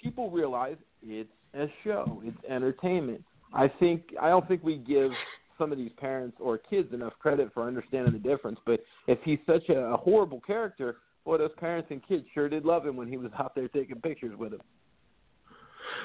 People 0.00 0.30
realize 0.30 0.76
it's 1.02 1.30
a 1.54 1.66
show. 1.84 2.22
It's 2.24 2.38
entertainment. 2.48 3.24
I 3.52 3.68
think 3.68 4.14
I 4.20 4.28
don't 4.28 4.46
think 4.48 4.62
we 4.62 4.76
give 4.76 5.12
some 5.56 5.72
of 5.72 5.78
these 5.78 5.92
parents 5.98 6.36
or 6.40 6.56
kids 6.58 6.92
enough 6.92 7.14
credit 7.18 7.52
for 7.52 7.66
understanding 7.66 8.12
the 8.12 8.18
difference. 8.18 8.58
But 8.64 8.80
if 9.06 9.18
he's 9.24 9.40
such 9.46 9.68
a, 9.68 9.78
a 9.78 9.96
horrible 9.96 10.40
character, 10.40 10.98
boy, 11.24 11.38
those 11.38 11.50
parents 11.58 11.88
and 11.90 12.06
kids 12.06 12.24
sure 12.32 12.48
did 12.48 12.64
love 12.64 12.86
him 12.86 12.96
when 12.96 13.08
he 13.08 13.16
was 13.16 13.30
out 13.38 13.54
there 13.54 13.68
taking 13.68 14.00
pictures 14.00 14.36
with 14.38 14.52
him. 14.52 14.60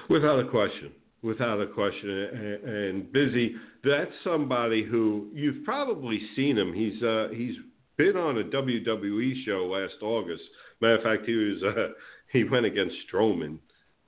Without 0.10 0.39
a 0.39 0.47
question. 0.47 0.91
Without 1.22 1.62
a 1.62 1.68
question. 1.68 2.10
And, 2.10 2.64
and 2.64 3.12
Busy, 3.14 3.56
that's 3.84 4.12
somebody 4.24 4.84
who 4.84 5.30
you've 5.34 5.64
probably 5.64 6.20
seen 6.36 6.58
him. 6.58 6.74
He's 6.74 7.01
uh, 7.01 7.28
he's 7.34 7.56
been 7.97 8.18
on 8.18 8.39
a 8.39 8.43
WWE 8.43 9.45
show 9.45 9.66
last 9.66 10.01
August. 10.01 10.43
Matter 10.82 10.97
of 10.97 11.04
fact, 11.04 11.26
he 11.26 11.34
was 11.34 11.64
uh, 11.64 11.88
he 12.32 12.43
went 12.43 12.66
against 12.66 12.95
Strowman. 13.12 13.60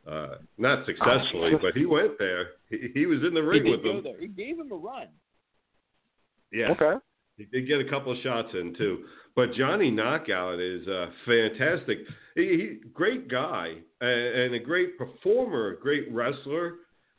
Uh, 0.05 0.35
not 0.57 0.85
successfully, 0.85 1.53
Oh, 1.55 1.59
but 1.59 1.73
he 1.75 1.85
went 1.85 2.19
there. 2.19 2.49
He, 2.69 2.89
he 2.93 3.05
was 3.07 3.19
in 3.27 3.33
the 3.33 3.41
ring 3.41 3.63
with 3.63 3.81
there. 4.03 4.19
He 4.19 4.27
gave 4.27 4.59
him 4.59 4.71
a 4.71 4.75
run. 4.75 5.07
Yeah. 6.51 6.71
Okay. 6.71 6.99
He 7.37 7.45
did 7.45 7.67
get 7.67 7.79
a 7.79 7.89
couple 7.89 8.11
of 8.11 8.17
shots 8.23 8.49
in 8.53 8.75
too. 8.77 9.05
But 9.35 9.53
Johnny 9.53 9.91
Knockout 9.91 10.59
is 10.59 10.87
uh, 10.87 11.07
fantastic. 11.25 11.99
He, 12.35 12.41
he 12.41 12.89
great 12.93 13.29
guy 13.29 13.75
and, 14.01 14.53
a 14.53 14.59
great 14.59 14.97
performer, 14.97 15.71
a 15.71 15.79
great 15.79 16.11
wrestler, 16.11 16.75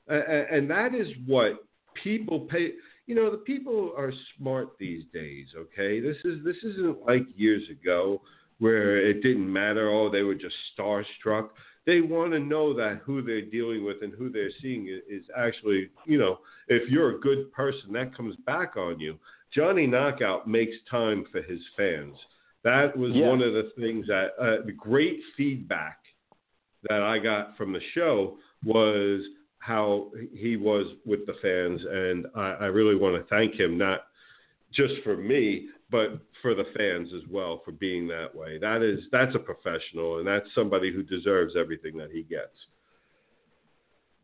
and, 0.09 0.71
that 0.71 0.95
is 0.95 1.09
what 1.27 1.65
people 2.03 2.41
pay. 2.41 2.73
You 3.07 3.15
know, 3.15 3.31
the 3.31 3.39
people 3.39 3.93
are 3.97 4.13
smart 4.37 4.79
these 4.79 5.05
days. 5.13 5.47
Okay, 5.57 6.01
this 6.01 6.17
is 6.25 6.45
this 6.45 6.57
isn't 6.63 7.05
like 7.07 7.27
years 7.37 7.63
ago 7.71 8.23
where 8.59 8.97
it 8.97 9.23
didn't 9.23 9.53
matter. 9.53 9.91
Oh, 9.91 10.11
they 10.11 10.23
were 10.23 10.35
just 10.35 10.55
starstruck. 10.79 11.51
They 11.85 12.01
want 12.01 12.33
to 12.33 12.41
know 12.41 12.75
that 12.75 13.03
who 13.05 13.23
they're 13.23 13.45
dealing 13.45 13.85
with 13.85 13.99
and 14.03 14.13
who 14.13 14.31
they're 14.31 14.51
seeing 14.61 14.89
is 14.89 15.23
actually, 15.37 15.89
you 16.05 16.19
know, 16.19 16.39
if 16.67 16.91
you're 16.91 17.17
a 17.17 17.21
good 17.21 17.53
person, 17.53 17.93
that 17.93 18.17
comes 18.17 18.35
back 18.45 18.77
on 18.77 18.99
you. 18.99 19.19
Johnny 19.55 19.87
Knockout 19.87 20.49
makes 20.49 20.77
time 20.91 21.25
for 21.33 21.43
his 21.43 21.61
fans. 21.77 22.17
That 22.63 22.97
was 22.97 23.13
Yeah. 23.15 23.29
one 23.29 23.43
of 23.43 23.53
the 23.53 23.71
things 23.79 24.07
that 24.09 24.35
uh, 24.39 24.63
the 24.65 24.73
great 24.73 25.21
feedback 25.37 25.99
that 26.89 27.03
I 27.03 27.19
got 27.19 27.57
from 27.57 27.73
the 27.73 27.81
show 27.95 28.39
was 28.65 29.23
how 29.59 30.11
he 30.33 30.57
was 30.57 30.87
with 31.05 31.27
the 31.27 31.35
fans, 31.35 31.81
and 31.85 32.27
I, 32.35 32.51
I 32.53 32.67
really 32.67 32.95
want 32.97 33.17
to 33.17 33.29
thank 33.29 33.55
him 33.55 33.77
not 33.77 34.07
just 34.73 34.95
for 35.03 35.17
me, 35.17 35.69
but 35.91 36.21
for 36.43 36.55
the 36.55 36.65
fans 36.77 37.09
as 37.15 37.23
well 37.31 37.63
for 37.65 37.73
being 37.73 38.07
that 38.09 38.35
way. 38.35 38.59
That 38.59 38.83
is 38.83 39.01
that's 39.11 39.35
a 39.35 39.39
professional, 39.39 40.19
and 40.19 40.27
that's 40.27 40.47
somebody 40.55 40.93
who 40.93 41.03
deserves 41.03 41.55
everything 41.57 41.97
that 41.99 42.11
he 42.11 42.23
gets. 42.23 42.55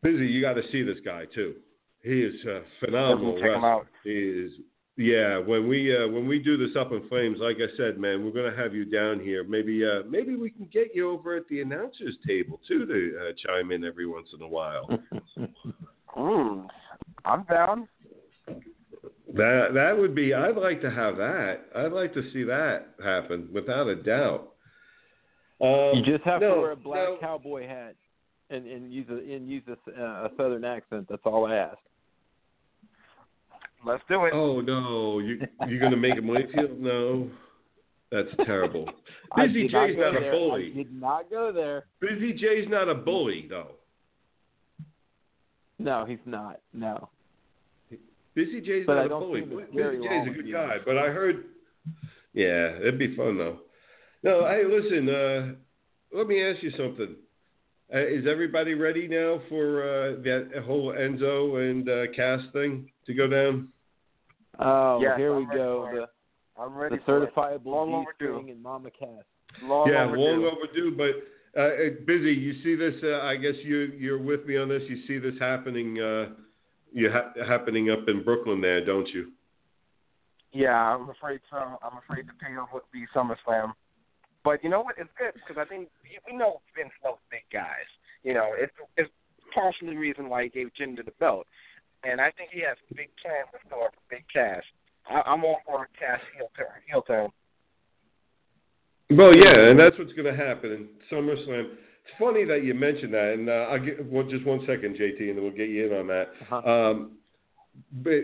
Busy, 0.01 0.25
you 0.25 0.41
got 0.41 0.53
to 0.53 0.63
see 0.71 0.83
this 0.83 0.99
guy 1.03 1.25
too. 1.33 1.55
He 2.01 2.21
is 2.21 2.35
a 2.45 2.61
phenomenal. 2.79 3.35
Definitely 3.35 3.41
check 3.41 3.57
him 3.57 3.63
out. 3.63 3.87
He 4.03 4.11
is. 4.11 4.51
Yeah, 4.95 5.39
when 5.39 5.67
we 5.67 5.95
uh, 5.95 6.07
when 6.07 6.27
we 6.27 6.37
do 6.37 6.55
this 6.55 6.75
up 6.79 6.91
in 6.91 7.07
flames, 7.09 7.39
like 7.41 7.57
I 7.57 7.75
said, 7.77 7.97
man, 7.97 8.23
we're 8.23 8.31
gonna 8.31 8.55
have 8.55 8.75
you 8.75 8.85
down 8.85 9.19
here. 9.19 9.43
Maybe 9.43 9.83
uh, 9.83 10.07
maybe 10.07 10.35
we 10.35 10.51
can 10.51 10.69
get 10.71 10.93
you 10.93 11.09
over 11.09 11.35
at 11.35 11.47
the 11.49 11.61
announcers 11.61 12.15
table 12.27 12.59
too 12.67 12.85
to 12.85 13.19
uh, 13.19 13.31
chime 13.43 13.71
in 13.71 13.83
every 13.83 14.05
once 14.05 14.27
in 14.33 14.41
a 14.41 14.47
while. 14.47 14.89
Mm, 16.15 16.67
I'm 17.25 17.43
down. 17.45 17.87
that 19.33 19.69
that 19.73 19.97
would 19.97 20.13
be. 20.13 20.31
I'd 20.31 20.55
like 20.55 20.79
to 20.81 20.91
have 20.91 21.17
that. 21.17 21.61
I'd 21.75 21.91
like 21.91 22.13
to 22.13 22.21
see 22.31 22.43
that 22.43 22.89
happen 23.03 23.49
without 23.51 23.87
a 23.87 23.95
doubt. 23.95 24.53
Um, 25.59 25.93
You 25.95 26.03
just 26.05 26.23
have 26.23 26.41
no, 26.41 26.53
to 26.53 26.61
wear 26.61 26.71
a 26.71 26.75
black 26.75 27.09
no, 27.09 27.17
cowboy 27.19 27.67
hat 27.67 27.95
and 28.51 28.67
and 28.67 28.93
use 28.93 29.07
a 29.09 29.13
and 29.13 29.49
use 29.49 29.63
a, 29.67 29.99
uh, 29.99 30.27
a 30.27 30.29
southern 30.37 30.63
accent. 30.63 31.07
That's 31.09 31.23
all 31.25 31.47
I 31.47 31.55
ask. 31.55 31.79
Let's 33.85 34.03
do 34.07 34.25
it. 34.25 34.33
Oh 34.33 34.61
no, 34.61 35.19
you 35.19 35.41
you're 35.67 35.79
gonna 35.79 35.97
make 35.97 36.15
him 36.15 36.27
wait 36.27 36.47
till 36.53 36.69
no. 36.77 37.29
That's 38.11 38.29
terrible. 38.45 38.85
Busy 39.35 39.63
did 39.63 39.71
not 39.73 39.87
Jay's 39.87 39.97
not 39.97 40.15
a 40.15 40.31
bully. 40.31 40.71
I 40.71 40.77
did 40.77 40.93
not 40.93 41.29
go 41.29 41.51
there. 41.51 41.85
Busy 41.99 42.33
Jay's 42.33 42.67
not 42.69 42.87
a 42.87 42.93
bully 42.95 43.47
though. 43.49 43.71
No, 45.79 46.05
he's 46.05 46.19
not. 46.25 46.59
No. 46.73 47.09
Busy 48.35 48.61
Jay's 48.61 48.85
But 48.85 48.95
not 48.95 49.01
I 49.01 49.05
a 49.05 49.09
bully. 49.09 49.41
see 49.41 49.49
him 49.49 49.59
as 49.59 49.65
Busy 49.69 50.07
Jay's 50.07 50.27
a 50.27 50.29
good 50.29 50.51
guy, 50.51 50.77
but 50.85 50.97
I 50.97 51.07
heard. 51.07 51.45
Yeah, 52.33 52.77
it'd 52.79 52.99
be 52.99 53.15
fun 53.15 53.37
though. 53.37 53.59
No, 54.23 54.47
hey, 54.47 54.63
listen. 54.65 55.09
Uh, 55.09 55.53
let 56.17 56.27
me 56.27 56.41
ask 56.43 56.63
you 56.63 56.71
something. 56.77 57.15
Uh, 57.93 57.99
is 57.99 58.25
everybody 58.29 58.73
ready 58.75 59.07
now 59.07 59.41
for 59.49 59.83
uh, 59.83 60.21
that 60.23 60.63
whole 60.65 60.93
Enzo 60.93 61.69
and 61.69 61.89
uh, 61.89 62.11
Cass 62.15 62.41
thing 62.53 62.89
to 63.05 63.13
go 63.13 63.27
down? 63.27 63.69
Oh, 64.59 64.99
Yes, 65.01 65.17
here 65.17 65.33
I'm 65.33 65.39
we 65.49 65.55
go. 65.55 65.89
The, 65.93 66.61
I'm 66.61 66.75
ready 66.75 66.97
the 66.97 67.01
for 67.05 67.23
it. 67.23 67.33
certifiable 67.35 67.65
Long 67.65 68.05
overdue. 68.21 68.47
and 68.51 68.61
Mama 68.61 68.89
Cass. 68.91 69.09
Long 69.63 69.89
yeah, 69.91 70.05
overdue. 70.05 70.21
long 70.21 70.45
overdue. 70.57 70.95
But 70.95 71.59
uh, 71.59 71.65
uh, 71.65 71.89
busy. 72.05 72.31
You 72.33 72.53
see 72.63 72.75
this? 72.75 72.93
Uh, 73.03 73.21
I 73.21 73.35
guess 73.37 73.55
you 73.63 73.91
you're 73.97 74.21
with 74.21 74.45
me 74.45 74.57
on 74.57 74.69
this. 74.69 74.83
You 74.87 74.97
see 75.07 75.17
this 75.19 75.39
happening. 75.39 75.99
Uh, 75.99 76.29
you 76.91 77.09
ha- 77.11 77.33
happening 77.47 77.89
up 77.89 78.07
in 78.07 78.23
Brooklyn 78.23 78.61
there, 78.61 78.85
don't 78.85 79.07
you? 79.09 79.31
Yeah, 80.51 80.75
I'm 80.75 81.09
afraid 81.09 81.39
so. 81.49 81.57
I'm 81.57 81.97
afraid 81.97 82.27
the 82.27 82.33
payoff 82.43 82.69
would 82.73 82.83
be 82.91 83.05
SummerSlam. 83.15 83.73
But 84.43 84.63
you 84.63 84.69
know 84.69 84.81
what? 84.81 84.95
It's 84.99 85.09
good 85.17 85.33
because 85.33 85.59
I 85.59 85.65
think 85.67 85.89
we 86.29 86.35
know 86.37 86.61
Vince 86.75 86.91
knows 87.03 87.17
big 87.31 87.41
guys. 87.51 87.89
You 88.23 88.33
know, 88.35 88.51
it's 88.57 88.73
it's 88.97 89.09
partially 89.53 89.91
the 89.91 89.99
reason 89.99 90.29
why 90.29 90.43
he 90.43 90.49
gave 90.49 90.69
Jinder 90.79 91.03
the 91.05 91.11
belt, 91.19 91.47
and 92.03 92.21
I 92.21 92.31
think 92.31 92.49
he 92.51 92.61
has 92.61 92.77
big 92.95 93.09
plans 93.21 93.47
in 93.53 93.59
store 93.67 93.89
for 93.91 94.01
Big 94.09 94.25
Cass. 94.33 94.63
I, 95.09 95.21
I'm 95.25 95.43
all 95.43 95.59
for 95.65 95.83
a 95.83 95.87
Cass 95.99 96.19
heel 96.37 96.49
turn. 96.57 96.81
Heel 96.87 97.01
turn. 97.01 97.29
Well, 99.09 99.35
yeah, 99.35 99.69
and 99.69 99.79
that's 99.79 99.97
what's 99.97 100.13
going 100.13 100.33
to 100.33 100.35
happen 100.35 100.71
in 100.71 100.87
SummerSlam. 101.11 101.65
It's 101.71 102.13
funny 102.19 102.45
that 102.45 102.63
you 102.63 102.73
mentioned 102.73 103.13
that, 103.13 103.33
and 103.33 103.49
uh, 103.49 103.67
I'll 103.69 103.83
get 103.83 104.05
well, 104.05 104.23
just 104.23 104.45
one 104.45 104.61
second, 104.61 104.97
JT, 104.97 105.19
and 105.19 105.37
then 105.37 105.43
we'll 105.43 105.51
get 105.51 105.69
you 105.69 105.91
in 105.91 105.99
on 105.99 106.07
that. 106.07 106.27
Uh-huh. 106.51 106.71
Um, 106.71 107.11
but 107.91 108.23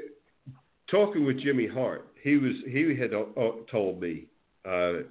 talking 0.89 1.25
with 1.25 1.39
Jimmy 1.39 1.67
Hart, 1.67 2.07
he 2.21 2.38
was 2.38 2.53
he 2.67 2.95
had 2.99 3.13
uh, 3.13 3.23
told 3.71 4.01
me 4.01 4.25
uh, 4.65 5.03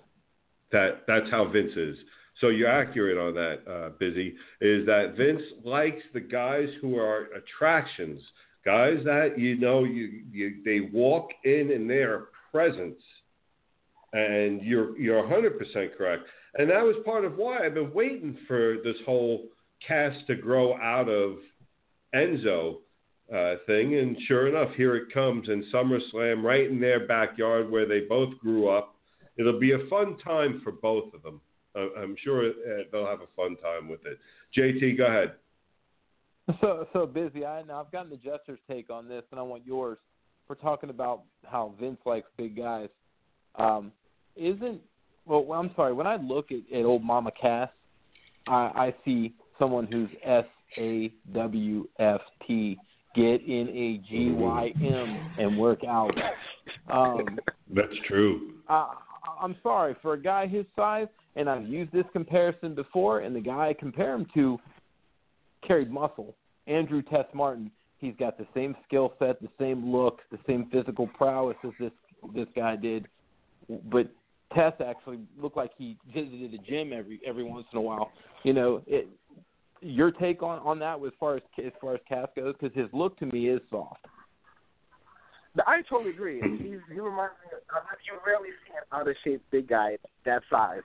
that 0.72 1.02
that's 1.06 1.30
how 1.30 1.48
Vince 1.48 1.72
is. 1.76 1.96
So 2.40 2.48
you're 2.48 2.70
accurate 2.70 3.18
on 3.18 3.34
that, 3.34 3.70
uh, 3.70 3.88
Busy. 3.98 4.34
Is 4.60 4.86
that 4.86 5.14
Vince 5.16 5.42
likes 5.64 6.02
the 6.14 6.20
guys 6.20 6.68
who 6.80 6.96
are 6.96 7.28
attractions, 7.36 8.20
guys 8.68 8.98
that 9.04 9.38
you 9.38 9.56
know 9.56 9.84
you, 9.84 10.22
you 10.30 10.56
they 10.62 10.90
walk 10.92 11.30
in 11.44 11.70
and 11.72 11.88
their 11.88 12.26
presence, 12.52 13.00
and 14.12 14.62
you're 14.62 14.98
you're 14.98 15.20
100 15.26 15.58
percent 15.58 15.96
correct. 15.96 16.24
And 16.56 16.68
that 16.68 16.82
was 16.82 16.96
part 17.06 17.24
of 17.24 17.38
why 17.38 17.64
I've 17.64 17.72
been 17.72 17.94
waiting 17.94 18.36
for 18.46 18.76
this 18.84 18.96
whole 19.06 19.44
Cass 19.86 20.12
to 20.26 20.34
grow 20.34 20.76
out 20.76 21.08
of 21.08 21.36
Enzo 22.14 22.78
uh, 23.34 23.54
thing. 23.66 23.98
And 23.98 24.18
sure 24.26 24.48
enough, 24.48 24.74
here 24.76 24.96
it 24.96 25.14
comes 25.14 25.48
in 25.48 25.64
SummerSlam, 25.72 26.42
right 26.42 26.68
in 26.68 26.78
their 26.78 27.06
backyard 27.06 27.70
where 27.70 27.86
they 27.86 28.00
both 28.00 28.36
grew 28.38 28.68
up. 28.68 28.96
It'll 29.38 29.60
be 29.60 29.72
a 29.72 29.88
fun 29.88 30.18
time 30.18 30.60
for 30.62 30.72
both 30.72 31.14
of 31.14 31.22
them. 31.22 31.40
I'm 31.76 32.16
sure 32.22 32.48
uh, 32.48 32.82
they'll 32.90 33.06
have 33.06 33.20
a 33.20 33.28
fun 33.36 33.56
time 33.56 33.88
with 33.88 34.00
it. 34.04 34.18
JT, 34.56 34.98
go 34.98 35.06
ahead. 35.06 35.34
So 36.60 36.86
so 36.92 37.06
busy. 37.06 37.44
I 37.44 37.62
know 37.62 37.80
I've 37.80 37.92
gotten 37.92 38.10
the 38.10 38.16
Jester's 38.16 38.58
take 38.70 38.90
on 38.90 39.06
this, 39.06 39.22
and 39.30 39.38
I 39.38 39.42
want 39.42 39.66
yours. 39.66 39.98
We're 40.48 40.54
talking 40.54 40.88
about 40.88 41.24
how 41.44 41.74
Vince 41.78 41.98
likes 42.06 42.26
big 42.38 42.56
guys. 42.56 42.88
Um, 43.56 43.92
isn't 44.34 44.80
well? 45.26 45.44
I'm 45.52 45.70
sorry. 45.76 45.92
When 45.92 46.06
I 46.06 46.16
look 46.16 46.50
at, 46.50 46.60
at 46.74 46.84
old 46.84 47.04
Mama 47.04 47.30
Cass, 47.38 47.68
I, 48.46 48.52
I 48.54 48.94
see 49.04 49.34
someone 49.58 49.86
who's 49.86 50.08
S 50.24 50.46
A 50.78 51.12
W 51.34 51.86
F 51.98 52.20
T. 52.46 52.78
Get 53.14 53.42
in 53.42 53.68
a 53.68 54.08
G 54.08 54.30
Y 54.30 54.72
M 54.80 55.32
and 55.38 55.58
work 55.58 55.80
out. 55.84 56.14
Um, 56.90 57.38
That's 57.74 57.94
true. 58.06 58.52
I, 58.68 58.94
I'm 59.42 59.56
sorry 59.62 59.96
for 60.00 60.14
a 60.14 60.20
guy 60.20 60.46
his 60.46 60.64
size, 60.76 61.08
and 61.36 61.48
I've 61.48 61.66
used 61.66 61.92
this 61.92 62.04
comparison 62.12 62.74
before, 62.74 63.20
and 63.20 63.34
the 63.34 63.40
guy 63.40 63.68
I 63.68 63.74
compare 63.74 64.14
him 64.14 64.26
to 64.34 64.58
carried 65.66 65.90
muscle. 65.90 66.34
Andrew 66.68 67.02
Test 67.02 67.34
Martin, 67.34 67.70
he's 67.98 68.14
got 68.18 68.38
the 68.38 68.46
same 68.54 68.76
skill 68.86 69.14
set, 69.18 69.40
the 69.40 69.48
same 69.58 69.90
look, 69.90 70.20
the 70.30 70.38
same 70.46 70.68
physical 70.70 71.06
prowess 71.06 71.56
as 71.64 71.72
this 71.80 71.92
this 72.34 72.48
guy 72.54 72.76
did, 72.76 73.06
but 73.90 74.10
Test 74.54 74.80
actually 74.80 75.20
looked 75.40 75.56
like 75.56 75.70
he 75.76 75.96
visited 76.12 76.52
the 76.52 76.58
gym 76.58 76.92
every 76.92 77.20
every 77.26 77.44
once 77.44 77.66
in 77.72 77.78
a 77.78 77.82
while. 77.82 78.12
You 78.44 78.52
know, 78.52 78.82
it, 78.86 79.08
your 79.80 80.10
take 80.10 80.42
on 80.42 80.58
on 80.60 80.78
that 80.80 80.98
as 81.04 81.12
far 81.18 81.36
as 81.36 81.42
as 81.64 81.72
far 81.80 81.94
as 81.94 82.00
Cass 82.08 82.28
goes, 82.36 82.54
because 82.58 82.76
his 82.76 82.88
look 82.92 83.18
to 83.18 83.26
me 83.26 83.48
is 83.48 83.60
soft. 83.70 84.06
I 85.66 85.82
totally 85.88 86.10
agree. 86.10 86.40
He's, 86.40 86.78
he 86.92 87.00
reminds 87.00 87.34
me. 87.42 87.56
Of, 87.74 87.82
you 88.06 88.18
rarely 88.24 88.50
see 88.66 88.74
an 88.76 88.84
out 88.92 89.08
of 89.08 89.16
shape 89.24 89.42
big 89.50 89.68
guy 89.68 89.96
that 90.24 90.42
size. 90.50 90.82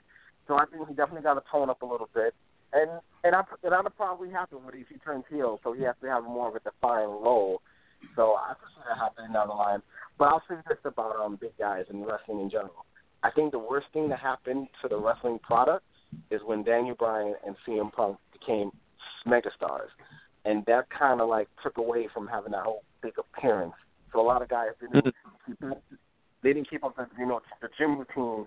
So 0.48 0.56
I 0.56 0.66
think 0.66 0.88
he 0.88 0.96
definitely 0.96 1.22
got 1.22 1.36
to 1.36 1.44
tone 1.52 1.70
up 1.70 1.82
a 1.82 1.86
little 1.86 2.10
bit. 2.14 2.34
And 2.74 2.90
and 3.24 3.36
I, 3.36 3.44
and 3.64 3.72
that'll 3.72 3.92
probably 3.92 4.30
happen 4.30 4.60
when 4.64 4.76
if 4.76 4.88
he 4.90 4.98
turns 4.98 5.24
heel. 5.30 5.60
So 5.64 5.74
he 5.74 5.84
has 5.84 5.96
to 6.02 6.08
have 6.08 6.24
more 6.24 6.50
of 6.50 6.56
a 6.56 6.60
defined 6.60 7.12
role. 7.12 7.62
So 8.16 8.36
I 8.36 8.54
see 8.54 8.82
that 8.90 8.98
happening 8.98 9.34
down 9.34 9.48
the 9.48 9.54
line. 9.54 9.82
But 10.18 10.26
I'll 10.26 10.44
say 10.50 10.56
this 10.68 10.78
about 10.84 11.16
um 11.16 11.38
big 11.40 11.58
guys 11.58 11.86
and 11.90 12.06
wrestling 12.06 12.42
in 12.42 12.50
general. 12.50 12.86
I 13.24 13.32
think 13.32 13.52
the 13.52 13.60
worst 13.60 13.88
thing 13.94 14.10
that 14.10 14.20
happened 14.20 14.68
to 14.82 14.90
the 14.90 14.98
wrestling 14.98 15.40
product 15.40 15.86
is 16.30 16.42
when 16.46 16.64
Daniel 16.64 16.96
Bryan 16.96 17.36
and 17.46 17.56
CM 17.66 17.92
Punk 17.92 18.18
became 18.34 18.72
megastars, 19.26 19.90
and 20.46 20.66
that 20.66 20.88
kind 20.90 21.22
of 21.22 21.30
like 21.30 21.48
took 21.64 21.78
away 21.78 22.10
from 22.14 22.28
having 22.28 22.52
that 22.52 22.64
whole 22.64 22.84
big 23.02 23.14
appearance. 23.18 23.74
So 24.12 24.20
a 24.20 24.26
lot 24.26 24.42
of 24.42 24.50
guys 24.50 24.70
didn't 24.80 25.16
keep 25.48 25.64
up. 25.64 25.84
They 26.44 26.52
didn't 26.54 26.70
keep 26.70 26.84
up 26.84 26.96
the 26.96 27.08
you 27.18 27.26
know 27.26 27.42
the 27.62 27.70
gym 27.78 28.00
routine. 28.00 28.46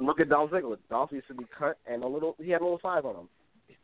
Look 0.00 0.20
at 0.20 0.30
Dolph 0.30 0.50
Ziggler. 0.50 0.78
Dolph 0.88 1.12
used 1.12 1.28
to 1.28 1.34
be 1.34 1.44
cut 1.56 1.78
and 1.86 2.02
a 2.02 2.06
little. 2.06 2.34
He 2.42 2.50
had 2.50 2.62
a 2.62 2.64
little 2.64 2.80
size 2.82 3.02
on 3.04 3.14
him. 3.14 3.28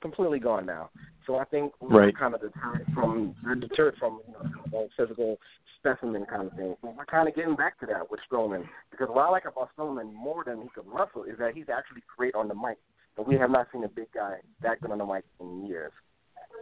He's 0.03 0.11
completely 0.11 0.39
gone 0.41 0.67
now. 0.67 0.91
So 1.27 1.37
I 1.37 1.45
think 1.45 1.73
we're 1.81 2.07
Right. 2.07 2.17
kind 2.17 2.35
of 2.35 2.41
deterred 2.41 2.87
from 2.95 3.35
we're 3.45 3.55
deterred 3.55 3.97
from 3.99 4.21
you 4.27 4.71
know 4.73 4.89
physical 4.97 5.39
specimen 5.79 6.27
kind 6.27 6.47
of 6.47 6.53
thing. 6.55 6.77
But 6.83 6.97
we're 6.97 7.05
kind 7.05 7.29
of 7.29 7.35
getting 7.35 7.55
back 7.55 7.79
to 7.81 7.87
that 7.87 8.11
with 8.11 8.21
Strowman 8.29 8.69
because 8.91 9.09
what 9.09 9.25
I 9.25 9.29
like 9.31 9.45
about 9.45 9.71
Strowman 9.77 10.13
more 10.13 10.43
than 10.45 10.63
he 10.63 10.69
could 10.75 10.85
wrestle 10.87 11.25
is 11.25 11.39
that 11.39 11.55
he's 11.55 11.69
actually 11.69 12.03
great 12.17 12.35
on 12.35 12.49
the 12.49 12.55
mic. 12.55 12.79
But 13.17 13.29
we 13.29 13.37
have 13.37 13.51
not 13.51 13.69
seen 13.73 13.85
a 13.85 13.89
big 13.89 14.11
guy 14.13 14.37
that 14.63 14.81
good 14.81 14.91
on 14.91 14.99
the 14.99 15.07
mic 15.07 15.25
in 15.41 15.67
years. 15.67 15.93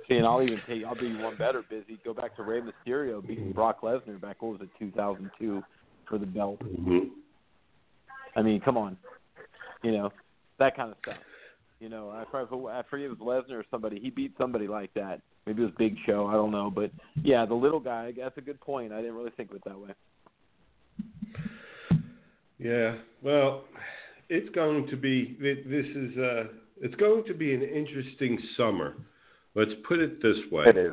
See, 0.08 0.16
and 0.16 0.26
I'll 0.26 0.42
even 0.42 0.60
take 0.66 0.84
I'll 0.84 0.94
do 0.94 1.06
you 1.06 1.22
one 1.22 1.36
better, 1.36 1.62
busy. 1.68 1.98
Go 2.04 2.12
back 2.12 2.36
to 2.36 2.42
Rey 2.42 2.60
Mysterio 2.60 3.26
beating 3.26 3.52
Brock 3.52 3.80
Lesnar 3.80 4.20
back 4.20 4.42
what 4.42 4.52
was 4.52 4.60
it, 4.62 4.68
two 4.78 4.90
thousand 4.90 5.30
two 5.38 5.62
for 6.08 6.18
the 6.18 6.26
belt. 6.26 6.58
Mm-hmm. 6.60 7.08
I 8.36 8.42
mean, 8.42 8.60
come 8.60 8.76
on. 8.76 8.98
You 9.82 9.92
know, 9.92 10.10
that 10.58 10.76
kind 10.76 10.90
of 10.90 10.98
stuff. 11.02 11.16
You 11.80 11.88
know, 11.88 12.10
I 12.10 12.24
forget, 12.30 12.52
I 12.70 12.82
forget 12.90 13.06
it 13.06 13.18
was 13.18 13.44
Lesnar 13.48 13.60
or 13.60 13.64
somebody. 13.70 13.98
He 13.98 14.10
beat 14.10 14.34
somebody 14.36 14.68
like 14.68 14.92
that. 14.94 15.22
Maybe 15.46 15.62
it 15.62 15.64
was 15.64 15.74
Big 15.78 15.96
Show. 16.04 16.26
I 16.26 16.34
don't 16.34 16.50
know, 16.50 16.70
but 16.70 16.90
yeah, 17.22 17.46
the 17.46 17.54
little 17.54 17.80
guy. 17.80 18.12
That's 18.16 18.36
a 18.36 18.42
good 18.42 18.60
point. 18.60 18.92
I 18.92 19.00
didn't 19.00 19.14
really 19.14 19.32
think 19.34 19.50
of 19.50 19.56
it 19.56 19.62
that 19.64 19.78
way. 19.78 19.94
Yeah. 22.58 22.96
Well, 23.22 23.64
it's 24.28 24.54
going 24.54 24.88
to 24.88 24.96
be. 24.96 25.38
This 25.40 25.86
is. 25.96 26.18
Uh, 26.18 26.44
it's 26.82 26.94
going 26.96 27.24
to 27.24 27.34
be 27.34 27.54
an 27.54 27.62
interesting 27.62 28.38
summer. 28.58 28.96
Let's 29.54 29.72
put 29.88 30.00
it 30.00 30.22
this 30.22 30.36
way. 30.52 30.64
It 30.66 30.76
is. 30.76 30.92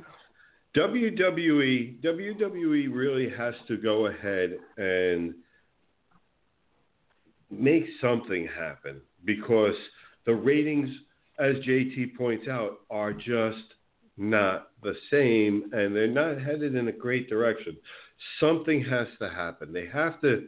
WWE 0.76 2.02
WWE 2.02 2.94
really 2.94 3.30
has 3.38 3.54
to 3.68 3.78
go 3.78 4.08
ahead 4.08 4.58
and 4.78 5.34
make 7.50 7.86
something 8.02 8.48
happen 8.58 9.02
because 9.26 9.76
the 10.28 10.36
ratings, 10.36 10.90
as 11.40 11.56
JT 11.68 12.16
points 12.16 12.48
out, 12.48 12.82
are 12.92 13.14
just 13.14 13.74
not 14.18 14.70
the 14.84 14.94
same 15.10 15.72
and 15.74 15.96
they're 15.96 16.08
not 16.08 16.40
headed 16.40 16.76
in 16.76 16.90
a 16.90 16.92
great 16.92 17.30
direction. 17.30 17.76
Something 18.40 18.84
has 18.84 19.08
to 19.20 19.30
happen. 19.30 19.74
They 19.74 19.88
have 19.88 20.22
to 20.22 20.48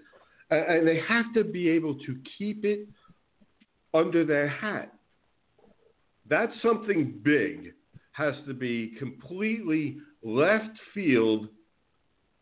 and 0.52 0.88
they 0.88 1.00
have 1.08 1.32
to 1.36 1.44
be 1.44 1.70
able 1.70 1.94
to 1.94 2.18
keep 2.38 2.66
it 2.66 2.88
under 3.94 4.26
their 4.26 4.50
hat. 4.50 4.92
That's 6.28 6.52
something 6.62 7.20
big 7.24 7.74
has 8.14 8.34
to 8.48 8.54
be 8.54 8.96
completely 8.98 9.98
left 10.24 10.76
field 10.94 11.48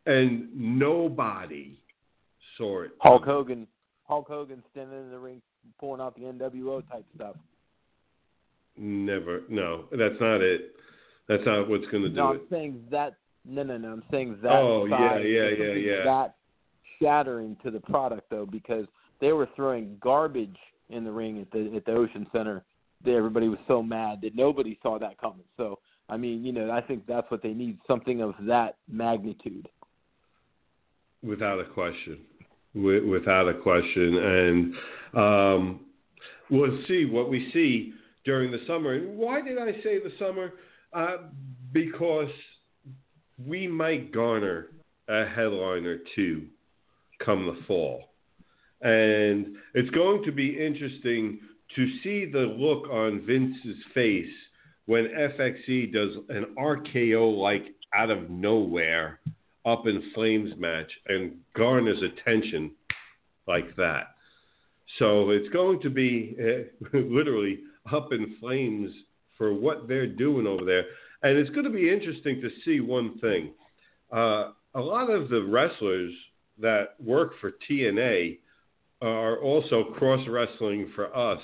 and 0.06 0.48
nobody 0.56 1.78
saw 2.58 2.84
it. 2.84 2.92
Hulk 3.02 3.26
Hogan, 3.26 3.68
Hulk 4.04 4.28
Hogan 4.28 4.64
standing 4.72 5.00
in 5.02 5.12
the 5.12 5.20
ring, 5.20 5.42
pulling 5.80 6.02
out 6.02 6.16
the 6.16 6.22
NWO 6.24 6.88
type 6.90 7.06
stuff. 7.16 7.36
Never. 8.78 9.42
No, 9.50 9.86
that's 9.92 10.20
not 10.20 10.42
it. 10.42 10.76
That's 11.28 11.44
not 11.46 11.68
what's 11.68 11.86
going 11.88 12.04
to 12.04 12.10
do 12.10 12.16
No, 12.16 12.30
I'm 12.30 12.36
it. 12.38 12.42
saying 12.50 12.84
that 12.92 13.16
No, 13.46 13.64
no, 13.64 13.78
no. 13.78 13.90
I'm 13.90 14.04
saying 14.12 14.38
that. 14.44 14.52
Oh, 14.52 14.86
yeah, 14.86 15.18
yeah, 15.18 15.50
yeah, 15.50 15.74
yeah. 15.74 16.04
That 16.04 16.36
shattering 17.02 17.58
to 17.64 17.72
the 17.72 17.80
product 17.80 18.30
though, 18.30 18.46
because 18.46 18.86
they 19.20 19.32
were 19.34 19.50
throwing 19.56 19.98
garbage 20.02 20.58
in 20.90 21.04
the 21.04 21.12
ring 21.12 21.40
at 21.40 21.52
the 21.52 21.76
at 21.76 21.86
the 21.86 21.92
Ocean 21.92 22.28
Center. 22.32 22.64
Everybody 23.06 23.48
was 23.48 23.60
so 23.68 23.82
mad 23.84 24.20
that 24.22 24.36
nobody 24.36 24.78
saw 24.82 24.98
that 25.00 25.20
coming. 25.20 25.46
So 25.56 25.80
I 26.10 26.18
mean, 26.18 26.44
you 26.44 26.52
know, 26.52 26.72
I 26.72 26.82
think 26.82 27.06
that's 27.06 27.30
what 27.30 27.44
they 27.44 27.54
need, 27.54 27.80
something 27.88 28.22
of 28.22 28.34
that 28.48 28.78
magnitude. 28.90 29.68
Without 31.24 31.60
a 31.60 31.66
question. 31.66 32.20
Wi- 32.74 33.06
Without 33.10 33.48
a 33.48 33.54
question. 33.54 34.18
And 34.18 34.74
um, 35.14 35.80
we'll 36.50 36.80
see 36.88 37.06
what 37.06 37.30
we 37.30 37.50
see 37.54 37.94
during 38.26 38.52
the 38.52 38.60
summer. 38.68 38.94
And 38.94 39.18
why 39.18 39.42
did 39.42 39.58
I 39.58 39.72
say 39.84 40.00
the 40.00 40.12
summer? 40.20 40.54
Uh, 40.94 41.18
because 41.74 42.30
we 43.46 43.68
might 43.68 44.12
garner 44.12 44.68
a 45.08 45.26
headline 45.26 45.86
or 45.86 46.00
two 46.16 46.46
come 47.24 47.46
the 47.46 47.66
fall. 47.66 48.10
And 48.82 49.56
it's 49.74 49.90
going 49.90 50.24
to 50.26 50.32
be 50.32 50.50
interesting 50.64 51.40
to 51.76 51.88
see 52.04 52.30
the 52.32 52.40
look 52.58 52.90
on 52.90 53.26
Vince's 53.26 53.82
face 53.94 54.26
when 54.86 55.06
FXE 55.06 55.92
does 55.92 56.12
an 56.30 56.46
RKO 56.58 57.38
like 57.38 57.76
out 57.94 58.10
of 58.10 58.30
nowhere 58.30 59.20
up 59.68 59.86
in 59.86 60.02
flames 60.16 60.52
match 60.58 60.90
and 61.08 61.34
garners 61.56 62.02
attention 62.02 62.72
like 63.48 63.76
that. 63.76 64.16
So 64.98 65.32
it's 65.32 65.50
going 65.50 65.82
to 65.82 65.90
be 65.90 66.38
uh, 66.40 66.98
literally 66.98 67.60
up 67.92 68.14
in 68.14 68.36
flames 68.40 68.92
for 69.38 69.54
what 69.54 69.88
they're 69.88 70.08
doing 70.08 70.48
over 70.48 70.64
there. 70.64 70.86
And 71.24 71.38
it's 71.38 71.50
going 71.50 71.66
to 71.66 71.70
be 71.72 71.92
interesting 71.92 72.42
to 72.42 72.50
see 72.64 72.80
one 72.80 73.20
thing. 73.20 73.52
Uh, 74.12 74.52
a 74.74 74.80
lot 74.80 75.10
of 75.10 75.30
the 75.30 75.44
wrestlers 75.44 76.14
that 76.60 76.96
work 77.04 77.34
for 77.42 77.52
TNA 77.70 78.40
are 79.02 79.38
also 79.40 79.84
cross 79.96 80.26
wrestling 80.28 80.92
for 80.96 81.16
us. 81.16 81.42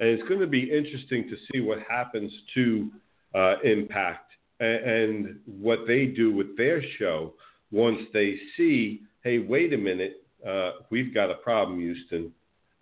And 0.00 0.08
it's 0.08 0.28
going 0.28 0.40
to 0.40 0.46
be 0.46 0.64
interesting 0.64 1.28
to 1.28 1.36
see 1.52 1.60
what 1.60 1.78
happens 1.88 2.32
to 2.54 2.90
uh, 3.34 3.60
Impact 3.62 4.32
and, 4.58 4.84
and 4.84 5.38
what 5.46 5.80
they 5.86 6.06
do 6.06 6.34
with 6.34 6.56
their 6.56 6.82
show 6.98 7.34
once 7.70 8.00
they 8.12 8.36
see, 8.56 9.02
hey, 9.22 9.38
wait 9.38 9.72
a 9.72 9.78
minute, 9.78 10.24
uh, 10.46 10.72
we've 10.90 11.14
got 11.14 11.30
a 11.30 11.34
problem, 11.34 11.80
Houston, 11.80 12.32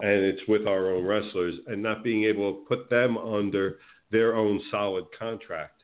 and 0.00 0.24
it's 0.24 0.40
with 0.48 0.66
our 0.66 0.92
own 0.92 1.04
wrestlers, 1.04 1.54
and 1.66 1.82
not 1.82 2.04
being 2.04 2.24
able 2.24 2.52
to 2.52 2.60
put 2.68 2.88
them 2.88 3.18
under 3.18 3.78
their 4.10 4.34
own 4.36 4.60
solid 4.70 5.04
contract. 5.18 5.82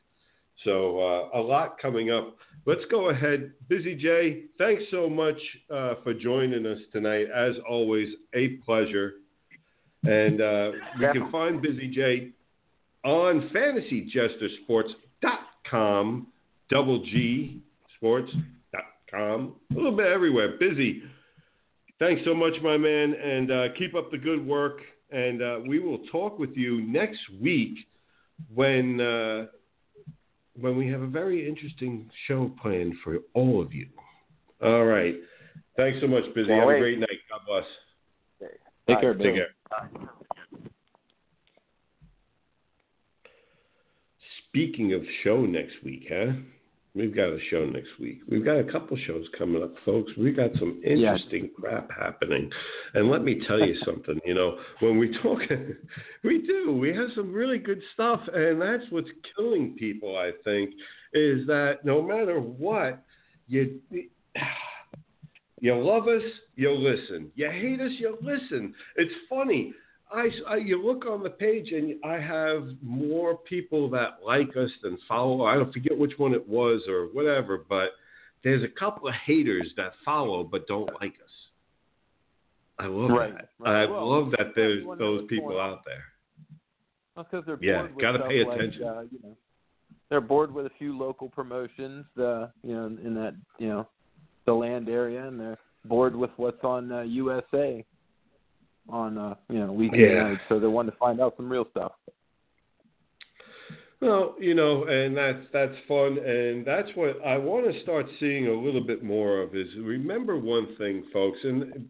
So 0.63 0.99
uh, 0.99 1.29
a 1.37 1.41
lot 1.41 1.77
coming 1.81 2.11
up. 2.11 2.37
Let's 2.65 2.85
go 2.89 3.09
ahead. 3.09 3.51
Busy 3.67 3.93
Jay, 3.95 4.43
thanks 4.57 4.83
so 4.89 5.09
much 5.09 5.35
uh, 5.69 5.95
for 6.03 6.13
joining 6.13 6.65
us 6.65 6.79
tonight. 6.91 7.27
As 7.35 7.55
always, 7.69 8.07
a 8.33 8.47
pleasure. 8.65 9.15
And 10.03 10.39
uh, 10.41 10.71
you 10.99 11.09
can 11.13 11.31
find 11.31 11.61
Busy 11.61 11.87
Jay 11.89 12.31
on 13.03 13.51
fantasyjestersports.com, 13.53 16.27
double 16.69 17.03
G 17.05 17.61
sports.com, 19.15 19.55
a 19.71 19.75
little 19.75 19.95
bit 19.95 20.07
everywhere. 20.07 20.57
Busy. 20.59 21.03
Thanks 21.99 22.21
so 22.25 22.33
much, 22.33 22.53
my 22.61 22.77
man, 22.77 23.13
and 23.13 23.51
uh, 23.51 23.67
keep 23.77 23.95
up 23.95 24.11
the 24.11 24.17
good 24.17 24.45
work. 24.45 24.79
And 25.11 25.41
uh, 25.41 25.59
we 25.65 25.79
will 25.79 25.99
talk 26.11 26.39
with 26.39 26.55
you 26.55 26.81
next 26.81 27.19
week 27.41 27.77
when 28.53 28.99
uh, 28.99 29.45
when 30.59 30.77
we 30.77 30.89
have 30.89 31.01
a 31.01 31.07
very 31.07 31.47
interesting 31.47 32.09
show 32.27 32.51
planned 32.61 32.95
for 33.03 33.19
all 33.33 33.61
of 33.61 33.73
you. 33.73 33.87
All 34.63 34.85
right. 34.85 35.15
Thanks 35.77 35.99
so 36.01 36.07
much, 36.07 36.23
Busy. 36.33 36.47
Can't 36.47 36.59
have 36.59 36.67
wait. 36.67 36.77
a 36.77 36.79
great 36.79 36.99
night. 36.99 37.09
God 37.29 37.41
bless. 37.47 38.49
Take 38.87 39.01
care, 39.01 39.13
Take 39.13 39.23
Bill. 39.23 39.35
care. 39.35 40.09
Speaking 44.49 44.93
of 44.93 45.01
show 45.23 45.45
next 45.45 45.73
week, 45.83 46.07
huh? 46.09 46.33
We've 46.95 47.13
got 47.13 47.25
a 47.25 47.39
show 47.49 47.65
next 47.65 47.99
week. 47.99 48.21
We've 48.29 48.45
got 48.45 48.57
a 48.57 48.63
couple 48.63 48.97
shows 49.05 49.25
coming 49.37 49.61
up, 49.61 49.73
folks. 49.83 50.13
We've 50.17 50.35
got 50.35 50.51
some 50.57 50.81
interesting 50.85 51.49
crap 51.59 51.89
happening. 51.91 52.49
And 52.93 53.11
let 53.11 53.21
me 53.21 53.41
tell 53.45 53.59
you 53.59 53.75
something, 53.85 54.17
you 54.25 54.33
know, 54.33 54.57
when 54.79 54.97
we 54.97 55.15
talk, 55.21 55.39
we 56.23 56.41
do. 56.47 56.77
We 56.79 56.95
have 56.95 57.09
some 57.13 57.33
really 57.33 57.57
good 57.57 57.81
stuff. 57.93 58.21
And 58.33 58.61
that's 58.61 58.89
what's 58.91 59.09
killing 59.35 59.75
people, 59.77 60.17
I 60.17 60.31
think, 60.45 60.69
is 61.13 61.45
that 61.47 61.79
no 61.83 62.01
matter 62.01 62.39
what, 62.39 63.03
you. 63.47 63.79
You 65.61 65.81
love 65.81 66.07
us, 66.09 66.21
you 66.55 66.69
listen. 66.69 67.31
You 67.33 67.49
hate 67.49 67.79
us, 67.79 67.91
you 67.97 68.17
listen. 68.21 68.75
It's 68.97 69.13
funny. 69.27 69.73
I, 70.11 70.29
I 70.47 70.55
you 70.57 70.83
look 70.83 71.05
on 71.05 71.23
the 71.23 71.29
page 71.29 71.71
and 71.71 71.95
I 72.05 72.19
have 72.19 72.69
more 72.81 73.37
people 73.37 73.89
that 73.91 74.19
like 74.25 74.55
us 74.55 74.69
than 74.83 74.97
follow. 75.07 75.45
I 75.45 75.55
don't 75.55 75.73
forget 75.73 75.97
which 75.97 76.13
one 76.17 76.33
it 76.33 76.47
was 76.47 76.81
or 76.87 77.05
whatever, 77.07 77.65
but 77.67 77.89
there's 78.43 78.63
a 78.63 78.79
couple 78.79 79.07
of 79.07 79.15
haters 79.25 79.73
that 79.77 79.93
follow 80.03 80.43
but 80.43 80.67
don't 80.67 80.89
like 81.01 81.13
us. 81.13 81.31
I 82.77 82.87
love 82.87 83.09
Right, 83.09 83.33
that. 83.33 83.49
right. 83.59 83.83
I 83.83 83.85
Well, 83.85 84.07
love 84.07 84.31
that 84.31 84.53
there's 84.55 84.85
those 84.99 85.25
people 85.27 85.59
out 85.59 85.83
there. 85.85 86.03
Well, 87.15 87.25
because 87.29 87.45
they're 87.45 87.57
Yeah, 87.61 87.81
bored 87.81 87.95
with 87.95 88.01
gotta 88.01 88.17
stuff 88.19 88.29
pay 88.29 88.43
like, 88.43 88.57
attention. 88.57 88.83
uh, 88.83 89.01
you 89.11 89.19
know, 89.23 89.37
they're 90.09 90.21
bored 90.21 90.53
with 90.53 90.65
a 90.65 90.71
few 90.77 90.97
local 90.97 91.29
promotions, 91.29 92.05
uh, 92.17 92.47
you 92.63 92.73
know, 92.73 92.85
in 92.85 93.15
that 93.15 93.35
you 93.57 93.69
know, 93.69 93.87
the 94.45 94.53
land 94.53 94.89
area, 94.89 95.25
and 95.25 95.39
they're 95.39 95.57
bored 95.85 96.15
with 96.15 96.31
what's 96.37 96.63
on 96.63 96.91
uh, 96.91 97.01
USA 97.01 97.83
on 98.89 99.17
uh, 99.17 99.35
you 99.49 99.59
know 99.59 99.71
weekend 99.71 100.01
Yeah. 100.01 100.23
nights. 100.23 100.41
So 100.49 100.59
they 100.59 100.67
want 100.67 100.89
to 100.89 100.97
find 100.97 101.19
out 101.19 101.35
some 101.37 101.49
real 101.49 101.67
stuff. 101.71 101.93
Well, 104.01 104.35
you 104.39 104.53
know, 104.53 104.83
and 104.85 105.15
that's 105.15 105.45
that's 105.53 105.75
fun, 105.87 106.17
and 106.19 106.65
that's 106.65 106.89
what 106.95 107.25
I 107.25 107.37
want 107.37 107.71
to 107.71 107.81
start 107.81 108.05
seeing 108.19 108.47
a 108.47 108.53
little 108.53 108.83
bit 108.85 109.03
more 109.03 109.41
of. 109.41 109.55
Is 109.55 109.67
remember 109.77 110.37
one 110.37 110.75
thing, 110.77 111.05
folks, 111.13 111.39
and 111.43 111.89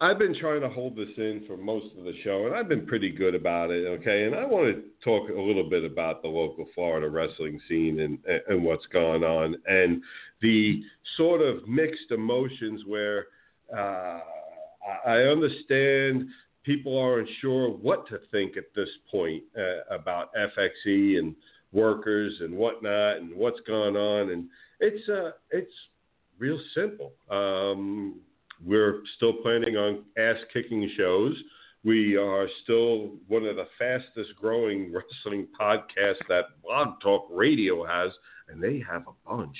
I've 0.00 0.18
been 0.18 0.34
trying 0.38 0.60
to 0.60 0.68
hold 0.68 0.96
this 0.96 1.08
in 1.16 1.44
for 1.46 1.56
most 1.56 1.86
of 1.96 2.04
the 2.04 2.12
show, 2.22 2.46
and 2.46 2.54
I've 2.54 2.68
been 2.68 2.86
pretty 2.86 3.10
good 3.10 3.34
about 3.34 3.70
it. 3.70 3.86
Okay, 4.00 4.24
and 4.24 4.34
I 4.34 4.44
want 4.44 4.74
to 4.74 4.82
talk 5.02 5.30
a 5.30 5.40
little 5.40 5.68
bit 5.70 5.84
about 5.84 6.22
the 6.22 6.28
local 6.28 6.66
Florida 6.74 7.08
wrestling 7.08 7.58
scene 7.68 8.00
and 8.00 8.18
and 8.48 8.62
what's 8.62 8.86
gone 8.86 9.24
on, 9.24 9.56
and 9.66 10.02
the 10.42 10.82
sort 11.16 11.40
of 11.40 11.66
mixed 11.66 12.10
emotions 12.10 12.82
where 12.86 13.26
uh, 13.76 14.20
I 15.06 15.16
understand 15.18 16.28
people 16.64 16.98
aren't 16.98 17.28
sure 17.40 17.70
what 17.70 18.06
to 18.08 18.18
think 18.30 18.56
at 18.56 18.64
this 18.74 18.88
point 19.10 19.42
uh, 19.56 19.94
about 19.94 20.30
FXE 20.34 21.18
and 21.18 21.34
workers 21.72 22.34
and 22.40 22.54
whatnot 22.54 23.16
and 23.18 23.34
what's 23.34 23.60
gone 23.66 23.96
on, 23.96 24.30
and 24.30 24.48
it's 24.80 25.08
uh, 25.08 25.30
it's 25.50 25.72
real 26.38 26.60
simple. 26.74 27.12
Um, 27.30 28.20
we're 28.64 29.02
still 29.16 29.34
planning 29.34 29.76
on 29.76 30.04
ass 30.16 30.36
kicking 30.52 30.90
shows. 30.96 31.34
We 31.84 32.16
are 32.16 32.46
still 32.62 33.12
one 33.26 33.44
of 33.44 33.56
the 33.56 33.66
fastest 33.78 34.36
growing 34.40 34.92
wrestling 35.26 35.48
podcasts 35.60 36.22
that 36.28 36.44
Blog 36.62 37.00
Talk 37.00 37.26
Radio 37.30 37.84
has, 37.84 38.12
and 38.48 38.62
they 38.62 38.82
have 38.88 39.04
a 39.08 39.28
bunch. 39.28 39.56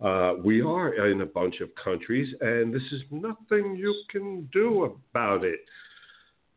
Uh, 0.00 0.34
we 0.42 0.62
are 0.62 1.10
in 1.10 1.20
a 1.20 1.26
bunch 1.26 1.60
of 1.60 1.68
countries, 1.82 2.34
and 2.40 2.72
this 2.72 2.82
is 2.92 3.02
nothing 3.10 3.76
you 3.76 3.94
can 4.10 4.48
do 4.52 4.84
about 4.84 5.44
it. 5.44 5.60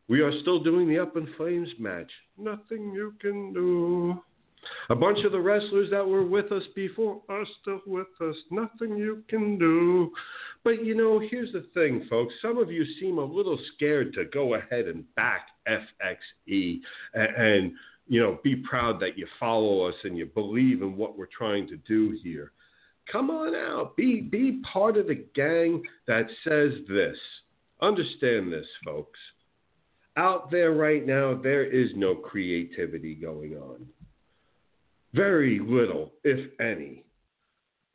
We 0.07 0.21
are 0.21 0.31
still 0.41 0.63
doing 0.63 0.87
the 0.87 0.99
Up 0.99 1.17
in 1.17 1.27
Flames 1.37 1.69
match. 1.79 2.11
Nothing 2.37 2.91
you 2.93 3.13
can 3.19 3.53
do. 3.53 4.21
A 4.89 4.95
bunch 4.95 5.25
of 5.25 5.33
the 5.33 5.39
wrestlers 5.39 5.89
that 5.91 6.07
were 6.07 6.25
with 6.25 6.51
us 6.51 6.63
before 6.75 7.21
are 7.27 7.45
still 7.61 7.81
with 7.85 8.07
us. 8.21 8.35
Nothing 8.49 8.95
you 8.95 9.23
can 9.27 9.57
do. 9.57 10.11
But 10.63 10.85
you 10.85 10.95
know, 10.95 11.19
here's 11.19 11.51
the 11.51 11.65
thing, 11.73 12.05
folks. 12.09 12.33
Some 12.41 12.57
of 12.57 12.71
you 12.71 12.85
seem 12.99 13.17
a 13.17 13.23
little 13.23 13.59
scared 13.75 14.13
to 14.13 14.25
go 14.25 14.55
ahead 14.55 14.85
and 14.87 15.03
back 15.15 15.47
FXE 15.67 16.79
and, 17.13 17.35
and 17.35 17.71
you 18.07 18.21
know, 18.21 18.39
be 18.43 18.55
proud 18.55 18.99
that 19.01 19.17
you 19.17 19.27
follow 19.39 19.87
us 19.87 19.95
and 20.03 20.17
you 20.17 20.25
believe 20.27 20.81
in 20.81 20.95
what 20.97 21.17
we're 21.17 21.25
trying 21.25 21.67
to 21.67 21.77
do 21.77 22.17
here. 22.23 22.51
Come 23.11 23.29
on 23.29 23.53
out. 23.53 23.95
Be 23.95 24.21
be 24.21 24.61
part 24.71 24.97
of 24.97 25.07
the 25.07 25.25
gang 25.35 25.83
that 26.07 26.27
says 26.43 26.71
this. 26.87 27.17
Understand 27.81 28.51
this, 28.51 28.67
folks. 28.85 29.19
Out 30.15 30.51
there 30.51 30.71
right 30.71 31.05
now, 31.05 31.33
there 31.33 31.65
is 31.65 31.89
no 31.95 32.15
creativity 32.15 33.15
going 33.15 33.55
on. 33.55 33.85
Very 35.13 35.59
little, 35.59 36.13
if 36.23 36.51
any. 36.59 37.03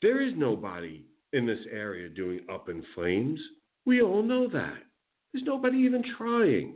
There 0.02 0.20
is 0.20 0.34
nobody 0.36 1.04
in 1.32 1.46
this 1.46 1.61
area 1.72 2.09
doing 2.09 2.40
up 2.52 2.68
in 2.68 2.84
flames. 2.94 3.40
We 3.84 4.02
all 4.02 4.22
know 4.22 4.48
that. 4.48 4.78
There's 5.32 5.44
nobody 5.44 5.78
even 5.78 6.02
trying. 6.16 6.74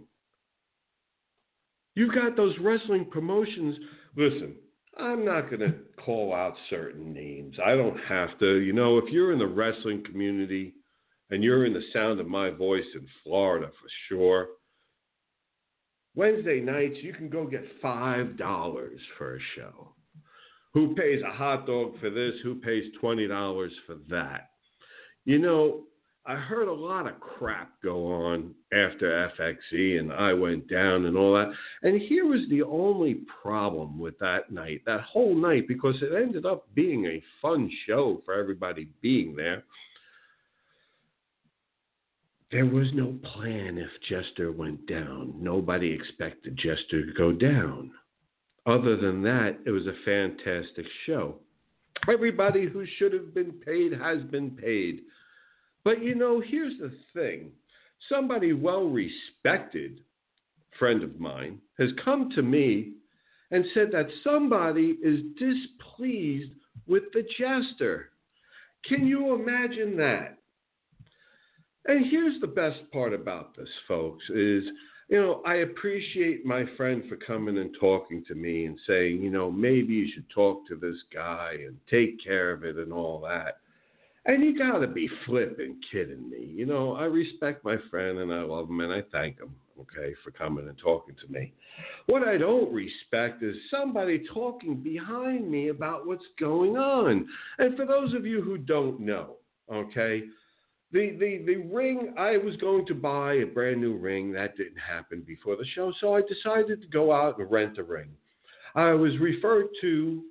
You've 1.94 2.14
got 2.14 2.36
those 2.36 2.54
wrestling 2.60 3.06
promotions. 3.10 3.76
Listen, 4.16 4.54
I'm 4.98 5.24
not 5.24 5.50
going 5.50 5.60
to 5.60 5.74
call 6.04 6.34
out 6.34 6.54
certain 6.70 7.12
names. 7.12 7.56
I 7.64 7.74
don't 7.74 7.98
have 8.08 8.38
to. 8.40 8.60
You 8.60 8.72
know, 8.72 8.98
if 8.98 9.10
you're 9.12 9.32
in 9.32 9.38
the 9.38 9.46
wrestling 9.46 10.04
community 10.04 10.74
and 11.30 11.42
you're 11.42 11.66
in 11.66 11.72
the 11.72 11.82
sound 11.92 12.20
of 12.20 12.28
my 12.28 12.50
voice 12.50 12.84
in 12.94 13.06
Florida 13.22 13.66
for 13.66 13.88
sure, 14.08 14.48
Wednesday 16.14 16.60
nights 16.60 16.96
you 17.02 17.12
can 17.12 17.28
go 17.28 17.46
get 17.46 17.64
$5 17.82 18.98
for 19.16 19.36
a 19.36 19.40
show. 19.56 19.94
Who 20.74 20.94
pays 20.94 21.22
a 21.22 21.32
hot 21.32 21.66
dog 21.66 21.98
for 22.00 22.10
this? 22.10 22.34
Who 22.42 22.56
pays 22.56 22.84
$20 23.02 23.68
for 23.86 23.96
that? 24.08 24.50
You 25.24 25.38
know, 25.38 25.84
I 26.24 26.36
heard 26.36 26.68
a 26.68 26.72
lot 26.72 27.08
of 27.08 27.18
crap 27.18 27.72
go 27.82 28.06
on 28.06 28.54
after 28.72 29.30
FXE 29.38 29.98
and 29.98 30.12
I 30.12 30.32
went 30.32 30.68
down 30.68 31.06
and 31.06 31.16
all 31.16 31.34
that. 31.34 31.52
And 31.82 32.00
here 32.00 32.26
was 32.26 32.42
the 32.48 32.62
only 32.62 33.22
problem 33.42 33.98
with 33.98 34.16
that 34.20 34.52
night, 34.52 34.82
that 34.86 35.00
whole 35.00 35.34
night, 35.34 35.66
because 35.66 35.96
it 36.00 36.14
ended 36.14 36.46
up 36.46 36.72
being 36.74 37.06
a 37.06 37.22
fun 37.40 37.68
show 37.86 38.22
for 38.24 38.34
everybody 38.34 38.88
being 39.00 39.34
there. 39.34 39.64
There 42.52 42.66
was 42.66 42.86
no 42.92 43.18
plan 43.34 43.78
if 43.78 43.90
Jester 44.08 44.52
went 44.52 44.86
down. 44.86 45.34
Nobody 45.38 45.90
expected 45.90 46.56
Jester 46.56 47.04
to 47.04 47.12
go 47.14 47.32
down. 47.32 47.90
Other 48.64 48.96
than 48.96 49.22
that, 49.22 49.58
it 49.66 49.70
was 49.70 49.86
a 49.86 50.04
fantastic 50.04 50.86
show. 51.04 51.36
Everybody 52.08 52.66
who 52.66 52.84
should 52.98 53.12
have 53.12 53.34
been 53.34 53.52
paid 53.52 53.92
has 53.92 54.22
been 54.30 54.50
paid. 54.50 55.00
But 55.84 56.02
you 56.02 56.14
know, 56.14 56.40
here's 56.40 56.78
the 56.78 56.92
thing 57.14 57.50
somebody 58.08 58.52
well 58.52 58.88
respected 58.88 60.00
friend 60.78 61.02
of 61.02 61.20
mine 61.20 61.58
has 61.78 61.90
come 62.04 62.30
to 62.34 62.42
me 62.42 62.92
and 63.50 63.64
said 63.74 63.90
that 63.92 64.06
somebody 64.24 64.96
is 65.02 65.20
displeased 65.38 66.52
with 66.86 67.04
the 67.12 67.22
jester. 67.38 68.10
Can 68.86 69.06
you 69.06 69.34
imagine 69.34 69.96
that? 69.98 70.38
And 71.86 72.06
here's 72.10 72.40
the 72.40 72.46
best 72.46 72.78
part 72.92 73.12
about 73.12 73.56
this, 73.56 73.68
folks, 73.86 74.24
is 74.30 74.64
you 75.08 75.20
know, 75.20 75.42
I 75.44 75.56
appreciate 75.56 76.46
my 76.46 76.64
friend 76.76 77.02
for 77.06 77.16
coming 77.16 77.58
and 77.58 77.76
talking 77.78 78.24
to 78.28 78.34
me 78.34 78.64
and 78.64 78.78
saying, 78.86 79.20
you 79.20 79.30
know, 79.30 79.50
maybe 79.50 79.92
you 79.92 80.10
should 80.14 80.28
talk 80.30 80.66
to 80.68 80.74
this 80.74 80.96
guy 81.12 81.56
and 81.66 81.76
take 81.90 82.22
care 82.24 82.50
of 82.50 82.64
it 82.64 82.76
and 82.76 82.92
all 82.94 83.20
that. 83.28 83.58
And 84.24 84.44
you 84.44 84.56
got 84.56 84.78
to 84.78 84.86
be 84.86 85.08
flipping 85.26 85.80
kidding 85.90 86.30
me. 86.30 86.44
You 86.54 86.66
know, 86.66 86.94
I 86.94 87.04
respect 87.04 87.64
my 87.64 87.76
friend 87.90 88.18
and 88.18 88.32
I 88.32 88.42
love 88.42 88.68
him 88.68 88.80
and 88.80 88.92
I 88.92 89.02
thank 89.10 89.40
him, 89.40 89.52
okay, 89.80 90.14
for 90.22 90.30
coming 90.30 90.68
and 90.68 90.78
talking 90.78 91.16
to 91.26 91.32
me. 91.32 91.52
What 92.06 92.22
I 92.22 92.38
don't 92.38 92.72
respect 92.72 93.42
is 93.42 93.56
somebody 93.68 94.24
talking 94.32 94.76
behind 94.76 95.50
me 95.50 95.68
about 95.68 96.06
what's 96.06 96.22
going 96.38 96.76
on. 96.76 97.26
And 97.58 97.76
for 97.76 97.84
those 97.84 98.14
of 98.14 98.24
you 98.24 98.42
who 98.42 98.58
don't 98.58 99.00
know, 99.00 99.36
okay, 99.72 100.22
the, 100.92 101.16
the, 101.18 101.42
the 101.44 101.56
ring, 101.56 102.14
I 102.16 102.36
was 102.36 102.54
going 102.56 102.86
to 102.86 102.94
buy 102.94 103.34
a 103.34 103.46
brand 103.46 103.80
new 103.80 103.96
ring. 103.96 104.30
That 104.32 104.56
didn't 104.56 104.76
happen 104.76 105.24
before 105.26 105.56
the 105.56 105.66
show. 105.74 105.92
So 106.00 106.14
I 106.14 106.20
decided 106.20 106.80
to 106.80 106.88
go 106.88 107.12
out 107.12 107.38
and 107.38 107.50
rent 107.50 107.78
a 107.78 107.82
ring. 107.82 108.10
I 108.76 108.92
was 108.92 109.18
referred 109.18 109.66
to 109.80 110.22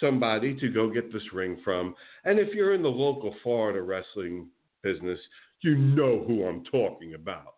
somebody 0.00 0.58
to 0.58 0.68
go 0.68 0.90
get 0.90 1.12
this 1.12 1.32
ring 1.32 1.58
from. 1.64 1.94
And 2.24 2.38
if 2.38 2.54
you're 2.54 2.74
in 2.74 2.82
the 2.82 2.88
local 2.88 3.34
Florida 3.42 3.82
wrestling 3.82 4.48
business, 4.82 5.18
you 5.60 5.76
know 5.76 6.24
who 6.26 6.44
I'm 6.44 6.64
talking 6.64 7.14
about. 7.14 7.54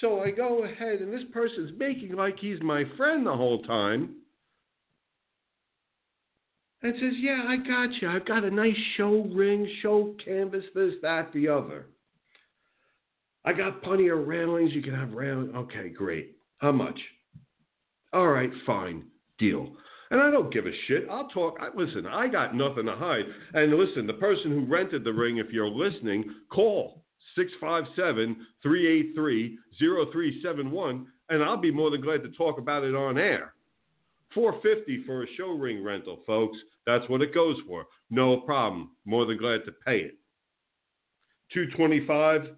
So 0.00 0.20
I 0.20 0.30
go 0.30 0.64
ahead, 0.64 1.00
and 1.00 1.12
this 1.12 1.24
person's 1.32 1.72
making 1.78 2.14
like 2.16 2.38
he's 2.38 2.60
my 2.62 2.84
friend 2.96 3.26
the 3.26 3.34
whole 3.34 3.62
time. 3.62 4.16
And 6.82 6.94
says, 7.00 7.14
Yeah, 7.18 7.44
I 7.48 7.56
got 7.56 7.88
you. 8.00 8.08
I've 8.10 8.26
got 8.26 8.44
a 8.44 8.50
nice 8.50 8.76
show 8.96 9.26
ring, 9.34 9.66
show 9.82 10.14
canvas, 10.22 10.64
this, 10.74 10.94
that, 11.02 11.32
the 11.32 11.48
other. 11.48 11.86
I 13.44 13.52
got 13.52 13.82
plenty 13.82 14.08
of 14.08 14.26
railings. 14.26 14.72
You 14.72 14.82
can 14.82 14.94
have 14.94 15.12
railings. 15.12 15.54
Okay, 15.54 15.88
great. 15.88 16.36
How 16.58 16.72
much? 16.72 16.98
All 18.12 18.28
right, 18.28 18.50
fine, 18.64 19.04
deal. 19.38 19.76
And 20.10 20.20
I 20.20 20.30
don't 20.30 20.52
give 20.52 20.66
a 20.66 20.72
shit. 20.86 21.06
I'll 21.10 21.28
talk. 21.28 21.58
I, 21.60 21.68
listen, 21.76 22.06
I 22.06 22.28
got 22.28 22.54
nothing 22.54 22.86
to 22.86 22.94
hide. 22.94 23.24
And 23.54 23.74
listen, 23.74 24.06
the 24.06 24.14
person 24.14 24.52
who 24.52 24.64
rented 24.64 25.04
the 25.04 25.12
ring, 25.12 25.38
if 25.38 25.50
you're 25.50 25.68
listening, 25.68 26.24
call 26.48 27.02
657 27.34 28.36
383 28.62 29.58
0371, 29.78 31.06
and 31.28 31.42
I'll 31.42 31.56
be 31.56 31.72
more 31.72 31.90
than 31.90 32.00
glad 32.00 32.22
to 32.22 32.30
talk 32.30 32.58
about 32.58 32.84
it 32.84 32.94
on 32.94 33.18
air. 33.18 33.54
450 34.34 35.04
for 35.04 35.22
a 35.22 35.26
show 35.36 35.50
ring 35.50 35.82
rental, 35.82 36.20
folks. 36.26 36.58
That's 36.86 37.08
what 37.08 37.22
it 37.22 37.34
goes 37.34 37.56
for. 37.66 37.86
No 38.10 38.40
problem. 38.40 38.90
More 39.04 39.26
than 39.26 39.38
glad 39.38 39.64
to 39.64 39.72
pay 39.84 39.98
it. 39.98 40.14
225, 41.52 42.56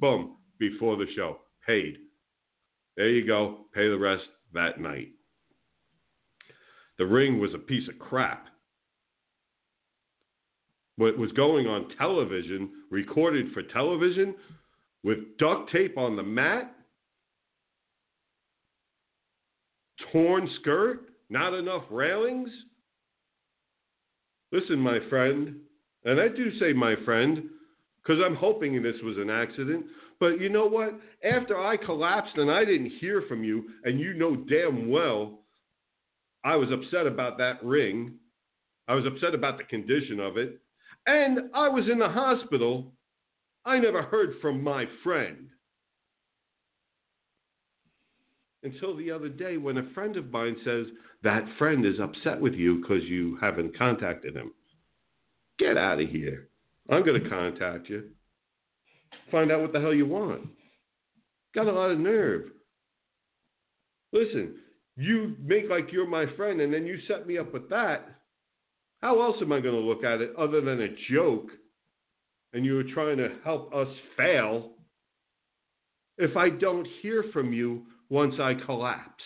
boom, 0.00 0.36
before 0.58 0.96
the 0.96 1.06
show. 1.14 1.38
Paid. 1.66 1.98
There 2.96 3.10
you 3.10 3.26
go. 3.26 3.66
Pay 3.74 3.88
the 3.88 3.98
rest 3.98 4.22
that 4.54 4.80
night. 4.80 5.08
The 6.98 7.06
ring 7.06 7.38
was 7.40 7.52
a 7.54 7.58
piece 7.58 7.88
of 7.88 7.98
crap. 7.98 8.46
What 10.96 11.18
was 11.18 11.30
going 11.32 11.66
on 11.66 11.90
television, 11.98 12.70
recorded 12.90 13.52
for 13.52 13.62
television, 13.62 14.34
with 15.02 15.36
duct 15.38 15.70
tape 15.70 15.98
on 15.98 16.16
the 16.16 16.22
mat, 16.22 16.74
torn 20.10 20.48
skirt, 20.60 21.00
not 21.28 21.54
enough 21.54 21.82
railings. 21.90 22.48
Listen, 24.52 24.78
my 24.78 24.98
friend, 25.10 25.56
and 26.04 26.20
I 26.20 26.28
do 26.28 26.56
say 26.58 26.72
my 26.72 26.94
friend 27.04 27.50
because 28.02 28.22
I'm 28.24 28.36
hoping 28.36 28.80
this 28.82 28.94
was 29.02 29.16
an 29.18 29.30
accident. 29.30 29.84
But 30.18 30.40
you 30.40 30.48
know 30.48 30.66
what? 30.66 30.98
After 31.24 31.60
I 31.60 31.76
collapsed 31.76 32.36
and 32.36 32.50
I 32.50 32.64
didn't 32.64 32.92
hear 33.00 33.22
from 33.28 33.44
you, 33.44 33.64
and 33.84 34.00
you 34.00 34.14
know 34.14 34.36
damn 34.36 34.88
well 34.88 35.40
I 36.44 36.56
was 36.56 36.70
upset 36.70 37.06
about 37.06 37.38
that 37.38 37.62
ring, 37.64 38.14
I 38.88 38.94
was 38.94 39.04
upset 39.04 39.34
about 39.34 39.58
the 39.58 39.64
condition 39.64 40.20
of 40.20 40.36
it, 40.36 40.60
and 41.06 41.50
I 41.54 41.68
was 41.68 41.88
in 41.90 41.98
the 41.98 42.08
hospital, 42.08 42.92
I 43.64 43.78
never 43.78 44.02
heard 44.02 44.34
from 44.40 44.62
my 44.62 44.84
friend. 45.02 45.48
Until 48.62 48.96
the 48.96 49.10
other 49.10 49.28
day 49.28 49.56
when 49.56 49.78
a 49.78 49.90
friend 49.92 50.16
of 50.16 50.30
mine 50.30 50.56
says 50.64 50.86
that 51.22 51.44
friend 51.58 51.84
is 51.84 52.00
upset 52.00 52.40
with 52.40 52.54
you 52.54 52.80
because 52.80 53.02
you 53.04 53.36
haven't 53.40 53.76
contacted 53.76 54.34
him. 54.34 54.52
Get 55.58 55.76
out 55.76 56.00
of 56.00 56.08
here. 56.08 56.48
I'm 56.90 57.04
going 57.04 57.22
to 57.22 57.28
contact 57.28 57.88
you. 57.88 58.10
Find 59.30 59.50
out 59.50 59.60
what 59.60 59.72
the 59.72 59.80
hell 59.80 59.94
you 59.94 60.06
want. 60.06 60.48
Got 61.54 61.66
a 61.66 61.72
lot 61.72 61.90
of 61.90 61.98
nerve. 61.98 62.44
Listen, 64.12 64.56
you 64.96 65.36
make 65.42 65.68
like 65.68 65.92
you're 65.92 66.06
my 66.06 66.26
friend 66.36 66.60
and 66.60 66.72
then 66.72 66.86
you 66.86 66.98
set 67.08 67.26
me 67.26 67.38
up 67.38 67.52
with 67.52 67.68
that. 67.70 68.08
How 69.00 69.20
else 69.22 69.36
am 69.42 69.52
I 69.52 69.60
going 69.60 69.74
to 69.74 69.80
look 69.80 70.04
at 70.04 70.20
it 70.20 70.34
other 70.38 70.60
than 70.60 70.80
a 70.80 71.12
joke? 71.12 71.48
And 72.52 72.64
you 72.64 72.74
were 72.74 72.94
trying 72.94 73.18
to 73.18 73.28
help 73.44 73.74
us 73.74 73.88
fail 74.16 74.70
if 76.16 76.36
I 76.36 76.48
don't 76.48 76.86
hear 77.02 77.24
from 77.32 77.52
you 77.52 77.82
once 78.08 78.34
I 78.40 78.54
collapse. 78.54 79.22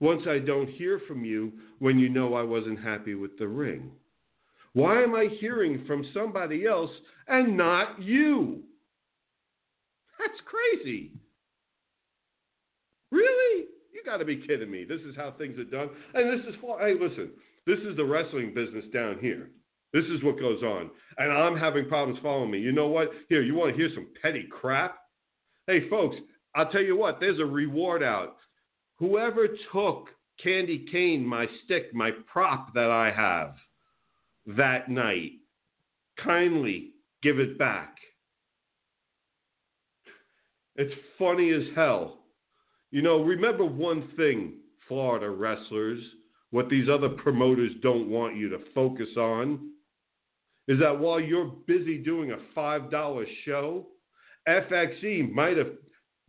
Once 0.00 0.22
I 0.26 0.38
don't 0.38 0.68
hear 0.68 1.00
from 1.06 1.24
you 1.24 1.52
when 1.78 1.98
you 1.98 2.08
know 2.08 2.34
I 2.34 2.42
wasn't 2.42 2.82
happy 2.82 3.14
with 3.14 3.38
the 3.38 3.46
ring. 3.46 3.92
Why 4.72 5.02
am 5.02 5.14
I 5.14 5.28
hearing 5.40 5.84
from 5.86 6.06
somebody 6.14 6.66
else 6.66 6.90
and 7.26 7.56
not 7.56 8.00
you? 8.00 8.62
That's 10.18 10.40
crazy. 10.44 11.12
Really? 13.10 13.66
You 13.92 14.02
got 14.04 14.18
to 14.18 14.24
be 14.24 14.36
kidding 14.36 14.70
me. 14.70 14.84
This 14.84 15.00
is 15.00 15.16
how 15.16 15.32
things 15.32 15.58
are 15.58 15.64
done. 15.64 15.90
And 16.14 16.38
this 16.38 16.46
is, 16.46 16.54
why, 16.60 16.80
hey, 16.80 16.94
listen, 17.00 17.30
this 17.66 17.78
is 17.80 17.96
the 17.96 18.04
wrestling 18.04 18.54
business 18.54 18.84
down 18.92 19.18
here. 19.20 19.50
This 19.92 20.04
is 20.04 20.22
what 20.22 20.38
goes 20.38 20.62
on. 20.62 20.90
And 21.18 21.32
I'm 21.32 21.56
having 21.56 21.88
problems 21.88 22.20
following 22.22 22.50
me. 22.50 22.60
You 22.60 22.70
know 22.72 22.86
what? 22.86 23.10
Here, 23.28 23.42
you 23.42 23.54
want 23.54 23.72
to 23.72 23.76
hear 23.76 23.90
some 23.94 24.06
petty 24.22 24.46
crap? 24.50 24.96
Hey, 25.66 25.88
folks, 25.88 26.16
I'll 26.54 26.70
tell 26.70 26.82
you 26.82 26.96
what, 26.96 27.18
there's 27.20 27.40
a 27.40 27.44
reward 27.44 28.02
out. 28.02 28.36
Whoever 28.98 29.48
took 29.72 30.08
Candy 30.42 30.86
Cane, 30.90 31.24
my 31.24 31.46
stick, 31.64 31.94
my 31.94 32.10
prop 32.32 32.72
that 32.74 32.90
I 32.90 33.10
have, 33.10 33.54
that 34.56 34.88
night. 34.88 35.32
Kindly 36.22 36.90
give 37.22 37.38
it 37.38 37.58
back. 37.58 37.96
It's 40.76 40.94
funny 41.18 41.52
as 41.52 41.62
hell. 41.74 42.18
You 42.90 43.02
know, 43.02 43.22
remember 43.22 43.64
one 43.64 44.08
thing, 44.16 44.54
Florida 44.88 45.30
wrestlers, 45.30 46.00
what 46.50 46.68
these 46.68 46.88
other 46.88 47.08
promoters 47.08 47.72
don't 47.82 48.08
want 48.08 48.36
you 48.36 48.48
to 48.48 48.58
focus 48.74 49.08
on 49.16 49.70
is 50.68 50.78
that 50.80 50.98
while 50.98 51.20
you're 51.20 51.52
busy 51.66 51.98
doing 51.98 52.32
a 52.32 52.58
$5 52.58 53.24
show, 53.44 53.86
FXE 54.48 55.32
might 55.32 55.56
have 55.56 55.68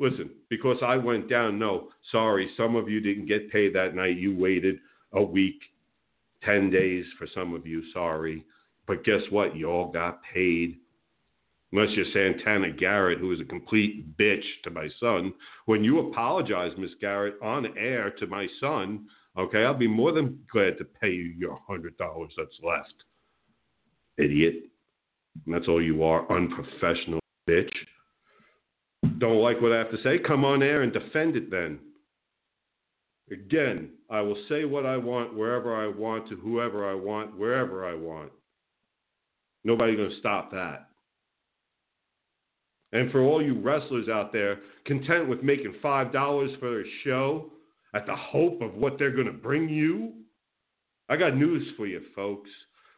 Listen, 0.01 0.31
because 0.49 0.77
I 0.83 0.97
went 0.97 1.29
down, 1.29 1.59
no, 1.59 1.89
sorry, 2.11 2.49
some 2.57 2.75
of 2.75 2.89
you 2.89 3.01
didn't 3.01 3.27
get 3.27 3.51
paid 3.51 3.75
that 3.75 3.93
night. 3.93 4.17
You 4.17 4.35
waited 4.35 4.77
a 5.13 5.21
week, 5.21 5.61
10 6.43 6.69
days 6.69 7.05
for 7.17 7.27
some 7.33 7.53
of 7.53 7.65
you, 7.65 7.83
sorry. 7.93 8.45
But 8.87 9.03
guess 9.03 9.21
what? 9.29 9.55
You 9.55 9.69
all 9.69 9.91
got 9.91 10.21
paid. 10.33 10.77
Unless 11.71 11.95
you're 11.95 12.05
Santana 12.11 12.71
Garrett, 12.71 13.19
who 13.19 13.31
is 13.31 13.39
a 13.39 13.45
complete 13.45 14.17
bitch 14.17 14.43
to 14.63 14.69
my 14.69 14.89
son. 14.99 15.33
When 15.65 15.83
you 15.83 15.99
apologize, 15.99 16.71
Miss 16.77 16.91
Garrett, 16.99 17.35
on 17.41 17.77
air 17.77 18.11
to 18.19 18.27
my 18.27 18.47
son, 18.59 19.05
okay, 19.37 19.63
I'll 19.63 19.73
be 19.73 19.87
more 19.87 20.11
than 20.11 20.39
glad 20.51 20.77
to 20.79 20.83
pay 20.83 21.11
you 21.11 21.33
your 21.37 21.57
$100 21.69 21.91
that's 22.37 22.59
left. 22.61 22.93
Idiot. 24.17 24.55
And 25.45 25.55
that's 25.55 25.69
all 25.69 25.81
you 25.81 26.03
are, 26.03 26.29
unprofessional 26.29 27.21
bitch. 27.49 27.71
Don't 29.19 29.41
like 29.41 29.61
what 29.61 29.71
I 29.71 29.77
have 29.77 29.91
to 29.91 30.03
say? 30.03 30.19
Come 30.19 30.43
on 30.43 30.61
air 30.61 30.81
and 30.81 30.91
defend 30.91 31.37
it 31.37 31.49
then. 31.49 31.79
Again, 33.31 33.91
I 34.09 34.19
will 34.21 34.37
say 34.49 34.65
what 34.65 34.85
I 34.85 34.97
want 34.97 35.35
wherever 35.35 35.73
I 35.73 35.87
want 35.87 36.27
to 36.29 36.35
whoever 36.35 36.89
I 36.89 36.93
want, 36.93 37.37
wherever 37.37 37.85
I 37.85 37.95
want. 37.95 38.31
Nobody's 39.63 39.97
going 39.97 40.09
to 40.09 40.19
stop 40.19 40.51
that. 40.51 40.89
And 42.91 43.09
for 43.11 43.21
all 43.21 43.41
you 43.41 43.57
wrestlers 43.57 44.09
out 44.09 44.33
there, 44.33 44.59
content 44.85 45.29
with 45.29 45.43
making 45.43 45.75
$5 45.81 46.59
for 46.59 46.81
a 46.81 46.83
show 47.05 47.51
at 47.93 48.05
the 48.05 48.15
hope 48.15 48.61
of 48.61 48.75
what 48.75 48.99
they're 48.99 49.15
going 49.15 49.27
to 49.27 49.33
bring 49.33 49.69
you, 49.69 50.11
I 51.07 51.15
got 51.15 51.37
news 51.37 51.65
for 51.77 51.87
you, 51.87 52.01
folks. 52.13 52.49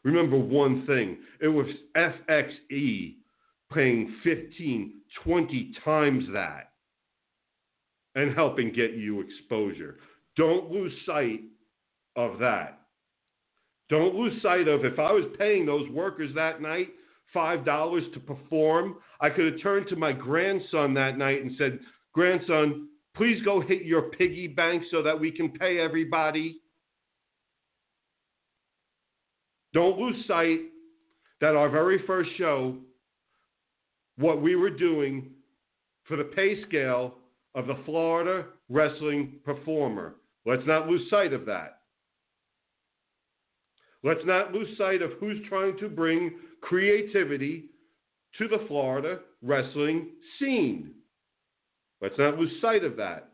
Remember 0.03 0.37
one 0.37 0.85
thing 0.87 1.17
it 1.41 1.47
was 1.47 1.67
FXE 1.95 3.15
paying 3.71 4.15
15, 4.23 4.93
20 5.23 5.71
times 5.83 6.23
that 6.33 6.71
and 8.15 8.35
helping 8.35 8.73
get 8.73 8.93
you 8.93 9.21
exposure. 9.21 9.97
Don't 10.35 10.71
lose 10.71 10.93
sight 11.05 11.41
of 12.15 12.39
that. 12.39 12.79
Don't 13.89 14.15
lose 14.15 14.41
sight 14.41 14.67
of 14.67 14.85
if 14.85 14.97
I 14.97 15.11
was 15.11 15.25
paying 15.37 15.65
those 15.65 15.87
workers 15.89 16.31
that 16.35 16.61
night 16.61 16.89
$5 17.35 18.13
to 18.13 18.19
perform, 18.19 18.97
I 19.19 19.29
could 19.29 19.53
have 19.53 19.61
turned 19.61 19.87
to 19.89 19.95
my 19.95 20.11
grandson 20.11 20.93
that 20.93 21.17
night 21.17 21.41
and 21.41 21.51
said, 21.57 21.79
Grandson, 22.13 22.89
please 23.15 23.41
go 23.43 23.61
hit 23.61 23.83
your 23.83 24.03
piggy 24.03 24.47
bank 24.47 24.83
so 24.91 25.01
that 25.03 25.19
we 25.19 25.31
can 25.31 25.51
pay 25.51 25.79
everybody. 25.79 26.59
Don't 29.73 29.97
lose 29.97 30.25
sight 30.27 30.59
that 31.41 31.55
our 31.55 31.69
very 31.69 32.05
first 32.05 32.29
show, 32.37 32.77
what 34.17 34.41
we 34.41 34.55
were 34.55 34.69
doing 34.69 35.31
for 36.05 36.17
the 36.17 36.23
pay 36.23 36.63
scale 36.63 37.15
of 37.55 37.65
the 37.65 37.77
Florida 37.85 38.45
wrestling 38.69 39.39
performer. 39.43 40.15
Let's 40.45 40.65
not 40.65 40.87
lose 40.87 41.09
sight 41.09 41.33
of 41.33 41.45
that. 41.45 41.79
Let's 44.03 44.25
not 44.25 44.51
lose 44.51 44.77
sight 44.77 45.01
of 45.01 45.11
who's 45.19 45.37
trying 45.47 45.77
to 45.77 45.87
bring 45.87 46.33
creativity 46.61 47.65
to 48.37 48.47
the 48.47 48.65
Florida 48.67 49.19
wrestling 49.41 50.09
scene. 50.39 50.91
Let's 52.01 52.17
not 52.17 52.37
lose 52.37 52.51
sight 52.61 52.83
of 52.83 52.97
that. 52.97 53.29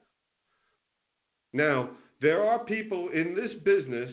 Now, 1.54 1.92
there 2.22 2.44
are 2.44 2.60
people 2.60 3.10
in 3.14 3.36
this 3.36 3.52
business 3.64 4.12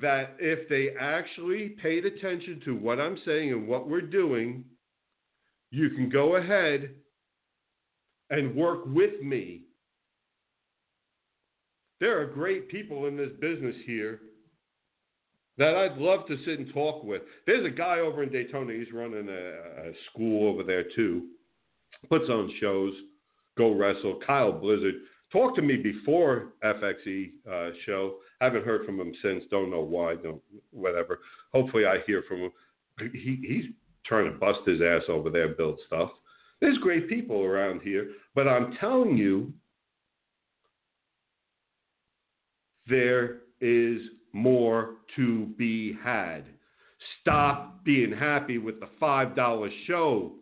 that 0.00 0.34
if 0.40 0.68
they 0.68 0.88
actually 0.98 1.76
paid 1.80 2.04
attention 2.04 2.60
to 2.64 2.74
what 2.74 2.98
I'm 2.98 3.18
saying 3.24 3.52
and 3.52 3.68
what 3.68 3.88
we're 3.88 4.00
doing, 4.00 4.64
you 5.70 5.90
can 5.90 6.08
go 6.08 6.36
ahead 6.36 6.90
and 8.30 8.56
work 8.56 8.86
with 8.86 9.22
me. 9.22 9.63
There 12.04 12.20
are 12.20 12.26
great 12.26 12.68
people 12.68 13.06
in 13.06 13.16
this 13.16 13.30
business 13.40 13.74
here 13.86 14.20
that 15.56 15.74
I'd 15.74 15.96
love 15.96 16.26
to 16.26 16.36
sit 16.44 16.58
and 16.58 16.70
talk 16.74 17.02
with. 17.02 17.22
There's 17.46 17.64
a 17.64 17.74
guy 17.74 18.00
over 18.00 18.22
in 18.22 18.28
Daytona, 18.28 18.74
he's 18.74 18.92
running 18.92 19.26
a, 19.30 19.88
a 19.88 19.92
school 20.10 20.46
over 20.46 20.62
there 20.62 20.84
too, 20.94 21.28
puts 22.10 22.28
on 22.28 22.52
shows, 22.60 22.92
go 23.56 23.74
wrestle. 23.74 24.20
Kyle 24.26 24.52
Blizzard 24.52 24.96
talked 25.32 25.56
to 25.56 25.62
me 25.62 25.76
before 25.76 26.52
FXE 26.62 27.30
uh, 27.50 27.70
show. 27.86 28.16
Haven't 28.38 28.66
heard 28.66 28.84
from 28.84 29.00
him 29.00 29.14
since. 29.22 29.42
Don't 29.50 29.70
know 29.70 29.80
why. 29.80 30.16
Don't 30.16 30.42
whatever. 30.72 31.20
Hopefully, 31.54 31.86
I 31.86 32.00
hear 32.06 32.22
from 32.28 32.40
him. 32.40 32.50
He, 33.14 33.38
he's 33.48 33.72
trying 34.04 34.30
to 34.30 34.38
bust 34.38 34.60
his 34.66 34.82
ass 34.82 35.04
over 35.08 35.30
there, 35.30 35.54
build 35.54 35.80
stuff. 35.86 36.10
There's 36.60 36.76
great 36.76 37.08
people 37.08 37.40
around 37.44 37.80
here, 37.80 38.10
but 38.34 38.46
I'm 38.46 38.76
telling 38.78 39.16
you, 39.16 39.54
there 42.88 43.38
is 43.60 44.00
more 44.32 44.96
to 45.16 45.46
be 45.58 45.96
had. 46.02 46.44
Stop 47.20 47.84
being 47.84 48.12
happy 48.12 48.58
with 48.58 48.80
the 48.80 48.88
$5 49.00 49.68
show 49.86 50.32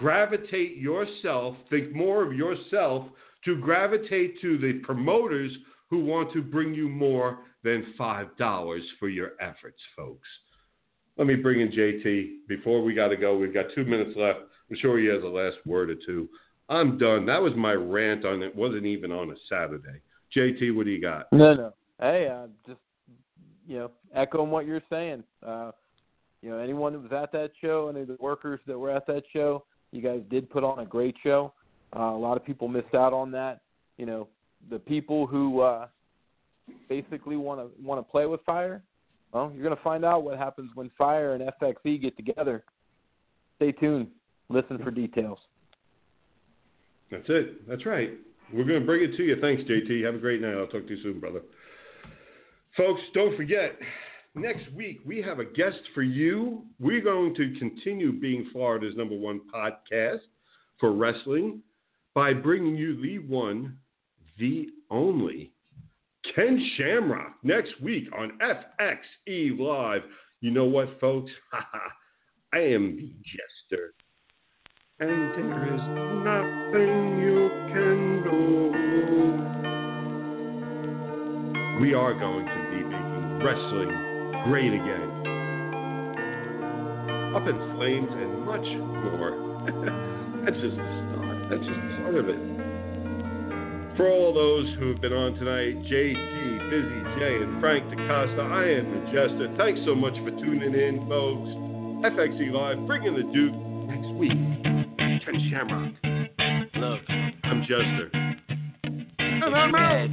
gravitate 0.00 0.78
yourself, 0.78 1.54
think 1.68 1.94
more 1.94 2.24
of 2.24 2.32
yourself 2.32 3.04
to 3.44 3.60
gravitate 3.60 4.40
to 4.40 4.56
the 4.56 4.80
promoters 4.82 5.52
who 5.90 6.02
want 6.02 6.32
to 6.32 6.42
bring 6.42 6.74
you 6.74 6.88
more 6.88 7.40
than 7.62 7.94
$5 7.98 8.80
for 8.98 9.08
your 9.10 9.32
efforts, 9.40 9.78
folks. 9.94 10.26
Let 11.18 11.26
me 11.26 11.34
bring 11.34 11.60
in 11.60 11.68
JT. 11.70 12.48
Before 12.48 12.82
we 12.82 12.94
got 12.94 13.08
to 13.08 13.16
go, 13.16 13.36
we've 13.36 13.52
got 13.52 13.66
two 13.74 13.84
minutes 13.84 14.12
left. 14.16 14.38
I'm 14.70 14.76
sure 14.80 14.98
he 14.98 15.06
has 15.06 15.22
a 15.22 15.26
last 15.26 15.58
word 15.66 15.90
or 15.90 15.96
two. 16.06 16.30
I'm 16.70 16.96
done. 16.96 17.26
That 17.26 17.42
was 17.42 17.52
my 17.56 17.72
rant 17.72 18.24
on 18.24 18.42
it. 18.42 18.56
wasn't 18.56 18.86
even 18.86 19.12
on 19.12 19.30
a 19.30 19.34
Saturday. 19.50 20.00
JT, 20.36 20.74
what 20.74 20.86
do 20.86 20.90
you 20.90 21.00
got? 21.00 21.32
No, 21.32 21.54
no. 21.54 21.72
Hey, 22.00 22.28
uh, 22.28 22.46
just 22.66 22.80
you 23.66 23.78
know, 23.78 23.90
echoing 24.14 24.50
what 24.50 24.66
you're 24.66 24.82
saying. 24.90 25.22
Uh, 25.46 25.72
you 26.42 26.50
know, 26.50 26.58
anyone 26.58 26.92
that 26.92 27.00
was 27.00 27.12
at 27.12 27.32
that 27.32 27.50
show, 27.60 27.88
any 27.88 28.02
of 28.02 28.08
the 28.08 28.16
workers 28.18 28.60
that 28.66 28.78
were 28.78 28.90
at 28.90 29.06
that 29.06 29.22
show, 29.32 29.64
you 29.92 30.00
guys 30.00 30.20
did 30.30 30.48
put 30.48 30.64
on 30.64 30.78
a 30.78 30.86
great 30.86 31.14
show. 31.22 31.52
Uh, 31.94 32.02
a 32.02 32.18
lot 32.18 32.36
of 32.36 32.44
people 32.44 32.68
missed 32.68 32.94
out 32.94 33.12
on 33.12 33.30
that. 33.32 33.60
You 33.98 34.06
know, 34.06 34.28
the 34.70 34.78
people 34.78 35.26
who 35.26 35.60
uh, 35.60 35.86
basically 36.88 37.36
want 37.36 37.60
to 37.60 37.84
want 37.84 38.04
to 38.04 38.10
play 38.10 38.26
with 38.26 38.40
fire. 38.44 38.82
Well, 39.32 39.52
you're 39.54 39.62
going 39.62 39.76
to 39.76 39.82
find 39.82 40.04
out 40.04 40.24
what 40.24 40.38
happens 40.38 40.70
when 40.74 40.90
fire 40.98 41.34
and 41.34 41.52
FXE 41.62 42.02
get 42.02 42.16
together. 42.16 42.64
Stay 43.56 43.72
tuned. 43.72 44.08
Listen 44.48 44.78
for 44.78 44.90
details. 44.90 45.38
That's 47.10 47.26
it. 47.28 47.68
That's 47.68 47.86
right. 47.86 48.10
We're 48.52 48.64
going 48.64 48.80
to 48.80 48.86
bring 48.86 49.04
it 49.04 49.16
to 49.16 49.22
you. 49.22 49.36
Thanks, 49.40 49.62
JT. 49.62 50.04
Have 50.04 50.16
a 50.16 50.18
great 50.18 50.40
night. 50.40 50.54
I'll 50.54 50.66
talk 50.66 50.86
to 50.86 50.94
you 50.94 51.02
soon, 51.02 51.20
brother. 51.20 51.42
Folks, 52.76 53.00
don't 53.14 53.36
forget, 53.36 53.76
next 54.34 54.70
week 54.72 55.00
we 55.04 55.20
have 55.22 55.38
a 55.38 55.44
guest 55.44 55.80
for 55.94 56.02
you. 56.02 56.62
We're 56.78 57.02
going 57.02 57.34
to 57.34 57.54
continue 57.58 58.12
being 58.12 58.48
Florida's 58.52 58.96
number 58.96 59.16
one 59.16 59.40
podcast 59.52 60.20
for 60.78 60.92
wrestling 60.92 61.62
by 62.14 62.32
bringing 62.32 62.76
you 62.76 63.00
the 63.00 63.18
one, 63.18 63.76
the 64.38 64.68
only 64.90 65.52
Ken 66.34 66.70
Shamrock 66.76 67.34
next 67.42 67.80
week 67.80 68.04
on 68.16 68.38
FXE 68.40 69.58
Live. 69.58 70.02
You 70.40 70.50
know 70.50 70.64
what, 70.64 70.98
folks? 71.00 71.30
I 72.52 72.58
am 72.58 72.96
the 72.96 73.12
jester, 73.24 73.94
and 74.98 75.34
there 75.34 75.74
is 75.74 76.59
nothing 76.70 77.18
you 77.18 77.50
can 77.72 78.22
do. 78.22 78.70
We 81.80 81.94
are 81.94 82.14
going 82.14 82.46
to 82.46 82.70
be 82.70 82.84
making 82.84 83.42
wrestling 83.44 83.90
great 84.46 84.72
again. 84.72 85.10
Up 87.34 87.46
in 87.46 87.56
flames 87.76 88.10
and 88.10 88.44
much 88.44 88.66
more. 89.02 89.30
That's 90.44 90.56
just 90.60 90.76
the 90.76 90.82
start. 91.10 91.38
That's 91.50 91.64
just 91.64 91.80
part 92.02 92.14
of 92.16 92.28
it. 92.28 92.38
For 93.96 94.08
all 94.08 94.32
those 94.32 94.66
who 94.78 94.92
have 94.92 95.00
been 95.00 95.12
on 95.12 95.34
tonight, 95.34 95.76
JT, 95.90 96.70
Busy 96.70 97.00
J, 97.18 97.42
and 97.42 97.60
Frank 97.60 97.90
DaCosta, 97.90 98.42
I 98.42 98.64
am 98.78 99.06
Jester. 99.06 99.52
Thanks 99.58 99.80
so 99.84 99.94
much 99.94 100.14
for 100.14 100.30
tuning 100.30 100.74
in, 100.74 101.06
folks. 101.08 101.50
FXE 102.14 102.50
Live, 102.52 102.86
bringing 102.86 103.14
the 103.14 103.24
Duke 103.32 103.54
next 103.88 104.14
week. 104.14 104.32
Ken 105.24 105.50
Shamrock. 105.50 106.09
Look. 106.80 107.00
I'm 107.44 107.60
Jester. 107.62 108.10
And 109.18 109.54
I'm 109.54 109.74
out. 109.74 110.08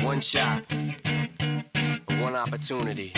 One 0.00 0.22
shot 0.30 0.62
one 2.26 2.34
opportunity. 2.34 3.12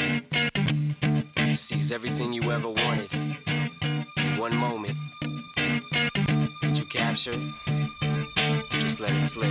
Seize 1.69 1.91
everything 1.95 2.33
you 2.33 2.53
ever 2.53 2.69
wanted. 2.69 3.11
One 4.39 4.55
moment. 4.55 4.97
Did 6.61 6.77
you 6.77 6.85
capture 6.93 7.33
it? 7.33 7.53
Just 8.71 9.01
let 9.01 9.11
it 9.13 9.33
slip. 9.35 9.51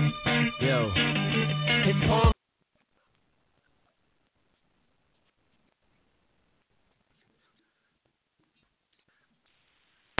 Yo. 0.62 0.92
It's 0.96 2.06
all 2.08 2.32